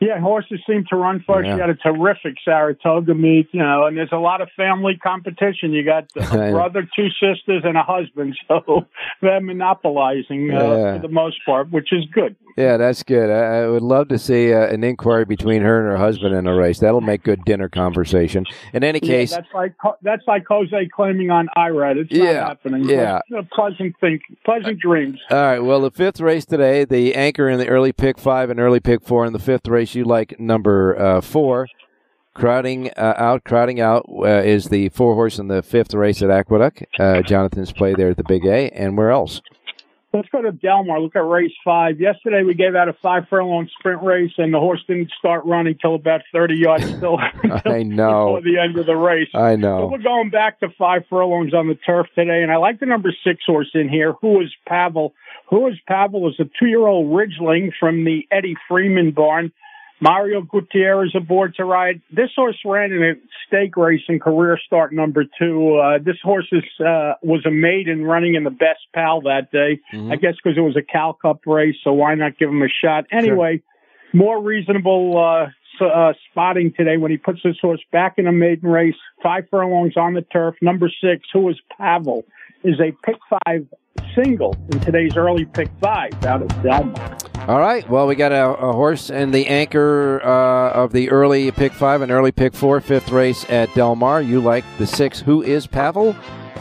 Yeah, 0.00 0.18
horses 0.20 0.60
seem 0.68 0.84
to 0.90 0.96
run 0.96 1.24
first. 1.26 1.46
Yeah. 1.46 1.52
You 1.54 1.58
got 1.58 1.70
a 1.70 1.74
terrific 1.76 2.34
Saratoga 2.44 3.14
meet, 3.14 3.48
you 3.52 3.60
know, 3.60 3.86
and 3.86 3.96
there's 3.96 4.12
a 4.12 4.16
lot 4.18 4.40
of 4.40 4.48
family 4.56 4.96
competition. 5.02 5.72
You 5.72 5.84
got 5.84 6.04
a 6.16 6.50
brother, 6.50 6.86
two 6.96 7.08
sisters, 7.10 7.62
and 7.64 7.76
a 7.76 7.82
husband, 7.82 8.36
so 8.48 8.86
they're 9.22 9.40
monopolizing 9.40 10.50
uh, 10.50 10.54
Yeah. 10.54 10.96
for 10.96 10.98
the 11.02 11.08
most 11.12 11.36
part, 11.46 11.70
which 11.70 11.92
is 11.92 12.04
good. 12.12 12.36
Yeah, 12.56 12.76
that's 12.76 13.02
good. 13.02 13.30
I, 13.30 13.62
I 13.64 13.68
would 13.68 13.82
love 13.82 14.08
to 14.08 14.18
see 14.18 14.52
uh, 14.52 14.66
an 14.68 14.84
inquiry 14.84 15.24
between 15.24 15.62
her 15.62 15.80
and 15.80 15.88
her 15.90 15.96
husband 15.96 16.34
in 16.34 16.46
a 16.46 16.54
race. 16.54 16.78
That'll 16.78 17.00
make 17.00 17.22
good 17.24 17.44
dinner 17.44 17.68
conversation. 17.68 18.44
In 18.72 18.84
any 18.84 19.00
Yeah, 19.02 19.08
case, 19.08 19.30
that's 19.32 19.48
like 19.52 19.74
that's 20.02 20.22
like 20.28 20.44
Jose 20.48 20.88
claiming 20.94 21.30
on 21.30 21.48
Irad. 21.56 21.96
It's 21.96 22.12
not 22.12 22.24
Yeah, 22.24 22.46
happening. 22.46 22.88
yeah. 22.88 23.20
Uh, 23.36 23.42
pleasant 23.52 23.96
think, 24.00 24.22
pleasant 24.44 24.78
dreams. 24.78 25.18
all 25.30 25.36
right. 25.36 25.58
Well, 25.58 25.80
the 25.80 25.90
fifth 25.90 26.20
race 26.20 26.44
today, 26.44 26.84
the 26.84 27.14
anchor 27.16 27.48
in 27.48 27.58
the 27.58 27.66
early 27.68 27.92
pick 27.92 28.18
five 28.18 28.50
and 28.50 28.60
early 28.60 28.78
pick 28.80 29.02
four. 29.02 29.26
In 29.26 29.32
the 29.32 29.38
fifth 29.40 29.66
race, 29.66 29.94
you 29.96 30.04
like 30.04 30.38
number 30.38 30.96
uh, 30.98 31.20
four. 31.20 31.66
Crowding 32.34 32.90
uh, 32.96 33.14
out, 33.16 33.44
crowding 33.44 33.80
out 33.80 34.06
uh, 34.08 34.24
is 34.42 34.64
the 34.66 34.88
four 34.88 35.14
horse 35.14 35.38
in 35.38 35.46
the 35.46 35.62
fifth 35.62 35.94
race 35.94 36.20
at 36.20 36.30
Aqueduct. 36.30 36.84
Uh, 36.98 37.22
Jonathan's 37.22 37.70
play 37.72 37.94
there 37.94 38.10
at 38.10 38.16
the 38.16 38.24
Big 38.24 38.44
A, 38.44 38.70
and 38.70 38.98
where 38.98 39.10
else? 39.10 39.40
Let's 40.14 40.28
go 40.28 40.40
to 40.42 40.52
Del 40.52 40.84
Mar. 40.84 41.00
Look 41.00 41.16
at 41.16 41.26
race 41.26 41.52
five. 41.64 42.00
Yesterday 42.00 42.44
we 42.44 42.54
gave 42.54 42.76
out 42.76 42.88
a 42.88 42.92
five 43.02 43.24
furlong 43.28 43.68
sprint 43.78 44.00
race, 44.02 44.30
and 44.38 44.54
the 44.54 44.60
horse 44.60 44.80
didn't 44.86 45.10
start 45.18 45.44
running 45.44 45.76
till 45.82 45.96
about 45.96 46.20
thirty 46.32 46.54
yards 46.56 46.84
still 46.96 47.18
I 47.66 47.82
know. 47.82 48.36
before 48.36 48.42
the 48.42 48.58
end 48.62 48.78
of 48.78 48.86
the 48.86 48.94
race. 48.94 49.28
I 49.34 49.54
So 49.54 49.56
know. 49.56 49.86
we're 49.90 49.98
going 49.98 50.30
back 50.30 50.60
to 50.60 50.68
five 50.78 51.02
furlongs 51.10 51.52
on 51.52 51.66
the 51.66 51.74
turf 51.74 52.06
today, 52.14 52.42
and 52.42 52.52
I 52.52 52.56
like 52.58 52.78
the 52.78 52.86
number 52.86 53.12
six 53.24 53.42
horse 53.44 53.70
in 53.74 53.88
here. 53.88 54.12
Who 54.20 54.40
is 54.40 54.52
Pavel? 54.68 55.14
Who 55.50 55.66
is 55.66 55.74
Pavel? 55.88 56.28
Is 56.28 56.36
a 56.38 56.44
two-year-old 56.60 57.12
Ridgeling 57.12 57.72
from 57.80 58.04
the 58.04 58.26
Eddie 58.30 58.56
Freeman 58.68 59.10
barn. 59.10 59.52
Mario 60.00 60.42
Gutierrez 60.42 61.12
aboard 61.14 61.54
to 61.56 61.64
ride. 61.64 62.02
This 62.10 62.30
horse 62.36 62.58
ran 62.64 62.92
in 62.92 63.02
a 63.02 63.12
stake 63.46 63.76
race 63.76 64.02
in 64.08 64.18
career 64.20 64.58
start 64.66 64.92
number 64.92 65.24
two. 65.38 65.76
Uh, 65.76 65.98
this 66.04 66.16
horse 66.22 66.48
is, 66.52 66.64
uh, 66.84 67.14
was 67.22 67.44
a 67.46 67.50
maiden 67.50 68.04
running 68.04 68.34
in 68.34 68.44
the 68.44 68.50
best 68.50 68.80
pal 68.94 69.22
that 69.22 69.50
day. 69.52 69.80
I 70.12 70.16
guess 70.16 70.34
because 70.42 70.58
it 70.58 70.62
was 70.62 70.76
a 70.76 70.82
Cal 70.82 71.14
Cup 71.14 71.40
race, 71.46 71.76
so 71.84 71.92
why 71.92 72.14
not 72.16 72.38
give 72.38 72.50
him 72.50 72.62
a 72.62 72.68
shot? 72.68 73.06
Anyway, 73.12 73.62
more 74.12 74.42
reasonable 74.42 75.16
uh, 75.16 75.44
s- 75.46 75.90
uh, 75.94 76.12
spotting 76.30 76.72
today 76.76 76.96
when 76.98 77.10
he 77.10 77.16
puts 77.16 77.40
his 77.42 77.58
horse 77.60 77.80
back 77.92 78.14
in 78.18 78.26
a 78.26 78.32
maiden 78.32 78.68
race. 78.68 78.94
Five 79.22 79.44
furlongs 79.50 79.96
on 79.96 80.14
the 80.14 80.22
turf. 80.22 80.56
Number 80.60 80.88
six, 81.00 81.26
who 81.32 81.48
is 81.48 81.56
Pavel, 81.78 82.24
is 82.64 82.80
a 82.80 82.92
pick 83.04 83.16
five 83.28 83.66
single 84.14 84.56
in 84.72 84.80
today's 84.80 85.16
early 85.16 85.44
pick 85.44 85.68
five 85.80 86.12
out 86.24 86.42
of 86.42 86.48
Del 86.62 86.84
Mar. 86.84 87.18
All 87.46 87.58
right. 87.60 87.88
Well, 87.88 88.06
we 88.06 88.14
got 88.14 88.32
a, 88.32 88.54
a 88.54 88.72
horse 88.72 89.10
in 89.10 89.30
the 89.30 89.46
anchor 89.46 90.20
uh, 90.24 90.72
of 90.72 90.92
the 90.92 91.10
early 91.10 91.50
pick 91.50 91.72
five 91.72 92.00
and 92.00 92.10
early 92.10 92.32
pick 92.32 92.54
four, 92.54 92.80
fifth 92.80 93.10
race 93.10 93.44
at 93.50 93.72
Del 93.74 93.94
Mar. 93.96 94.22
You 94.22 94.40
like 94.40 94.64
the 94.78 94.86
six. 94.86 95.20
Who 95.20 95.42
is 95.42 95.66
Pavel? 95.66 96.16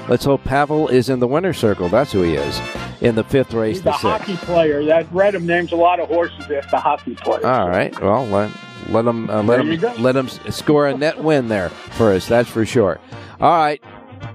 Let's 0.10 0.26
hope 0.26 0.44
Pavel 0.44 0.90
is 0.90 1.08
in 1.08 1.20
the 1.20 1.28
winner's 1.28 1.58
circle. 1.58 1.88
That's 1.88 2.12
who 2.12 2.22
he 2.24 2.36
is 2.36 2.60
in 3.00 3.16
the 3.16 3.24
fifth 3.24 3.54
race, 3.54 3.78
He's 3.78 3.84
the 3.84 3.92
the 3.92 3.98
hockey 3.98 4.36
player. 4.38 4.84
That 4.84 5.10
Reddam 5.12 5.44
names 5.44 5.72
a 5.72 5.78
lot 5.78 6.00
of 6.00 6.10
horses 6.10 6.50
after 6.52 6.78
hockey 6.78 7.16
players. 7.16 7.46
All 7.46 7.70
right. 7.70 7.98
Well, 8.02 8.26
let 8.26 8.52
let 8.90 9.06
him 9.06 9.30
uh, 9.30 9.44
let 9.44 9.64
There 9.64 9.92
him 9.92 10.04
let 10.04 10.16
him 10.16 10.28
score 10.28 10.88
a 10.88 10.98
net 10.98 11.24
win 11.24 11.48
there 11.48 11.70
for 11.70 12.12
us. 12.12 12.28
That's 12.28 12.50
for 12.50 12.66
sure. 12.66 13.00
All 13.40 13.58
right. 13.58 13.82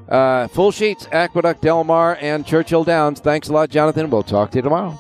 Uh, 0.08 0.48
full 0.48 0.70
sheets, 0.70 1.06
Aqueduct, 1.12 1.62
Del 1.62 1.84
Mar, 1.84 2.16
and 2.20 2.46
Churchill 2.46 2.84
Downs. 2.84 3.20
Thanks 3.20 3.48
a 3.48 3.52
lot, 3.52 3.70
Jonathan. 3.70 4.08
We'll 4.10 4.22
talk 4.22 4.50
to 4.52 4.58
you 4.58 4.62
tomorrow. 4.62 4.98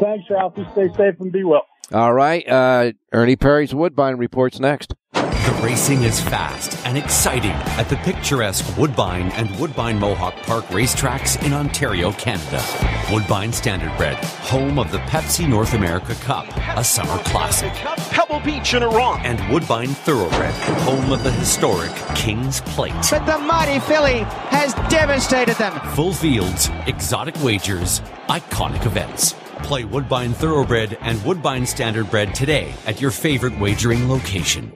Thanks, 0.00 0.28
Ralphie. 0.28 0.66
Stay 0.72 0.88
safe 0.96 1.20
and 1.20 1.30
be 1.30 1.44
well. 1.44 1.66
All 1.92 2.12
right. 2.14 2.46
Uh, 2.48 2.92
Ernie 3.12 3.36
Perry's 3.36 3.74
Woodbine 3.74 4.16
reports 4.16 4.58
next. 4.58 4.94
The 5.42 5.60
racing 5.62 6.04
is 6.04 6.20
fast 6.20 6.78
and 6.86 6.96
exciting 6.96 7.50
at 7.50 7.88
the 7.88 7.96
picturesque 7.96 8.76
Woodbine 8.78 9.30
and 9.32 9.50
Woodbine 9.58 9.98
Mohawk 9.98 10.34
Park 10.36 10.64
racetracks 10.66 11.40
in 11.44 11.52
Ontario, 11.52 12.12
Canada. 12.12 12.64
Woodbine 13.12 13.50
Standardbred, 13.50 14.14
home 14.40 14.78
of 14.78 14.90
the 14.90 14.98
Pepsi 14.98 15.48
North 15.48 15.74
America 15.74 16.14
Cup, 16.16 16.46
a 16.76 16.82
summer 16.82 17.18
classic. 17.24 17.72
Pebble 18.10 18.40
Beach 18.40 18.74
in 18.74 18.82
Iran. 18.82 19.20
And 19.24 19.52
Woodbine 19.52 19.88
Thoroughbred, 19.88 20.54
home 20.82 21.12
of 21.12 21.22
the 21.22 21.32
historic 21.32 21.92
King's 22.14 22.60
Plate. 22.60 22.94
But 23.10 23.26
the 23.26 23.38
mighty 23.38 23.80
filly 23.80 24.20
has 24.50 24.74
devastated 24.90 25.56
them. 25.56 25.78
Full 25.94 26.12
fields, 26.12 26.70
exotic 26.86 27.34
wagers, 27.42 28.00
iconic 28.28 28.86
events. 28.86 29.34
Play 29.64 29.84
Woodbine 29.84 30.32
Thoroughbred 30.32 30.98
and 31.00 31.22
Woodbine 31.24 31.64
Standardbred 31.64 32.32
today 32.32 32.72
at 32.86 33.00
your 33.00 33.10
favorite 33.10 33.58
wagering 33.58 34.08
location. 34.08 34.72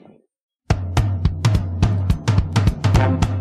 Thank 2.97 3.25
you. 3.27 3.36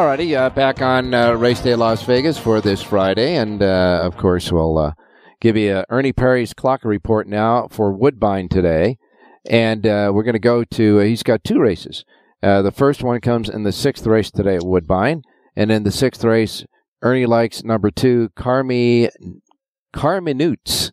Alrighty, 0.00 0.34
uh, 0.34 0.48
back 0.48 0.80
on 0.80 1.12
uh, 1.12 1.34
Race 1.34 1.60
Day 1.60 1.74
Las 1.74 2.02
Vegas 2.04 2.38
for 2.38 2.62
this 2.62 2.82
Friday, 2.82 3.36
and 3.36 3.62
uh, 3.62 4.00
of 4.02 4.16
course 4.16 4.50
we'll 4.50 4.78
uh, 4.78 4.92
give 5.42 5.58
you 5.58 5.72
uh, 5.72 5.84
Ernie 5.90 6.14
Perry's 6.14 6.54
clock 6.54 6.86
report 6.86 7.28
now 7.28 7.68
for 7.70 7.92
Woodbine 7.92 8.48
today, 8.48 8.96
and 9.44 9.86
uh, 9.86 10.10
we're 10.10 10.22
going 10.22 10.32
to 10.32 10.38
go 10.38 10.64
to. 10.64 10.98
he's 11.00 11.22
got 11.22 11.44
two 11.44 11.60
races. 11.60 12.06
the 12.40 12.72
first 12.74 13.02
one 13.02 13.20
comes 13.20 13.50
in 13.50 13.64
the 13.64 13.72
sixth 13.72 14.06
race 14.06 14.30
today 14.30 14.56
at 14.56 14.64
Woodbine, 14.64 15.20
and 15.54 15.70
in 15.70 15.82
the 15.82 15.92
sixth 15.92 16.24
race, 16.24 16.64
Ernie 17.02 17.26
likes 17.26 17.62
number 17.62 17.90
two, 17.90 18.30
Carmi 18.34 19.10
Carminutes. 19.94 20.92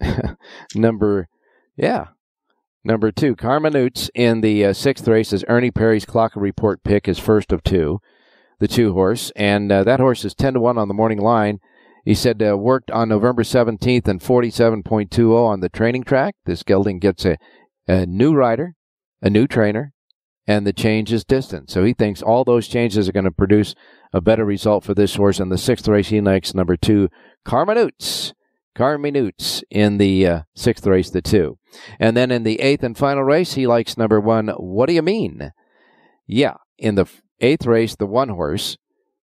number, 0.74 1.28
yeah, 1.76 2.06
number 2.82 3.12
two, 3.12 3.36
Carminutes 3.36 4.08
in 4.14 4.40
the 4.40 4.72
sixth 4.72 5.06
race 5.06 5.34
is 5.34 5.44
Ernie 5.46 5.70
Perry's 5.70 6.06
clock 6.06 6.32
report 6.34 6.82
pick, 6.84 7.04
his 7.04 7.18
first 7.18 7.52
of 7.52 7.62
two 7.62 8.00
the 8.58 8.68
two 8.68 8.92
horse, 8.92 9.32
and 9.36 9.70
uh, 9.70 9.84
that 9.84 10.00
horse 10.00 10.24
is 10.24 10.34
10 10.34 10.54
to 10.54 10.60
1 10.60 10.78
on 10.78 10.88
the 10.88 10.94
morning 10.94 11.18
line. 11.18 11.60
He 12.04 12.14
said 12.14 12.42
uh, 12.42 12.56
worked 12.56 12.90
on 12.90 13.08
November 13.08 13.42
17th 13.42 14.06
and 14.06 14.20
47.20 14.20 15.34
on 15.34 15.60
the 15.60 15.68
training 15.68 16.04
track. 16.04 16.34
This 16.44 16.62
gelding 16.62 17.00
gets 17.00 17.24
a, 17.24 17.36
a 17.88 18.06
new 18.06 18.34
rider, 18.34 18.74
a 19.20 19.28
new 19.28 19.46
trainer, 19.46 19.92
and 20.46 20.66
the 20.66 20.72
change 20.72 21.12
is 21.12 21.24
distance. 21.24 21.72
So 21.72 21.84
he 21.84 21.92
thinks 21.92 22.22
all 22.22 22.44
those 22.44 22.68
changes 22.68 23.08
are 23.08 23.12
going 23.12 23.24
to 23.24 23.32
produce 23.32 23.74
a 24.12 24.20
better 24.20 24.44
result 24.44 24.84
for 24.84 24.94
this 24.94 25.16
horse. 25.16 25.40
In 25.40 25.48
the 25.48 25.58
sixth 25.58 25.88
race, 25.88 26.08
he 26.08 26.20
likes 26.20 26.54
number 26.54 26.76
two, 26.76 27.08
Carminutes. 27.44 28.32
Carminutes 28.76 29.62
in 29.70 29.98
the 29.98 30.26
uh, 30.26 30.40
sixth 30.54 30.86
race, 30.86 31.10
the 31.10 31.22
two. 31.22 31.58
And 31.98 32.16
then 32.16 32.30
in 32.30 32.42
the 32.42 32.60
eighth 32.60 32.84
and 32.84 32.96
final 32.96 33.24
race, 33.24 33.54
he 33.54 33.66
likes 33.66 33.96
number 33.96 34.20
one, 34.20 34.48
What 34.48 34.86
Do 34.86 34.94
You 34.94 35.02
Mean? 35.02 35.52
Yeah, 36.26 36.56
in 36.78 36.94
the 36.94 37.06
Eighth 37.40 37.66
race, 37.66 37.94
the 37.94 38.06
one 38.06 38.30
horse, 38.30 38.78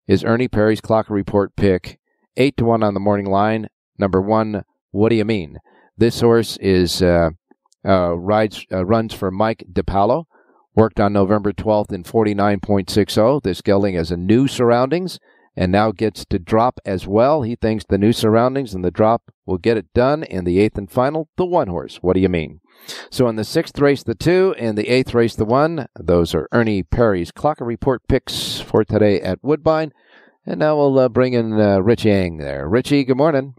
is 0.07 0.23
Ernie 0.23 0.47
Perry's 0.47 0.81
clock 0.81 1.09
report 1.09 1.55
pick. 1.55 1.99
Eight 2.37 2.57
to 2.57 2.65
one 2.65 2.83
on 2.83 2.93
the 2.93 2.99
morning 2.99 3.25
line. 3.25 3.69
Number 3.97 4.21
one, 4.21 4.63
what 4.91 5.09
do 5.09 5.15
you 5.15 5.25
mean? 5.25 5.57
This 5.97 6.21
horse 6.21 6.57
is 6.57 7.01
uh, 7.01 7.31
uh, 7.85 8.17
rides 8.17 8.65
uh, 8.71 8.85
runs 8.85 9.13
for 9.13 9.31
Mike 9.31 9.65
DePaulo. 9.71 10.25
Worked 10.75 10.99
on 10.99 11.13
November 11.13 11.53
12th 11.53 11.91
in 11.91 12.03
49.60. 12.03 13.43
This 13.43 13.61
gelding 13.61 13.95
has 13.95 14.11
a 14.11 14.17
new 14.17 14.47
surroundings 14.47 15.19
and 15.55 15.71
now 15.71 15.91
gets 15.91 16.25
to 16.25 16.39
drop 16.39 16.79
as 16.85 17.07
well. 17.07 17.43
He 17.43 17.55
thinks 17.55 17.85
the 17.85 17.99
new 17.99 18.11
surroundings 18.11 18.73
and 18.73 18.83
the 18.83 18.89
drop 18.91 19.31
will 19.45 19.59
get 19.59 19.77
it 19.77 19.93
done 19.93 20.23
in 20.23 20.45
the 20.45 20.59
eighth 20.59 20.77
and 20.77 20.89
final, 20.89 21.29
the 21.37 21.45
one 21.45 21.67
horse. 21.67 21.97
What 21.97 22.13
do 22.13 22.21
you 22.21 22.29
mean? 22.29 22.59
So 23.09 23.27
in 23.27 23.35
the 23.35 23.43
sixth 23.43 23.79
race, 23.79 24.03
the 24.03 24.15
two, 24.15 24.55
and 24.57 24.77
the 24.77 24.89
eighth 24.89 25.13
race, 25.13 25.35
the 25.35 25.45
one. 25.45 25.87
Those 25.99 26.33
are 26.35 26.47
Ernie 26.51 26.83
Perry's 26.83 27.31
Clocker 27.31 27.65
Report 27.65 28.07
picks 28.07 28.59
for 28.59 28.83
today 28.83 29.21
at 29.21 29.39
Woodbine. 29.41 29.93
And 30.45 30.59
now 30.59 30.75
we'll 30.75 30.99
uh, 30.99 31.09
bring 31.09 31.33
in 31.33 31.59
uh, 31.59 31.79
Rich 31.79 32.05
Yang 32.05 32.37
there. 32.37 32.67
Richie, 32.67 33.05
good 33.05 33.17
morning. 33.17 33.55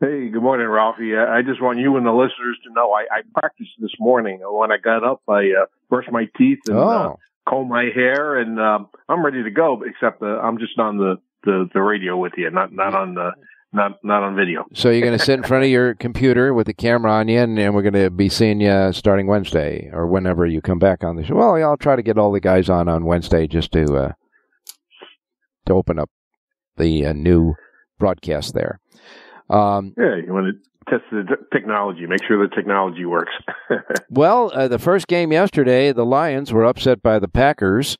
Hey, 0.00 0.30
good 0.30 0.42
morning, 0.42 0.66
Ralphie. 0.66 1.16
I 1.16 1.42
just 1.42 1.62
want 1.62 1.78
you 1.78 1.96
and 1.96 2.04
the 2.04 2.10
listeners 2.10 2.58
to 2.64 2.72
know 2.72 2.90
I, 2.90 3.02
I 3.18 3.20
practiced 3.38 3.70
this 3.78 3.92
morning. 4.00 4.40
When 4.42 4.72
I 4.72 4.78
got 4.78 5.04
up, 5.04 5.22
I 5.28 5.50
uh, 5.62 5.66
brushed 5.88 6.10
my 6.10 6.26
teeth 6.36 6.58
and 6.66 6.76
uh, 6.76 6.80
oh. 6.80 7.18
comb 7.48 7.68
my 7.68 7.84
hair, 7.94 8.36
and 8.36 8.58
um, 8.58 8.88
I'm 9.08 9.24
ready 9.24 9.44
to 9.44 9.50
go. 9.50 9.80
Except 9.86 10.20
uh, 10.20 10.40
I'm 10.40 10.58
just 10.58 10.76
on 10.78 10.96
the, 10.96 11.20
the, 11.44 11.68
the 11.72 11.80
radio 11.80 12.16
with 12.16 12.32
you, 12.36 12.50
not 12.50 12.72
not 12.72 12.94
on 12.94 13.14
the 13.14 13.30
not 13.72 13.92
not 14.04 14.22
on 14.22 14.36
video. 14.36 14.64
So 14.74 14.90
you're 14.90 15.06
going 15.06 15.18
to 15.18 15.24
sit 15.24 15.38
in 15.38 15.42
front 15.42 15.64
of 15.64 15.70
your 15.70 15.94
computer 15.94 16.52
with 16.52 16.66
the 16.66 16.74
camera 16.74 17.12
on 17.12 17.28
you, 17.28 17.40
and, 17.40 17.58
and 17.58 17.74
we're 17.74 17.82
going 17.82 17.94
to 17.94 18.10
be 18.10 18.28
seeing 18.28 18.60
you 18.60 18.92
starting 18.92 19.26
Wednesday 19.26 19.90
or 19.92 20.06
whenever 20.06 20.46
you 20.46 20.60
come 20.60 20.78
back 20.78 21.02
on 21.04 21.16
the 21.16 21.24
show. 21.24 21.34
Well, 21.34 21.54
I'll 21.62 21.76
try 21.76 21.96
to 21.96 22.02
get 22.02 22.18
all 22.18 22.32
the 22.32 22.40
guys 22.40 22.68
on 22.68 22.88
on 22.88 23.04
Wednesday 23.04 23.46
just 23.46 23.72
to 23.72 23.96
uh, 23.96 24.12
to 25.66 25.72
open 25.72 25.98
up 25.98 26.10
the 26.76 27.06
uh, 27.06 27.12
new 27.12 27.54
broadcast 27.98 28.54
there. 28.54 28.80
Um, 29.48 29.94
yeah, 29.98 30.16
you 30.24 30.32
want 30.32 30.54
to 30.54 30.90
test 30.90 31.04
the 31.10 31.24
technology, 31.52 32.06
make 32.06 32.24
sure 32.24 32.46
the 32.46 32.54
technology 32.54 33.04
works. 33.04 33.32
well, 34.10 34.50
uh, 34.54 34.68
the 34.68 34.78
first 34.78 35.06
game 35.06 35.32
yesterday, 35.32 35.92
the 35.92 36.06
Lions 36.06 36.52
were 36.52 36.64
upset 36.64 37.02
by 37.02 37.18
the 37.18 37.28
Packers 37.28 37.96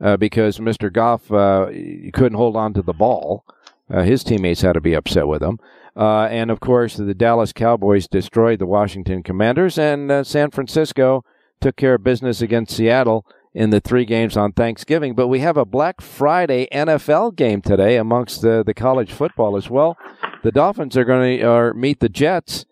uh, 0.00 0.16
because 0.16 0.58
Mr. 0.58 0.92
Goff 0.92 1.30
uh, 1.32 1.66
couldn't 2.12 2.36
hold 2.36 2.56
on 2.56 2.72
to 2.74 2.82
the 2.82 2.92
ball. 2.92 3.44
Uh, 3.92 4.02
his 4.02 4.22
teammates 4.22 4.60
had 4.60 4.74
to 4.74 4.80
be 4.80 4.94
upset 4.94 5.26
with 5.26 5.42
him. 5.42 5.58
Uh, 5.96 6.24
and 6.30 6.50
of 6.50 6.60
course, 6.60 6.96
the 6.96 7.14
Dallas 7.14 7.52
Cowboys 7.52 8.06
destroyed 8.06 8.58
the 8.58 8.66
Washington 8.66 9.22
Commanders, 9.22 9.78
and 9.78 10.10
uh, 10.10 10.24
San 10.24 10.50
Francisco 10.50 11.24
took 11.60 11.76
care 11.76 11.94
of 11.94 12.04
business 12.04 12.40
against 12.40 12.76
Seattle 12.76 13.26
in 13.52 13.70
the 13.70 13.80
three 13.80 14.04
games 14.04 14.36
on 14.36 14.52
Thanksgiving. 14.52 15.14
But 15.14 15.28
we 15.28 15.40
have 15.40 15.56
a 15.56 15.64
Black 15.64 16.00
Friday 16.00 16.68
NFL 16.72 17.34
game 17.34 17.60
today 17.60 17.96
amongst 17.96 18.42
the, 18.42 18.62
the 18.64 18.74
college 18.74 19.12
football 19.12 19.56
as 19.56 19.68
well. 19.68 19.98
The 20.42 20.52
Dolphins 20.52 20.96
are 20.96 21.04
going 21.04 21.40
to 21.40 21.74
meet 21.74 22.00
the 22.00 22.08
Jets 22.08 22.64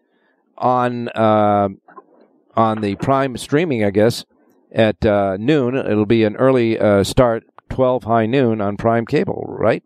on 0.57 1.09
uh, 1.09 1.69
on 2.57 2.81
the 2.81 2.97
Prime 2.97 3.37
streaming, 3.37 3.85
I 3.85 3.91
guess, 3.91 4.25
at 4.73 5.05
uh, 5.05 5.37
noon. 5.39 5.77
It'll 5.77 6.07
be 6.07 6.25
an 6.25 6.37
early 6.37 6.79
uh, 6.79 7.05
start, 7.05 7.45
twelve 7.69 8.05
high 8.05 8.27
noon 8.27 8.61
on 8.61 8.77
Prime 8.77 9.07
Cable, 9.07 9.45
right? 9.47 9.85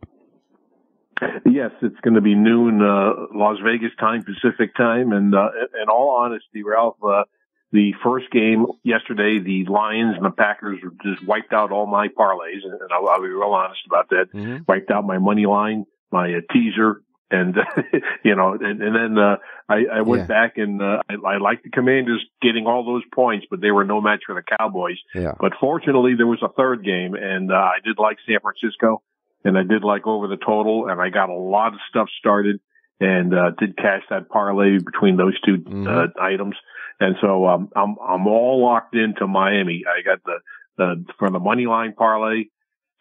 Yes, 1.47 1.71
it's 1.83 2.01
going 2.01 2.15
to 2.15 2.21
be 2.21 2.35
noon 2.35 2.83
uh, 2.83 3.27
Las 3.35 3.59
Vegas 3.65 3.93
time, 3.99 4.25
Pacific 4.25 4.75
time, 4.75 5.13
and 5.13 5.35
uh, 5.35 5.49
in 5.81 5.89
all 5.89 6.17
honesty, 6.21 6.63
Ralph, 6.63 6.97
uh, 7.03 7.25
the 7.73 7.93
first 8.05 8.31
game 8.31 8.67
yesterday, 8.83 9.39
the 9.39 9.65
Lions 9.71 10.17
and 10.17 10.25
the 10.25 10.31
Packers 10.31 10.79
just 11.03 11.27
wiped 11.27 11.53
out 11.53 11.73
all 11.73 11.87
my 11.87 12.09
parlays, 12.09 12.65
and 12.65 12.93
I'll, 12.93 13.09
I'll 13.09 13.23
be 13.23 13.29
real 13.29 13.51
honest 13.51 13.81
about 13.87 14.11
that. 14.11 14.27
Mm-hmm. 14.35 14.65
Wiped 14.69 14.91
out 14.91 15.07
my 15.07 15.19
money 15.19 15.47
line, 15.47 15.87
my 16.11 16.35
uh, 16.35 16.41
teaser, 16.53 17.03
and 17.31 17.57
you 18.25 18.37
know, 18.37 18.53
and, 18.61 18.83
and 18.83 18.95
then 18.95 19.19
uh, 19.19 19.37
I, 19.69 19.99
I 19.99 20.01
went 20.03 20.23
yeah. 20.23 20.27
back 20.27 20.59
and 20.59 20.83
uh, 20.83 21.01
I, 21.09 21.15
I 21.35 21.39
liked 21.39 21.65
the 21.65 21.71
Commanders 21.71 22.23
getting 22.43 22.67
all 22.67 22.85
those 22.85 23.05
points, 23.15 23.47
but 23.51 23.61
they 23.63 23.71
were 23.71 23.85
no 23.85 24.03
match 24.03 24.21
for 24.27 24.35
the 24.35 24.43
Cowboys. 24.59 24.99
Yeah. 25.15 25.33
But 25.41 25.53
fortunately, 25.59 26.15
there 26.17 26.27
was 26.27 26.43
a 26.43 26.53
third 26.53 26.85
game, 26.85 27.15
and 27.15 27.51
uh, 27.51 27.55
I 27.55 27.77
did 27.83 27.97
like 27.99 28.19
San 28.27 28.39
Francisco 28.41 29.03
and 29.45 29.59
I 29.59 29.63
did 29.63 29.85
like 29.85 30.07
over 30.07 30.29
the 30.29 30.37
total 30.37 30.89
and 30.89 31.01
I 31.01 31.09
got 31.09 31.29
a 31.29 31.35
lot 31.35 31.75
of 31.75 31.81
stuff 31.89 32.09
started 32.19 32.61
and 33.01 33.35
uh, 33.35 33.51
did 33.59 33.77
cash 33.77 34.03
that 34.11 34.29
parlay 34.29 34.79
between 34.79 35.17
those 35.17 35.39
2 35.41 35.57
mm-hmm. 35.57 35.89
uh, 35.89 36.07
items. 36.23 36.55
And 37.01 37.17
so 37.21 37.47
um, 37.47 37.69
I'm 37.75 37.97
I'm 38.07 38.27
all 38.29 38.63
locked 38.63 38.95
into 38.95 39.27
Miami. 39.27 39.83
I 39.89 40.03
got 40.03 40.23
the 40.25 40.39
the 40.79 41.05
for 41.19 41.31
the 41.31 41.41
money 41.41 41.67
line 41.67 41.95
parlay, 41.95 42.45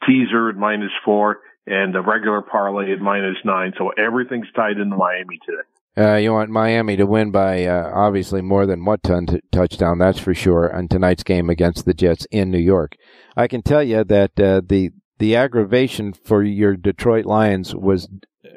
teaser 0.08 0.50
at 0.50 0.56
minus 0.56 0.92
four, 1.06 1.42
and 1.68 1.94
the 1.94 2.02
regular 2.02 2.42
parlay 2.42 2.92
at 2.94 3.00
minus 3.00 3.38
nine. 3.46 3.74
So 3.78 3.90
everything's 3.90 4.48
tied 4.56 4.78
into 4.78 4.96
Miami 4.96 5.38
today. 5.46 5.68
Uh, 5.98 6.16
you 6.16 6.32
want 6.32 6.50
Miami 6.50 6.96
to 6.96 7.06
win 7.06 7.32
by 7.32 7.66
uh, 7.66 7.92
obviously 7.94 8.42
more 8.42 8.66
than 8.66 8.86
one 8.86 9.00
ton 9.04 9.26
t- 9.26 9.42
touchdown, 9.52 10.00
that's 10.00 10.20
for 10.20 10.34
sure, 10.34 10.74
on 10.74 10.88
tonight's 10.88 11.24
game 11.24 11.50
against 11.50 11.86
the 11.86 11.94
Jets 11.94 12.26
in 12.32 12.50
New 12.50 12.60
York. 12.60 12.96
I 13.36 13.48
can 13.48 13.62
tell 13.62 13.84
you 13.84 14.04
that 14.06 14.40
uh, 14.40 14.62
the 14.66 14.92
the 15.22 15.36
aggravation 15.36 16.14
for 16.14 16.42
your 16.42 16.76
Detroit 16.76 17.28
Lions 17.28 17.76
was 17.76 18.10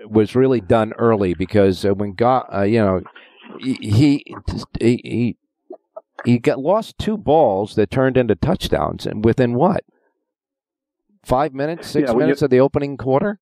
was 0.07 0.35
really 0.35 0.63
done 0.63 0.95
early 0.95 1.35
because 1.35 1.85
uh, 1.85 1.95
when 1.95 2.15
Goff, 2.15 2.47
uh, 2.51 2.63
you 2.63 2.79
know, 2.79 3.03
he 3.61 3.75
he 3.83 4.35
he 4.81 5.37
he 6.25 6.39
got 6.39 6.59
lost 6.59 6.97
two 6.99 7.19
balls 7.19 7.75
that 7.75 7.91
turned 7.91 8.17
into 8.17 8.35
touchdowns, 8.35 9.05
and 9.05 9.23
within 9.23 9.53
what 9.53 9.85
five 11.23 11.53
minutes, 11.53 11.87
six 11.87 12.09
yeah, 12.09 12.17
minutes 12.17 12.41
you, 12.41 12.47
of 12.47 12.51
the 12.51 12.61
opening 12.61 12.97
quarter. 12.97 13.41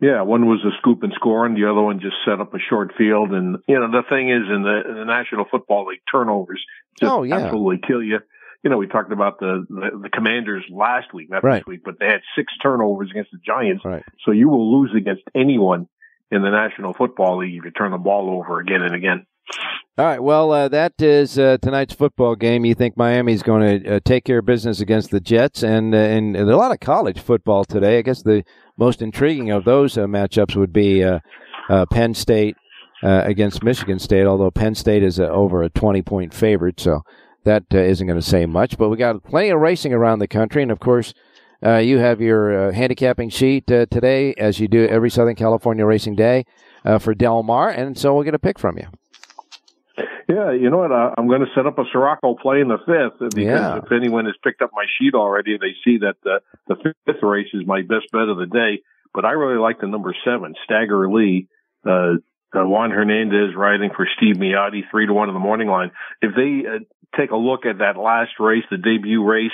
Yeah, 0.00 0.22
one 0.22 0.46
was 0.46 0.64
a 0.64 0.74
scoop 0.78 1.02
and 1.02 1.12
score, 1.12 1.44
and 1.44 1.54
the 1.54 1.70
other 1.70 1.82
one 1.82 2.00
just 2.00 2.16
set 2.24 2.40
up 2.40 2.54
a 2.54 2.58
short 2.58 2.92
field. 2.96 3.32
And 3.32 3.58
you 3.68 3.78
know, 3.78 3.90
the 3.90 4.02
thing 4.08 4.30
is, 4.30 4.48
in 4.48 4.62
the, 4.62 4.82
in 4.88 4.94
the 4.96 5.04
National 5.04 5.44
Football 5.50 5.88
League, 5.88 6.00
turnovers 6.10 6.64
just 6.98 7.12
oh, 7.12 7.22
yeah. 7.22 7.36
absolutely 7.36 7.86
kill 7.86 8.02
you 8.02 8.20
you 8.64 8.70
know, 8.70 8.78
we 8.78 8.86
talked 8.86 9.12
about 9.12 9.38
the, 9.38 9.66
the, 9.68 10.00
the 10.04 10.08
commanders 10.08 10.64
last 10.70 11.12
week, 11.12 11.28
not 11.30 11.44
right. 11.44 11.58
this 11.58 11.66
week, 11.66 11.82
but 11.84 11.96
they 12.00 12.06
had 12.06 12.22
six 12.34 12.50
turnovers 12.62 13.10
against 13.10 13.30
the 13.30 13.38
Giants. 13.44 13.84
Right. 13.84 14.02
So 14.24 14.30
you 14.30 14.48
will 14.48 14.80
lose 14.80 14.92
against 14.96 15.22
anyone 15.34 15.86
in 16.30 16.40
the 16.40 16.50
National 16.50 16.94
Football 16.94 17.38
League 17.38 17.58
if 17.58 17.64
you 17.64 17.70
turn 17.70 17.92
the 17.92 17.98
ball 17.98 18.30
over 18.30 18.60
again 18.60 18.80
and 18.80 18.94
again. 18.94 19.26
All 19.98 20.06
right. 20.06 20.22
Well, 20.22 20.50
uh, 20.50 20.68
that 20.68 20.94
is 21.02 21.38
uh, 21.38 21.58
tonight's 21.60 21.94
football 21.94 22.34
game. 22.34 22.64
You 22.64 22.74
think 22.74 22.96
Miami's 22.96 23.42
going 23.42 23.82
to 23.82 23.96
uh, 23.96 24.00
take 24.02 24.24
care 24.24 24.38
of 24.38 24.46
business 24.46 24.80
against 24.80 25.10
the 25.10 25.20
Jets, 25.20 25.62
and, 25.62 25.94
uh, 25.94 25.98
and, 25.98 26.34
a 26.34 26.56
lot 26.56 26.72
of 26.72 26.80
college 26.80 27.20
football 27.20 27.66
today. 27.66 27.98
I 27.98 28.02
guess 28.02 28.22
the 28.22 28.44
most 28.78 29.02
intriguing 29.02 29.50
of 29.50 29.64
those 29.64 29.98
uh, 29.98 30.06
matchups 30.06 30.56
would 30.56 30.72
be 30.72 31.04
uh, 31.04 31.20
Penn 31.90 32.14
State 32.14 32.56
against 33.02 33.62
Michigan 33.62 33.98
State. 33.98 34.24
Although 34.24 34.50
Penn 34.50 34.74
State 34.74 35.02
is 35.02 35.20
over 35.20 35.62
a 35.62 35.68
twenty-point 35.68 36.32
favorite, 36.32 36.80
so 36.80 37.02
that 37.44 37.64
uh, 37.72 37.78
not 37.78 37.98
going 37.98 38.14
to 38.14 38.22
say 38.22 38.46
much, 38.46 38.76
but 38.78 38.88
we 38.88 38.96
got 38.96 39.22
plenty 39.24 39.50
of 39.50 39.60
racing 39.60 39.92
around 39.92 40.18
the 40.18 40.28
country, 40.28 40.62
and 40.62 40.70
of 40.70 40.80
course, 40.80 41.14
uh, 41.64 41.76
you 41.76 41.98
have 41.98 42.20
your 42.20 42.68
uh, 42.68 42.72
handicapping 42.72 43.30
sheet 43.30 43.70
uh, 43.70 43.86
today, 43.86 44.34
as 44.34 44.60
you 44.60 44.68
do 44.68 44.86
every 44.86 45.10
Southern 45.10 45.34
California 45.34 45.86
Racing 45.86 46.14
Day 46.16 46.44
uh, 46.84 46.98
for 46.98 47.14
Del 47.14 47.42
Mar, 47.42 47.70
and 47.70 47.96
so 47.96 48.14
we'll 48.14 48.24
get 48.24 48.34
a 48.34 48.38
pick 48.38 48.58
from 48.58 48.76
you. 48.78 48.86
Yeah, 50.28 50.52
you 50.52 50.70
know 50.70 50.78
what? 50.78 50.90
Uh, 50.90 51.10
I'm 51.18 51.28
going 51.28 51.40
to 51.42 51.46
set 51.54 51.66
up 51.66 51.78
a 51.78 51.84
Sirocco 51.92 52.34
play 52.34 52.60
in 52.60 52.68
the 52.68 52.78
fifth 52.78 53.18
because 53.34 53.44
Yeah. 53.44 53.76
if 53.84 53.92
anyone 53.92 54.24
has 54.24 54.34
picked 54.42 54.62
up 54.62 54.70
my 54.74 54.84
sheet 54.98 55.14
already, 55.14 55.58
they 55.58 55.74
see 55.84 55.98
that 55.98 56.16
uh, 56.24 56.38
the 56.66 56.76
fifth 57.06 57.22
race 57.22 57.48
is 57.52 57.66
my 57.66 57.82
best 57.82 58.06
bet 58.10 58.28
of 58.28 58.38
the 58.38 58.46
day. 58.46 58.82
But 59.12 59.24
I 59.26 59.32
really 59.32 59.60
like 59.60 59.80
the 59.80 59.86
number 59.86 60.14
seven, 60.24 60.54
Stagger 60.64 61.08
Lee. 61.10 61.46
Uh, 61.86 62.14
uh, 62.54 62.66
Juan 62.66 62.90
Hernandez 62.90 63.54
riding 63.56 63.90
for 63.94 64.06
Steve 64.16 64.36
Miyadi, 64.36 64.82
three 64.90 65.06
to 65.06 65.12
one 65.12 65.28
in 65.28 65.34
the 65.34 65.40
morning 65.40 65.68
line. 65.68 65.90
If 66.22 66.34
they 66.34 66.68
uh, 66.68 66.78
take 67.18 67.30
a 67.30 67.36
look 67.36 67.66
at 67.66 67.78
that 67.78 67.96
last 67.96 68.32
race, 68.38 68.64
the 68.70 68.76
debut 68.76 69.24
race, 69.24 69.52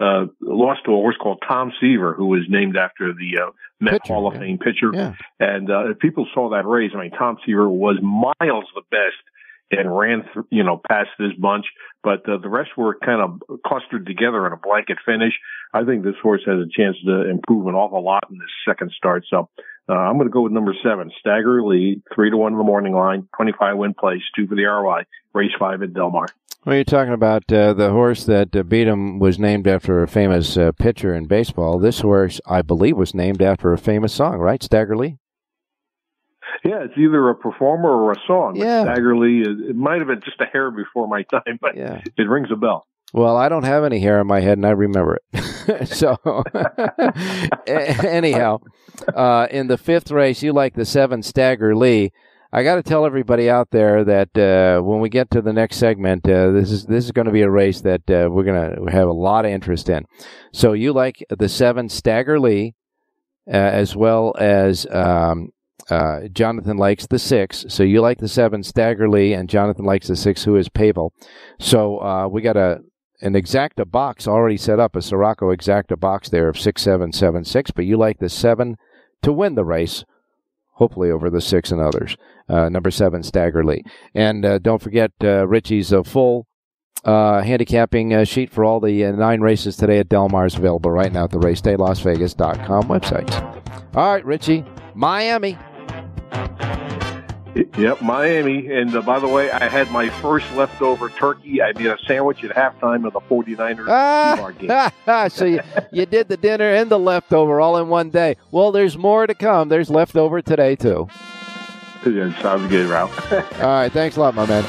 uh, 0.00 0.26
lost 0.40 0.80
to 0.86 0.92
a 0.92 0.96
horse 0.96 1.16
called 1.20 1.42
Tom 1.46 1.72
Seaver, 1.80 2.14
who 2.14 2.26
was 2.26 2.46
named 2.48 2.76
after 2.76 3.12
the 3.12 3.42
uh, 3.42 3.50
Met 3.80 4.02
Pitcher, 4.02 4.14
Hall 4.14 4.26
of 4.26 4.34
yeah. 4.34 4.40
Fame 4.40 4.58
pitcher. 4.58 4.90
Yeah. 4.92 5.14
And 5.38 5.70
uh, 5.70 5.90
if 5.90 5.98
people 5.98 6.26
saw 6.32 6.50
that 6.50 6.66
race, 6.66 6.92
I 6.94 7.00
mean, 7.02 7.10
Tom 7.10 7.36
Seaver 7.44 7.68
was 7.68 7.98
miles 8.02 8.64
the 8.74 8.82
best 8.90 9.22
and 9.70 9.94
ran, 9.96 10.22
th- 10.22 10.46
you 10.50 10.64
know, 10.64 10.80
past 10.88 11.10
this 11.18 11.32
bunch. 11.38 11.66
But 12.02 12.28
uh, 12.28 12.38
the 12.38 12.48
rest 12.48 12.70
were 12.76 12.96
kind 12.98 13.20
of 13.20 13.62
clustered 13.64 14.06
together 14.06 14.46
in 14.46 14.52
a 14.52 14.56
blanket 14.56 14.98
finish. 15.04 15.34
I 15.72 15.84
think 15.84 16.02
this 16.02 16.16
horse 16.22 16.42
has 16.46 16.58
a 16.58 16.68
chance 16.74 16.96
to 17.04 17.28
improve 17.28 17.66
an 17.66 17.74
awful 17.74 18.02
lot 18.02 18.24
in 18.30 18.38
this 18.38 18.48
second 18.66 18.92
start. 18.96 19.24
So 19.28 19.48
uh, 19.88 19.92
I'm 19.94 20.14
going 20.16 20.28
to 20.28 20.32
go 20.32 20.42
with 20.42 20.52
number 20.52 20.74
seven, 20.82 21.10
Stagger 21.20 21.62
Lee, 21.64 22.02
three 22.14 22.30
to 22.30 22.36
one 22.36 22.52
in 22.52 22.58
the 22.58 22.64
morning 22.64 22.92
line, 22.94 23.28
25 23.36 23.76
win 23.76 23.94
place, 23.94 24.22
two 24.36 24.46
for 24.46 24.54
the 24.54 24.64
RY, 24.64 25.04
race 25.34 25.50
five 25.58 25.82
at 25.82 25.92
Del 25.94 26.10
Mar. 26.10 26.26
Well, 26.66 26.74
you're 26.74 26.84
talking 26.84 27.14
about 27.14 27.50
uh, 27.50 27.72
the 27.72 27.90
horse 27.90 28.24
that 28.24 28.54
uh, 28.54 28.62
beat 28.62 28.86
him 28.86 29.18
was 29.18 29.38
named 29.38 29.66
after 29.66 30.02
a 30.02 30.08
famous 30.08 30.56
uh, 30.58 30.72
pitcher 30.72 31.14
in 31.14 31.24
baseball. 31.26 31.78
This 31.78 32.00
horse, 32.00 32.38
I 32.46 32.60
believe, 32.62 32.96
was 32.98 33.14
named 33.14 33.40
after 33.40 33.72
a 33.72 33.78
famous 33.78 34.12
song, 34.12 34.36
right? 34.38 34.62
Stagger 34.62 34.94
Lee? 34.96 35.16
Yeah, 36.62 36.82
it's 36.84 36.98
either 36.98 37.30
a 37.30 37.34
performer 37.34 37.88
or 37.88 38.12
a 38.12 38.16
song. 38.26 38.56
Yeah. 38.56 38.82
Stagger 38.82 39.16
Lee, 39.16 39.40
it, 39.40 39.70
it 39.70 39.76
might 39.76 39.98
have 40.00 40.08
been 40.08 40.20
just 40.22 40.40
a 40.40 40.44
hair 40.44 40.70
before 40.70 41.08
my 41.08 41.22
time, 41.22 41.58
but 41.60 41.76
Yeah. 41.76 42.02
it 42.18 42.28
rings 42.28 42.48
a 42.52 42.56
bell. 42.56 42.86
Well, 43.12 43.36
I 43.36 43.48
don't 43.48 43.64
have 43.64 43.84
any 43.84 43.98
hair 43.98 44.20
on 44.20 44.26
my 44.26 44.40
head, 44.40 44.58
and 44.58 44.66
I 44.66 44.70
remember 44.70 45.18
it. 45.32 45.88
so, 45.88 46.16
anyhow, 47.66 48.58
uh, 49.14 49.48
in 49.50 49.66
the 49.66 49.78
fifth 49.78 50.10
race, 50.10 50.42
you 50.42 50.52
like 50.52 50.74
the 50.74 50.84
seven 50.84 51.22
Stagger 51.22 51.74
Lee. 51.74 52.12
I 52.52 52.62
got 52.64 52.76
to 52.76 52.82
tell 52.82 53.06
everybody 53.06 53.48
out 53.48 53.70
there 53.70 54.04
that 54.04 54.36
uh, 54.36 54.82
when 54.82 55.00
we 55.00 55.08
get 55.08 55.30
to 55.32 55.42
the 55.42 55.52
next 55.52 55.76
segment, 55.76 56.28
uh, 56.28 56.50
this 56.50 56.70
is 56.70 56.86
this 56.86 57.04
is 57.04 57.12
going 57.12 57.26
to 57.26 57.32
be 57.32 57.42
a 57.42 57.50
race 57.50 57.80
that 57.82 58.02
uh, 58.10 58.28
we're 58.30 58.44
going 58.44 58.86
to 58.86 58.92
have 58.92 59.08
a 59.08 59.12
lot 59.12 59.44
of 59.44 59.52
interest 59.52 59.88
in. 59.88 60.04
So 60.52 60.72
you 60.72 60.92
like 60.92 61.24
the 61.30 61.48
seven 61.48 61.88
Stagger 61.88 62.40
Lee, 62.40 62.74
uh, 63.46 63.56
as 63.56 63.94
well 63.94 64.34
as 64.38 64.84
um, 64.90 65.50
uh, 65.90 66.28
Jonathan 66.32 66.76
likes 66.76 67.06
the 67.06 67.20
six. 67.20 67.66
So 67.68 67.84
you 67.84 68.00
like 68.00 68.18
the 68.18 68.28
seven 68.28 68.64
Stagger 68.64 69.08
Lee, 69.08 69.32
and 69.32 69.48
Jonathan 69.48 69.84
likes 69.84 70.08
the 70.08 70.16
six, 70.16 70.44
who 70.44 70.56
is 70.56 70.68
Pavel. 70.68 71.12
So 71.60 71.98
uh, 71.98 72.28
we 72.28 72.42
got 72.42 72.56
a 72.56 72.80
an 73.20 73.34
exacta 73.34 73.88
box 73.90 74.26
already 74.26 74.56
set 74.56 74.80
up, 74.80 74.96
a 74.96 75.02
Sirocco 75.02 75.54
exacta 75.54 75.98
box 75.98 76.28
there 76.28 76.48
of 76.48 76.58
six 76.58 76.82
seven 76.82 77.12
seven 77.12 77.44
six. 77.44 77.70
But 77.70 77.84
you 77.84 77.96
like 77.96 78.18
the 78.18 78.28
seven 78.28 78.76
to 79.22 79.32
win 79.32 79.54
the 79.54 79.64
race, 79.64 80.04
hopefully 80.74 81.10
over 81.10 81.30
the 81.30 81.40
six 81.40 81.70
and 81.70 81.80
others. 81.80 82.16
Uh, 82.48 82.68
number 82.68 82.90
seven 82.90 83.22
Stagger 83.22 83.64
Lee, 83.64 83.84
and 84.14 84.44
uh, 84.44 84.58
don't 84.58 84.82
forget 84.82 85.12
uh, 85.22 85.46
Richie's 85.46 85.92
full. 86.04 86.46
Uh, 87.02 87.40
handicapping 87.40 88.12
uh, 88.12 88.24
sheet 88.24 88.50
for 88.50 88.62
all 88.62 88.78
the 88.78 89.06
uh, 89.06 89.10
nine 89.12 89.40
races 89.40 89.74
today 89.74 90.00
at 90.00 90.08
Del 90.10 90.28
is 90.44 90.54
available 90.54 90.90
right 90.90 91.10
now 91.10 91.24
at 91.24 91.30
the 91.30 91.38
racedaylasvegas.com 91.38 92.82
website. 92.84 93.32
All 93.94 94.12
right, 94.12 94.24
Richie, 94.26 94.66
Miami. 94.94 95.56
Yep, 97.54 98.02
Miami. 98.02 98.72
And 98.72 98.94
uh, 98.94 99.02
by 99.02 99.18
the 99.18 99.28
way, 99.28 99.50
I 99.50 99.68
had 99.68 99.90
my 99.90 100.08
first 100.08 100.50
leftover 100.54 101.08
turkey. 101.08 101.60
I 101.62 101.72
made 101.72 101.86
a 101.86 101.98
sandwich 102.06 102.44
at 102.44 102.50
halftime 102.54 103.06
of 103.06 103.12
the 103.12 103.20
49ers 103.20 103.86
Seahawks 103.86 104.58
game. 104.58 104.70
Ah, 105.06 105.28
so 105.28 105.44
you, 105.44 105.60
you 105.92 106.06
did 106.06 106.28
the 106.28 106.36
dinner 106.36 106.70
and 106.72 106.90
the 106.90 106.98
leftover 106.98 107.60
all 107.60 107.76
in 107.78 107.88
one 107.88 108.10
day. 108.10 108.36
Well, 108.50 108.72
there's 108.72 108.96
more 108.96 109.26
to 109.26 109.34
come. 109.34 109.68
There's 109.68 109.90
leftover 109.90 110.42
today, 110.42 110.76
too. 110.76 111.08
Yeah, 112.06 112.40
sounds 112.40 112.68
good, 112.70 112.88
Ralph. 112.88 113.32
All 113.60 113.68
right, 113.68 113.92
thanks 113.92 114.16
a 114.16 114.20
lot, 114.20 114.34
my 114.34 114.46
man. 114.46 114.64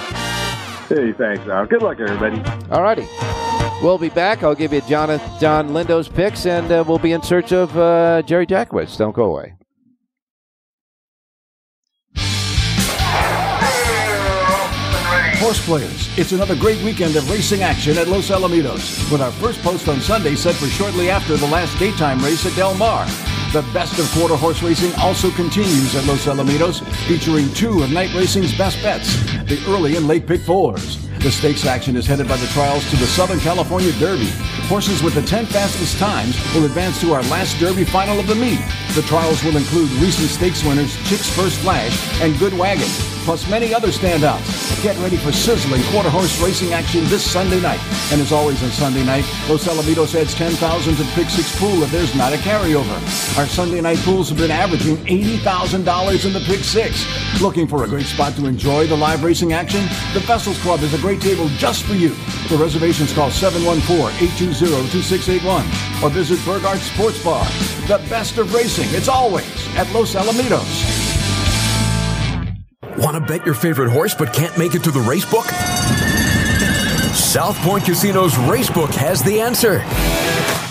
hey, 0.90 1.14
thanks, 1.14 1.46
Ralph. 1.46 1.70
Good 1.70 1.82
luck, 1.82 1.98
everybody. 2.02 2.42
All 2.70 2.82
righty. 2.82 3.08
We'll 3.82 3.98
be 3.98 4.10
back. 4.10 4.44
I'll 4.44 4.54
give 4.54 4.74
you 4.74 4.82
John, 4.82 5.18
John 5.40 5.70
Lindo's 5.70 6.10
picks, 6.10 6.46
and 6.46 6.70
uh, 6.70 6.84
we'll 6.86 7.00
be 7.00 7.14
in 7.14 7.22
search 7.24 7.54
of 7.54 7.76
uh, 7.78 8.22
Jerry 8.24 8.46
Jackowitz. 8.46 8.98
Don't 8.98 9.16
go 9.16 9.24
away. 9.24 9.54
Horse 15.42 15.66
players, 15.66 16.20
it's 16.20 16.34
another 16.34 16.56
great 16.56 16.80
weekend 16.84 17.16
of 17.16 17.28
racing 17.28 17.64
action 17.64 17.98
at 17.98 18.08
Los 18.08 18.30
Alamitos, 18.30 19.12
with 19.12 19.22
our 19.22 19.32
first 19.32 19.60
post 19.64 19.88
on 19.88 20.00
Sunday 20.00 20.36
set 20.36 20.54
for 20.54 20.68
shortly 20.68 21.10
after 21.10 21.36
the 21.36 21.48
last 21.48 21.76
daytime 21.80 22.20
race 22.20 22.46
at 22.46 22.56
Del 22.56 22.76
Mar. 22.76 23.08
The 23.52 23.62
best 23.74 24.00
of 24.00 24.10
quarter 24.12 24.38
horse 24.38 24.64
racing 24.64 24.94
also 24.96 25.30
continues 25.30 25.94
at 25.94 26.06
Los 26.06 26.26
Alamitos, 26.26 26.82
featuring 27.06 27.54
two 27.54 27.84
of 27.84 27.92
night 27.92 28.14
racing's 28.14 28.58
best 28.58 28.82
bets, 28.82 29.14
the 29.44 29.62
early 29.68 29.98
and 29.98 30.08
late 30.08 30.26
pick 30.26 30.40
fours. 30.40 31.06
The 31.22 31.30
stakes 31.30 31.68
action 31.68 31.96
is 31.96 32.08
headed 32.08 32.28
by 32.28 32.38
the 32.38 32.48
trials 32.48 32.90
to 32.90 32.96
the 32.96 33.06
Southern 33.06 33.40
California 33.42 33.92
Derby. 34.00 34.32
Horses 34.72 35.04
with 35.04 35.14
the 35.14 35.22
10 35.22 35.46
fastest 35.46 36.00
times 36.00 36.36
will 36.56 36.66
advance 36.66 37.00
to 37.02 37.14
our 37.14 37.22
last 37.24 37.60
Derby 37.60 37.84
final 37.84 38.20
of 38.20 38.26
the 38.26 38.34
meet. 38.34 38.60
The 38.96 39.04
trials 39.04 39.44
will 39.44 39.56
include 39.56 39.92
recent 40.02 40.30
stakes 40.30 40.64
winners 40.64 40.96
Chick's 41.08 41.30
First 41.30 41.60
Flash 41.60 41.94
and 42.22 42.40
Good 42.40 42.58
Wagon, 42.58 42.88
plus 43.24 43.48
many 43.52 43.72
other 43.72 43.90
standouts. 43.90 44.82
Get 44.82 44.98
ready 44.98 45.18
for 45.18 45.32
sizzling 45.32 45.84
quarter 45.92 46.10
horse 46.10 46.42
racing 46.42 46.74
action 46.74 47.06
this 47.06 47.30
Sunday 47.30 47.62
night. 47.62 47.80
And 48.12 48.20
as 48.20 48.32
always 48.32 48.64
on 48.64 48.72
Sunday 48.72 49.06
night, 49.06 49.26
Los 49.48 49.68
Alamitos 49.68 50.20
adds 50.20 50.34
10,000 50.34 50.96
to 50.96 51.04
the 51.04 51.12
Pick 51.12 51.30
Six 51.30 51.56
pool 51.60 51.84
if 51.84 51.92
there's 51.92 52.16
not 52.16 52.34
a 52.34 52.38
carryover. 52.38 52.98
Our 53.42 53.48
Sunday 53.48 53.82
night 53.82 53.98
pools 53.98 54.30
have 54.30 54.38
been 54.38 54.52
averaging 54.52 54.98
$80,000 54.98 56.26
in 56.28 56.34
the 56.34 56.40
Pick 56.42 56.60
Six. 56.60 57.08
Looking 57.42 57.68
for 57.68 57.84
a 57.84 57.88
great 57.88 58.06
spot 58.06 58.36
to 58.36 58.46
enjoy 58.46 58.86
the 58.86 58.96
live 58.96 59.24
racing 59.24 59.52
action? 59.52 59.82
The 60.14 60.20
Vessels 60.20 60.62
Club 60.62 60.82
is 60.82 60.94
a 60.94 61.00
great 61.00 61.22
table 61.22 61.48
just 61.58 61.84
for 61.86 61.96
you. 61.96 62.10
For 62.50 62.58
reservations, 62.58 63.12
call 63.14 63.32
714-820-2681 63.32 66.04
or 66.04 66.12
visit 66.12 66.40
Burgard 66.46 66.78
Sports 66.82 67.24
Bar. 67.24 67.44
The 67.88 67.98
best 68.12 68.38
of 68.38 68.54
racing. 68.54 68.86
It's 68.90 69.08
always 69.08 69.76
at 69.76 69.92
Los 69.92 70.14
Alamitos. 70.14 70.62
Want 73.00 73.16
to 73.16 73.22
bet 73.22 73.44
your 73.44 73.56
favorite 73.56 73.90
horse 73.90 74.14
but 74.14 74.34
can't 74.34 74.56
make 74.56 74.76
it 74.76 74.84
to 74.84 74.92
the 74.92 75.02
race 75.02 75.26
book? 75.26 75.46
South 77.16 77.58
Point 77.62 77.86
Casino's 77.86 78.36
Racebook 78.36 78.94
has 78.94 79.24
the 79.24 79.42
answer. 79.42 79.82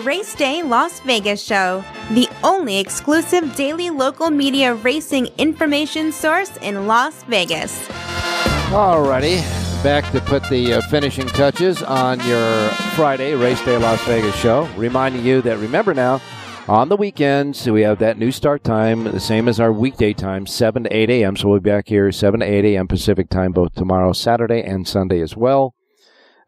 Race 0.00 0.34
Day 0.34 0.62
Las 0.62 1.00
Vegas 1.00 1.42
Show, 1.42 1.84
the 2.12 2.28
only 2.42 2.78
exclusive 2.78 3.54
daily 3.54 3.90
local 3.90 4.30
media 4.30 4.74
racing 4.74 5.28
information 5.36 6.10
source 6.10 6.56
in 6.58 6.86
Las 6.86 7.22
Vegas. 7.24 7.86
Alrighty, 8.70 9.40
back 9.82 10.10
to 10.12 10.20
put 10.22 10.48
the 10.48 10.74
uh, 10.74 10.80
finishing 10.88 11.26
touches 11.28 11.82
on 11.82 12.18
your 12.26 12.68
Friday 12.96 13.34
Race 13.34 13.62
Day 13.64 13.76
Las 13.76 14.02
Vegas 14.04 14.34
show. 14.36 14.68
Reminding 14.76 15.24
you 15.24 15.42
that 15.42 15.58
remember 15.58 15.92
now, 15.92 16.20
on 16.66 16.88
the 16.88 16.96
weekends 16.96 17.68
we 17.68 17.82
have 17.82 17.98
that 17.98 18.16
new 18.16 18.32
start 18.32 18.64
time, 18.64 19.04
the 19.04 19.20
same 19.20 19.48
as 19.48 19.60
our 19.60 19.72
weekday 19.72 20.12
time, 20.12 20.46
7 20.46 20.84
to 20.84 20.96
8 20.96 21.10
a.m. 21.10 21.36
So 21.36 21.48
we'll 21.48 21.60
be 21.60 21.68
back 21.68 21.88
here 21.88 22.10
7 22.10 22.40
to 22.40 22.46
8 22.46 22.64
a.m. 22.64 22.88
Pacific 22.88 23.28
time 23.28 23.52
both 23.52 23.74
tomorrow, 23.74 24.12
Saturday, 24.12 24.62
and 24.62 24.88
Sunday 24.88 25.20
as 25.20 25.36
well. 25.36 25.74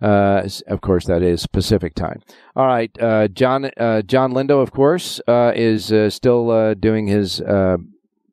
Uh, 0.03 0.49
of 0.67 0.81
course, 0.81 1.07
that 1.07 1.23
is 1.23 1.47
Pacific 1.47 1.95
time. 1.95 2.21
All 2.57 2.67
right, 2.67 2.91
uh, 3.01 3.29
John 3.29 3.71
uh, 3.77 4.03
John 4.03 4.33
Lindo, 4.33 4.61
of 4.61 4.73
course, 4.73 5.21
uh, 5.29 5.53
is 5.55 5.93
uh, 5.93 6.11
still 6.11 6.51
uh, 6.51 6.75
doing 6.75 7.07
his 7.07 7.41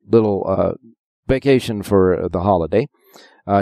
little 0.10 0.76
vacation 1.28 1.84
for 1.84 2.28
the 2.32 2.42
holiday. 2.42 2.88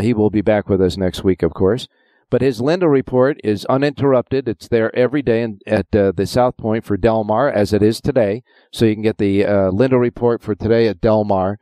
He 0.01 0.13
will 0.13 0.29
be 0.29 0.41
back 0.41 0.69
with 0.69 0.81
us 0.81 0.95
next 0.95 1.23
week, 1.25 1.43
of 1.43 1.53
course. 1.53 1.87
But 2.29 2.41
his 2.41 2.61
Lindo 2.61 2.89
report 2.89 3.39
is 3.43 3.65
uninterrupted. 3.65 4.49
It's 4.49 4.67
there 4.67 4.93
every 4.95 5.21
day 5.21 5.43
in, 5.43 5.59
at 5.65 5.91
the 5.91 6.25
South 6.25 6.55
Point 6.57 6.85
for 6.85 6.95
Del 6.95 7.25
Mar, 7.25 7.49
as 7.49 7.73
it 7.73 7.83
is 7.83 7.99
today. 7.99 8.43
So 8.71 8.85
you 8.85 8.95
can 8.95 9.03
get 9.03 9.17
the 9.17 9.41
Lindo 9.43 9.99
report 9.99 10.41
for 10.41 10.55
today 10.55 10.87
at 10.87 11.01
Del 11.01 11.25
Mar 11.25 11.57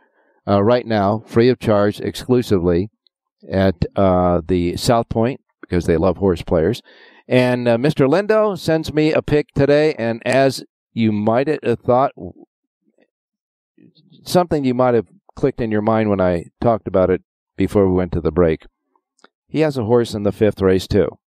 right 0.46 0.86
now, 0.86 1.24
free 1.26 1.50
of 1.50 1.58
charge, 1.58 2.00
exclusively 2.00 2.92
at 3.52 3.80
the 3.96 4.76
South 4.78 5.10
Point 5.10 5.42
because 5.68 5.86
they 5.86 5.98
love 5.98 6.18
horse 6.18 6.42
players. 6.42 6.82
And 7.28 7.68
uh, 7.68 7.78
Mr. 7.78 8.08
Lindo 8.08 8.58
sends 8.58 8.94
me 8.94 9.12
a 9.12 9.22
pic 9.22 9.48
today, 9.56 9.94
and 9.96 10.22
as 10.26 10.64
you 10.94 11.12
might 11.12 11.48
have 11.48 11.80
thought, 11.80 12.12
something 14.24 14.64
you 14.64 14.74
might 14.74 14.94
have 14.94 15.08
clicked 15.36 15.62
in 15.62 15.72
your 15.72 15.82
mind 15.82 16.10
when 16.10 16.22
I 16.22 16.46
talked 16.62 16.88
about 16.88 17.10
it 17.10 17.22
before 17.58 17.88
we 17.88 17.96
went 17.96 18.12
to 18.14 18.22
the 18.22 18.32
break. 18.32 18.66
He 19.48 19.60
has 19.62 19.78
a 19.78 19.86
horse 19.86 20.14
in 20.14 20.24
the 20.24 20.32
fifth 20.32 20.62
race, 20.62 20.88
too. 20.88 21.18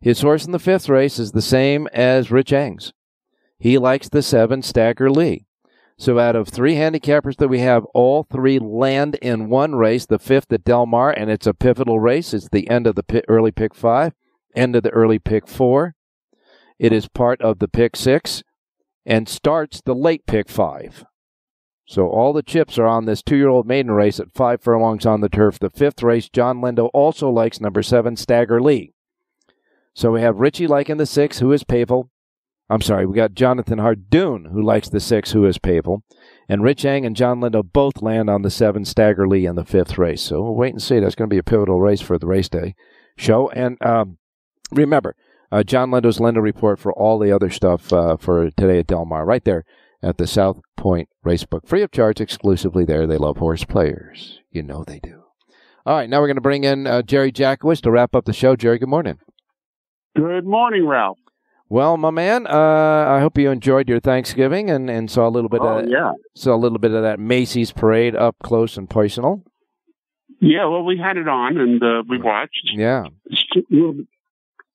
His 0.00 0.20
horse 0.20 0.44
in 0.44 0.52
the 0.52 0.58
fifth 0.58 0.88
race 0.88 1.18
is 1.18 1.32
the 1.32 1.42
same 1.42 1.86
as 1.92 2.30
Rich 2.30 2.52
Ang's. 2.52 2.92
He 3.58 3.78
likes 3.78 4.08
the 4.08 4.22
seven 4.22 4.62
Stagger 4.62 5.10
Lee. 5.10 5.46
So 6.02 6.18
out 6.18 6.34
of 6.34 6.48
three 6.48 6.74
handicappers 6.74 7.36
that 7.36 7.46
we 7.46 7.60
have, 7.60 7.84
all 7.94 8.24
three 8.24 8.58
land 8.58 9.14
in 9.22 9.48
one 9.48 9.76
race, 9.76 10.04
the 10.04 10.18
fifth 10.18 10.52
at 10.52 10.64
Del 10.64 10.84
Mar, 10.84 11.12
and 11.12 11.30
it's 11.30 11.46
a 11.46 11.54
pivotal 11.54 12.00
race. 12.00 12.34
It's 12.34 12.48
the 12.48 12.68
end 12.68 12.88
of 12.88 12.96
the 12.96 13.22
early 13.28 13.52
pick 13.52 13.72
five, 13.72 14.12
end 14.52 14.74
of 14.74 14.82
the 14.82 14.90
early 14.90 15.20
pick 15.20 15.46
four. 15.46 15.94
It 16.76 16.92
is 16.92 17.06
part 17.06 17.40
of 17.40 17.60
the 17.60 17.68
pick 17.68 17.94
six 17.94 18.42
and 19.06 19.28
starts 19.28 19.80
the 19.80 19.94
late 19.94 20.26
pick 20.26 20.48
five. 20.48 21.04
So 21.86 22.08
all 22.08 22.32
the 22.32 22.42
chips 22.42 22.80
are 22.80 22.86
on 22.88 23.04
this 23.04 23.22
two-year-old 23.22 23.68
maiden 23.68 23.92
race 23.92 24.18
at 24.18 24.34
five 24.34 24.60
furlongs 24.60 25.06
on 25.06 25.20
the 25.20 25.28
turf. 25.28 25.60
The 25.60 25.70
fifth 25.70 26.02
race, 26.02 26.28
John 26.28 26.60
Lindo 26.60 26.90
also 26.92 27.30
likes 27.30 27.60
number 27.60 27.84
seven, 27.84 28.16
Stagger 28.16 28.60
Lee. 28.60 28.92
So 29.94 30.10
we 30.10 30.22
have 30.22 30.40
Richie 30.40 30.66
liking 30.66 30.96
the 30.96 31.06
six, 31.06 31.38
who 31.38 31.52
is 31.52 31.62
Pavel. 31.62 32.10
I'm 32.72 32.80
sorry, 32.80 33.04
we 33.04 33.14
got 33.14 33.34
Jonathan 33.34 33.78
Hardoon, 33.78 34.50
who 34.50 34.62
likes 34.62 34.88
the 34.88 34.98
six, 34.98 35.32
who 35.32 35.44
is 35.44 35.58
Pavel. 35.58 36.04
And 36.48 36.62
Rich 36.62 36.86
Ang 36.86 37.04
and 37.04 37.14
John 37.14 37.38
Lindo 37.38 37.62
both 37.62 38.00
land 38.00 38.30
on 38.30 38.40
the 38.40 38.50
seven, 38.50 38.86
Stagger 38.86 39.28
Lee 39.28 39.44
in 39.44 39.56
the 39.56 39.64
fifth 39.66 39.98
race. 39.98 40.22
So 40.22 40.40
we'll 40.40 40.54
wait 40.54 40.72
and 40.72 40.80
see. 40.80 40.98
That's 40.98 41.14
going 41.14 41.28
to 41.28 41.34
be 41.34 41.38
a 41.38 41.42
pivotal 41.42 41.82
race 41.82 42.00
for 42.00 42.16
the 42.16 42.26
race 42.26 42.48
day 42.48 42.74
show. 43.14 43.50
And 43.50 43.76
um, 43.84 44.16
remember, 44.70 45.14
uh, 45.50 45.62
John 45.64 45.90
Lindo's 45.90 46.18
Lindo 46.18 46.40
report 46.40 46.78
for 46.78 46.94
all 46.94 47.18
the 47.18 47.30
other 47.30 47.50
stuff 47.50 47.92
uh, 47.92 48.16
for 48.16 48.50
today 48.52 48.78
at 48.78 48.86
Del 48.86 49.04
Mar, 49.04 49.26
right 49.26 49.44
there 49.44 49.66
at 50.02 50.16
the 50.16 50.26
South 50.26 50.62
Point 50.74 51.10
Racebook. 51.26 51.68
Free 51.68 51.82
of 51.82 51.90
charge 51.90 52.22
exclusively 52.22 52.86
there. 52.86 53.06
They 53.06 53.18
love 53.18 53.36
horse 53.36 53.64
players. 53.64 54.40
You 54.50 54.62
know 54.62 54.82
they 54.82 54.98
do. 54.98 55.24
All 55.84 55.96
right, 55.96 56.08
now 56.08 56.20
we're 56.20 56.28
going 56.28 56.36
to 56.36 56.40
bring 56.40 56.64
in 56.64 56.86
uh, 56.86 57.02
Jerry 57.02 57.32
Jackowitz 57.32 57.82
to 57.82 57.90
wrap 57.90 58.14
up 58.14 58.24
the 58.24 58.32
show. 58.32 58.56
Jerry, 58.56 58.78
good 58.78 58.88
morning. 58.88 59.18
Good 60.16 60.46
morning, 60.46 60.86
Ralph. 60.86 61.18
Well, 61.72 61.96
my 61.96 62.10
man, 62.10 62.46
uh, 62.46 63.06
I 63.08 63.20
hope 63.20 63.38
you 63.38 63.50
enjoyed 63.50 63.88
your 63.88 63.98
Thanksgiving 63.98 64.68
and, 64.68 64.90
and 64.90 65.10
saw 65.10 65.26
a 65.26 65.30
little 65.30 65.48
bit 65.48 65.62
Oh, 65.62 65.78
of 65.78 65.88
yeah. 65.88 66.12
saw 66.34 66.54
a 66.54 66.60
little 66.60 66.76
bit 66.78 66.90
of 66.90 67.00
that 67.02 67.18
Macy's 67.18 67.72
parade 67.72 68.14
up 68.14 68.36
close 68.42 68.76
and 68.76 68.90
personal. 68.90 69.42
Yeah, 70.38 70.66
well, 70.66 70.84
we 70.84 70.98
had 70.98 71.16
it 71.16 71.26
on 71.28 71.56
and 71.56 71.82
uh, 71.82 72.02
we 72.06 72.18
watched. 72.20 72.68
Yeah. 72.74 73.06
It, 73.24 73.64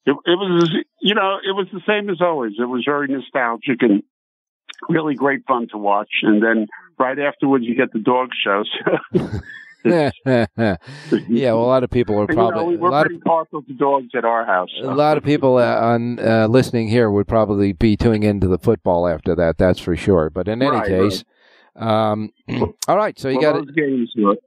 it 0.08 0.16
was, 0.26 0.72
you 1.00 1.14
know, 1.14 1.38
it 1.48 1.52
was 1.56 1.68
the 1.72 1.82
same 1.86 2.10
as 2.10 2.20
always. 2.20 2.54
It 2.58 2.66
was 2.66 2.82
very 2.84 3.08
nostalgic 3.10 3.84
and 3.84 4.02
really 4.90 5.14
great 5.14 5.42
fun 5.48 5.68
to 5.74 5.78
watch. 5.78 6.10
And 6.24 6.42
then 6.42 6.66
right 6.98 7.20
afterwards, 7.20 7.64
you 7.68 7.76
get 7.76 7.94
the 7.94 8.00
dog 8.00 8.30
show. 8.44 8.64
So, 9.14 9.40
yeah, 9.88 11.54
well, 11.54 11.64
a 11.64 11.66
lot 11.66 11.84
of 11.84 11.90
people 11.90 12.16
are 12.16 12.22
and, 12.22 12.30
you 12.30 12.36
probably 12.36 12.76
know, 12.76 12.82
we 12.82 12.88
a 12.88 12.92
lot 12.92 13.06
pretty 13.06 13.22
partial 13.22 13.62
to 13.64 13.74
dogs 13.74 14.10
at 14.16 14.26
our 14.26 14.46
house. 14.46 14.70
of 14.84 14.92
a 14.92 14.96
lot 14.96 15.18
of 15.18 15.24
people 15.24 15.58
uh, 15.58 15.76
on 15.80 16.20
uh, 16.20 16.48
listening 16.48 16.88
here 16.90 17.10
would 17.12 17.28
probably 17.28 17.74
be 17.74 17.96
tuning 17.98 18.24
into 18.24 18.48
the 18.48 18.58
football 18.58 19.08
after 19.08 19.36
that. 19.36 19.58
That's 19.58 19.80
for 19.80 19.96
sure. 19.96 20.30
But 20.30 20.48
in 20.48 20.62
any 20.62 20.78
Right, 20.78 20.88
case, 20.88 21.24
um, 21.76 22.32
all 22.88 22.98
right. 22.98 23.18
So 23.20 23.30
you 23.30 23.40
Well, 23.40 23.62
got 23.64 23.76
games 23.76 24.12
were- 24.16 24.38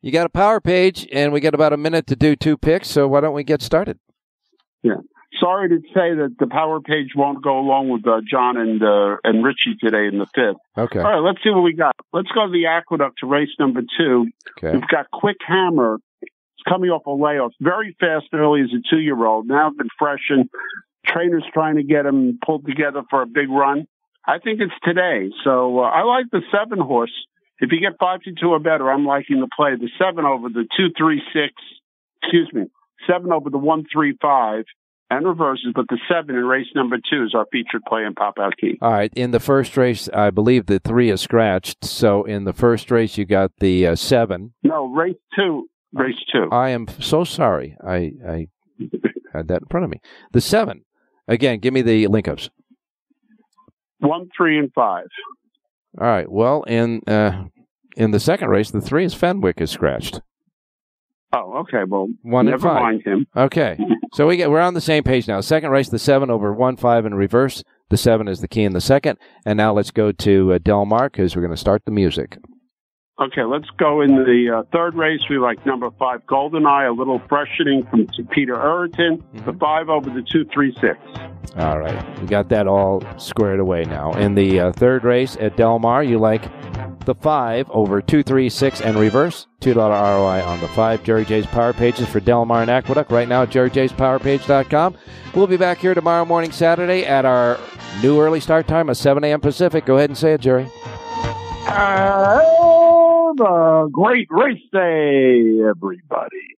you 0.00 0.12
got 0.12 0.26
a 0.26 0.30
power 0.30 0.60
page, 0.60 1.08
and 1.12 1.32
we 1.32 1.40
got 1.40 1.54
about 1.54 1.72
a 1.72 1.76
minute 1.76 2.06
to 2.06 2.16
do 2.16 2.36
two 2.36 2.56
picks. 2.56 2.88
So 2.88 3.08
why 3.08 3.20
don't 3.20 3.34
we 3.34 3.42
get 3.44 3.60
started? 3.62 3.98
Yeah. 4.82 4.94
Sorry 5.40 5.68
to 5.68 5.80
say 5.94 6.14
that 6.14 6.36
the 6.38 6.46
power 6.46 6.80
page 6.80 7.10
won't 7.14 7.42
go 7.42 7.58
along 7.58 7.90
with 7.90 8.06
uh, 8.06 8.20
John 8.28 8.56
and 8.56 8.82
uh, 8.82 9.16
and 9.24 9.44
Richie 9.44 9.76
today 9.80 10.06
in 10.06 10.18
the 10.18 10.26
fifth. 10.34 10.60
Okay. 10.76 10.98
All 10.98 11.04
right, 11.04 11.18
let's 11.18 11.38
see 11.42 11.50
what 11.50 11.62
we 11.62 11.74
got. 11.74 11.94
Let's 12.12 12.28
go 12.34 12.46
to 12.46 12.52
the 12.52 12.66
aqueduct 12.66 13.18
to 13.20 13.26
race 13.26 13.50
number 13.58 13.82
two. 13.96 14.26
Okay. 14.58 14.76
We've 14.76 14.88
got 14.88 15.10
Quick 15.12 15.36
Hammer. 15.46 15.98
It's 16.22 16.32
coming 16.68 16.90
off 16.90 17.06
a 17.06 17.10
layoff. 17.10 17.52
Very 17.60 17.96
fast 18.00 18.26
early 18.32 18.62
as 18.62 18.70
a 18.72 18.82
two 18.90 19.00
year 19.00 19.24
old. 19.24 19.46
Now 19.46 19.68
it's 19.68 19.76
been 19.76 19.88
freshened. 19.98 20.50
Trainers 21.06 21.44
trying 21.54 21.76
to 21.76 21.84
get 21.84 22.04
him 22.04 22.38
pulled 22.44 22.66
together 22.66 23.02
for 23.08 23.22
a 23.22 23.26
big 23.26 23.48
run. 23.48 23.86
I 24.26 24.38
think 24.38 24.60
it's 24.60 24.74
today. 24.84 25.30
So 25.44 25.80
uh, 25.80 25.88
I 25.88 26.02
like 26.02 26.26
the 26.30 26.42
seven 26.52 26.78
horse. 26.80 27.12
If 27.60 27.72
you 27.72 27.80
get 27.80 27.98
five 27.98 28.20
to 28.22 28.32
two 28.40 28.48
or 28.48 28.58
better, 28.58 28.90
I'm 28.90 29.06
liking 29.06 29.40
the 29.40 29.48
play. 29.56 29.70
The 29.76 29.90
seven 29.98 30.24
over 30.24 30.48
the 30.48 30.66
two 30.76 30.88
three 30.96 31.22
six. 31.32 31.54
Excuse 32.22 32.50
me, 32.52 32.64
seven 33.06 33.32
over 33.32 33.50
the 33.50 33.58
one 33.58 33.84
three 33.90 34.16
five 34.20 34.64
and 35.10 35.26
reverses, 35.26 35.72
but 35.74 35.86
the 35.88 35.98
seven 36.08 36.36
in 36.36 36.44
race 36.44 36.66
number 36.74 36.96
two 36.96 37.24
is 37.24 37.34
our 37.34 37.46
featured 37.50 37.82
play 37.88 38.04
in 38.04 38.14
Pop 38.14 38.34
Out 38.38 38.56
Key. 38.60 38.78
All 38.82 38.92
right. 38.92 39.12
In 39.14 39.30
the 39.30 39.40
first 39.40 39.76
race, 39.76 40.08
I 40.12 40.30
believe 40.30 40.66
the 40.66 40.78
three 40.78 41.10
is 41.10 41.20
scratched. 41.20 41.84
So 41.84 42.24
in 42.24 42.44
the 42.44 42.52
first 42.52 42.90
race, 42.90 43.16
you 43.16 43.24
got 43.24 43.52
the 43.60 43.86
uh, 43.86 43.94
seven. 43.96 44.52
No, 44.62 44.86
race 44.86 45.16
two. 45.36 45.68
Race 45.92 46.16
two. 46.32 46.48
I 46.52 46.70
am 46.70 46.86
so 47.00 47.24
sorry. 47.24 47.76
I 47.82 48.12
I 48.26 48.48
had 49.32 49.48
that 49.48 49.62
in 49.62 49.68
front 49.70 49.84
of 49.84 49.90
me. 49.90 50.00
The 50.32 50.40
seven. 50.40 50.84
Again, 51.26 51.58
give 51.58 51.72
me 51.74 51.82
the 51.82 52.06
link 52.08 52.28
ups. 52.28 52.50
One, 54.00 54.28
three, 54.36 54.58
and 54.58 54.72
five. 54.72 55.06
All 55.98 56.06
right. 56.06 56.30
Well, 56.30 56.62
in 56.64 57.02
uh, 57.06 57.44
in 57.96 58.10
the 58.10 58.20
second 58.20 58.48
race, 58.48 58.70
the 58.70 58.80
three 58.80 59.04
is 59.04 59.14
Fenwick 59.14 59.60
is 59.60 59.70
scratched. 59.70 60.20
Oh, 61.32 61.58
okay. 61.58 61.84
Well, 61.86 62.08
One 62.22 62.46
never 62.46 62.58
five. 62.68 62.82
mind 62.82 63.02
him. 63.04 63.26
Okay. 63.36 63.78
So 64.14 64.26
we 64.26 64.38
get 64.38 64.50
we're 64.50 64.60
on 64.60 64.72
the 64.72 64.80
same 64.80 65.02
page 65.02 65.28
now. 65.28 65.42
Second 65.42 65.70
race, 65.70 65.90
the 65.90 65.98
seven 65.98 66.30
over 66.30 66.50
one 66.54 66.78
five 66.78 67.04
in 67.04 67.14
reverse. 67.14 67.62
The 67.90 67.98
seven 67.98 68.26
is 68.26 68.40
the 68.40 68.48
key 68.48 68.62
in 68.64 68.72
the 68.72 68.80
second. 68.80 69.18
And 69.44 69.58
now 69.58 69.74
let's 69.74 69.90
go 69.90 70.12
to 70.12 70.54
uh, 70.54 70.58
Del 70.62 70.86
Mar 70.86 71.10
because 71.10 71.36
we're 71.36 71.42
going 71.42 71.52
to 71.54 71.60
start 71.60 71.82
the 71.84 71.90
music. 71.90 72.38
Okay, 73.20 73.42
let's 73.44 73.68
go 73.78 74.00
in 74.00 74.14
the 74.24 74.60
uh, 74.60 74.62
third 74.72 74.94
race. 74.94 75.20
We 75.28 75.36
like 75.38 75.64
number 75.66 75.90
five, 75.98 76.26
Golden 76.26 76.64
Eye, 76.64 76.84
a 76.86 76.92
little 76.92 77.20
freshening 77.28 77.86
from 77.90 78.06
Peter 78.30 78.54
Eurton. 78.54 79.22
The 79.44 79.52
five 79.52 79.90
over 79.90 80.08
the 80.08 80.22
two, 80.22 80.46
three, 80.54 80.74
six. 80.80 80.98
All 81.56 81.78
right, 81.78 82.20
we 82.20 82.26
got 82.28 82.48
that 82.48 82.66
all 82.66 83.02
squared 83.18 83.60
away 83.60 83.84
now. 83.84 84.12
In 84.12 84.36
the 84.36 84.58
uh, 84.58 84.72
third 84.72 85.04
race 85.04 85.36
at 85.38 85.58
Del 85.58 85.78
Mar, 85.80 86.02
you 86.02 86.18
like 86.18 86.44
the 87.08 87.14
five 87.14 87.68
over 87.70 88.00
two, 88.02 88.22
three, 88.22 88.50
six, 88.50 88.82
and 88.82 88.98
reverse. 88.98 89.46
Two 89.60 89.74
dollar 89.74 89.94
ROI 89.94 90.44
on 90.44 90.60
the 90.60 90.68
five. 90.68 91.02
Jerry 91.02 91.24
J's 91.24 91.46
Power 91.46 91.72
Pages 91.72 92.06
for 92.06 92.20
Del 92.20 92.44
Mar 92.44 92.60
and 92.60 92.70
Aqueduct 92.70 93.10
right 93.10 93.26
now 93.26 93.42
at 93.42 93.50
jerryjspowerpage.com. 93.50 94.94
We'll 95.34 95.46
be 95.46 95.56
back 95.56 95.78
here 95.78 95.94
tomorrow 95.94 96.26
morning, 96.26 96.52
Saturday, 96.52 97.06
at 97.06 97.24
our 97.24 97.58
new 98.02 98.20
early 98.20 98.40
start 98.40 98.68
time 98.68 98.90
of 98.90 98.98
7 98.98 99.24
a.m. 99.24 99.40
Pacific. 99.40 99.86
Go 99.86 99.96
ahead 99.96 100.10
and 100.10 100.18
say 100.18 100.34
it, 100.34 100.42
Jerry. 100.42 100.70
Have 101.64 103.40
a 103.40 103.88
great 103.90 104.28
race 104.30 104.62
day, 104.70 105.60
everybody. 105.66 106.38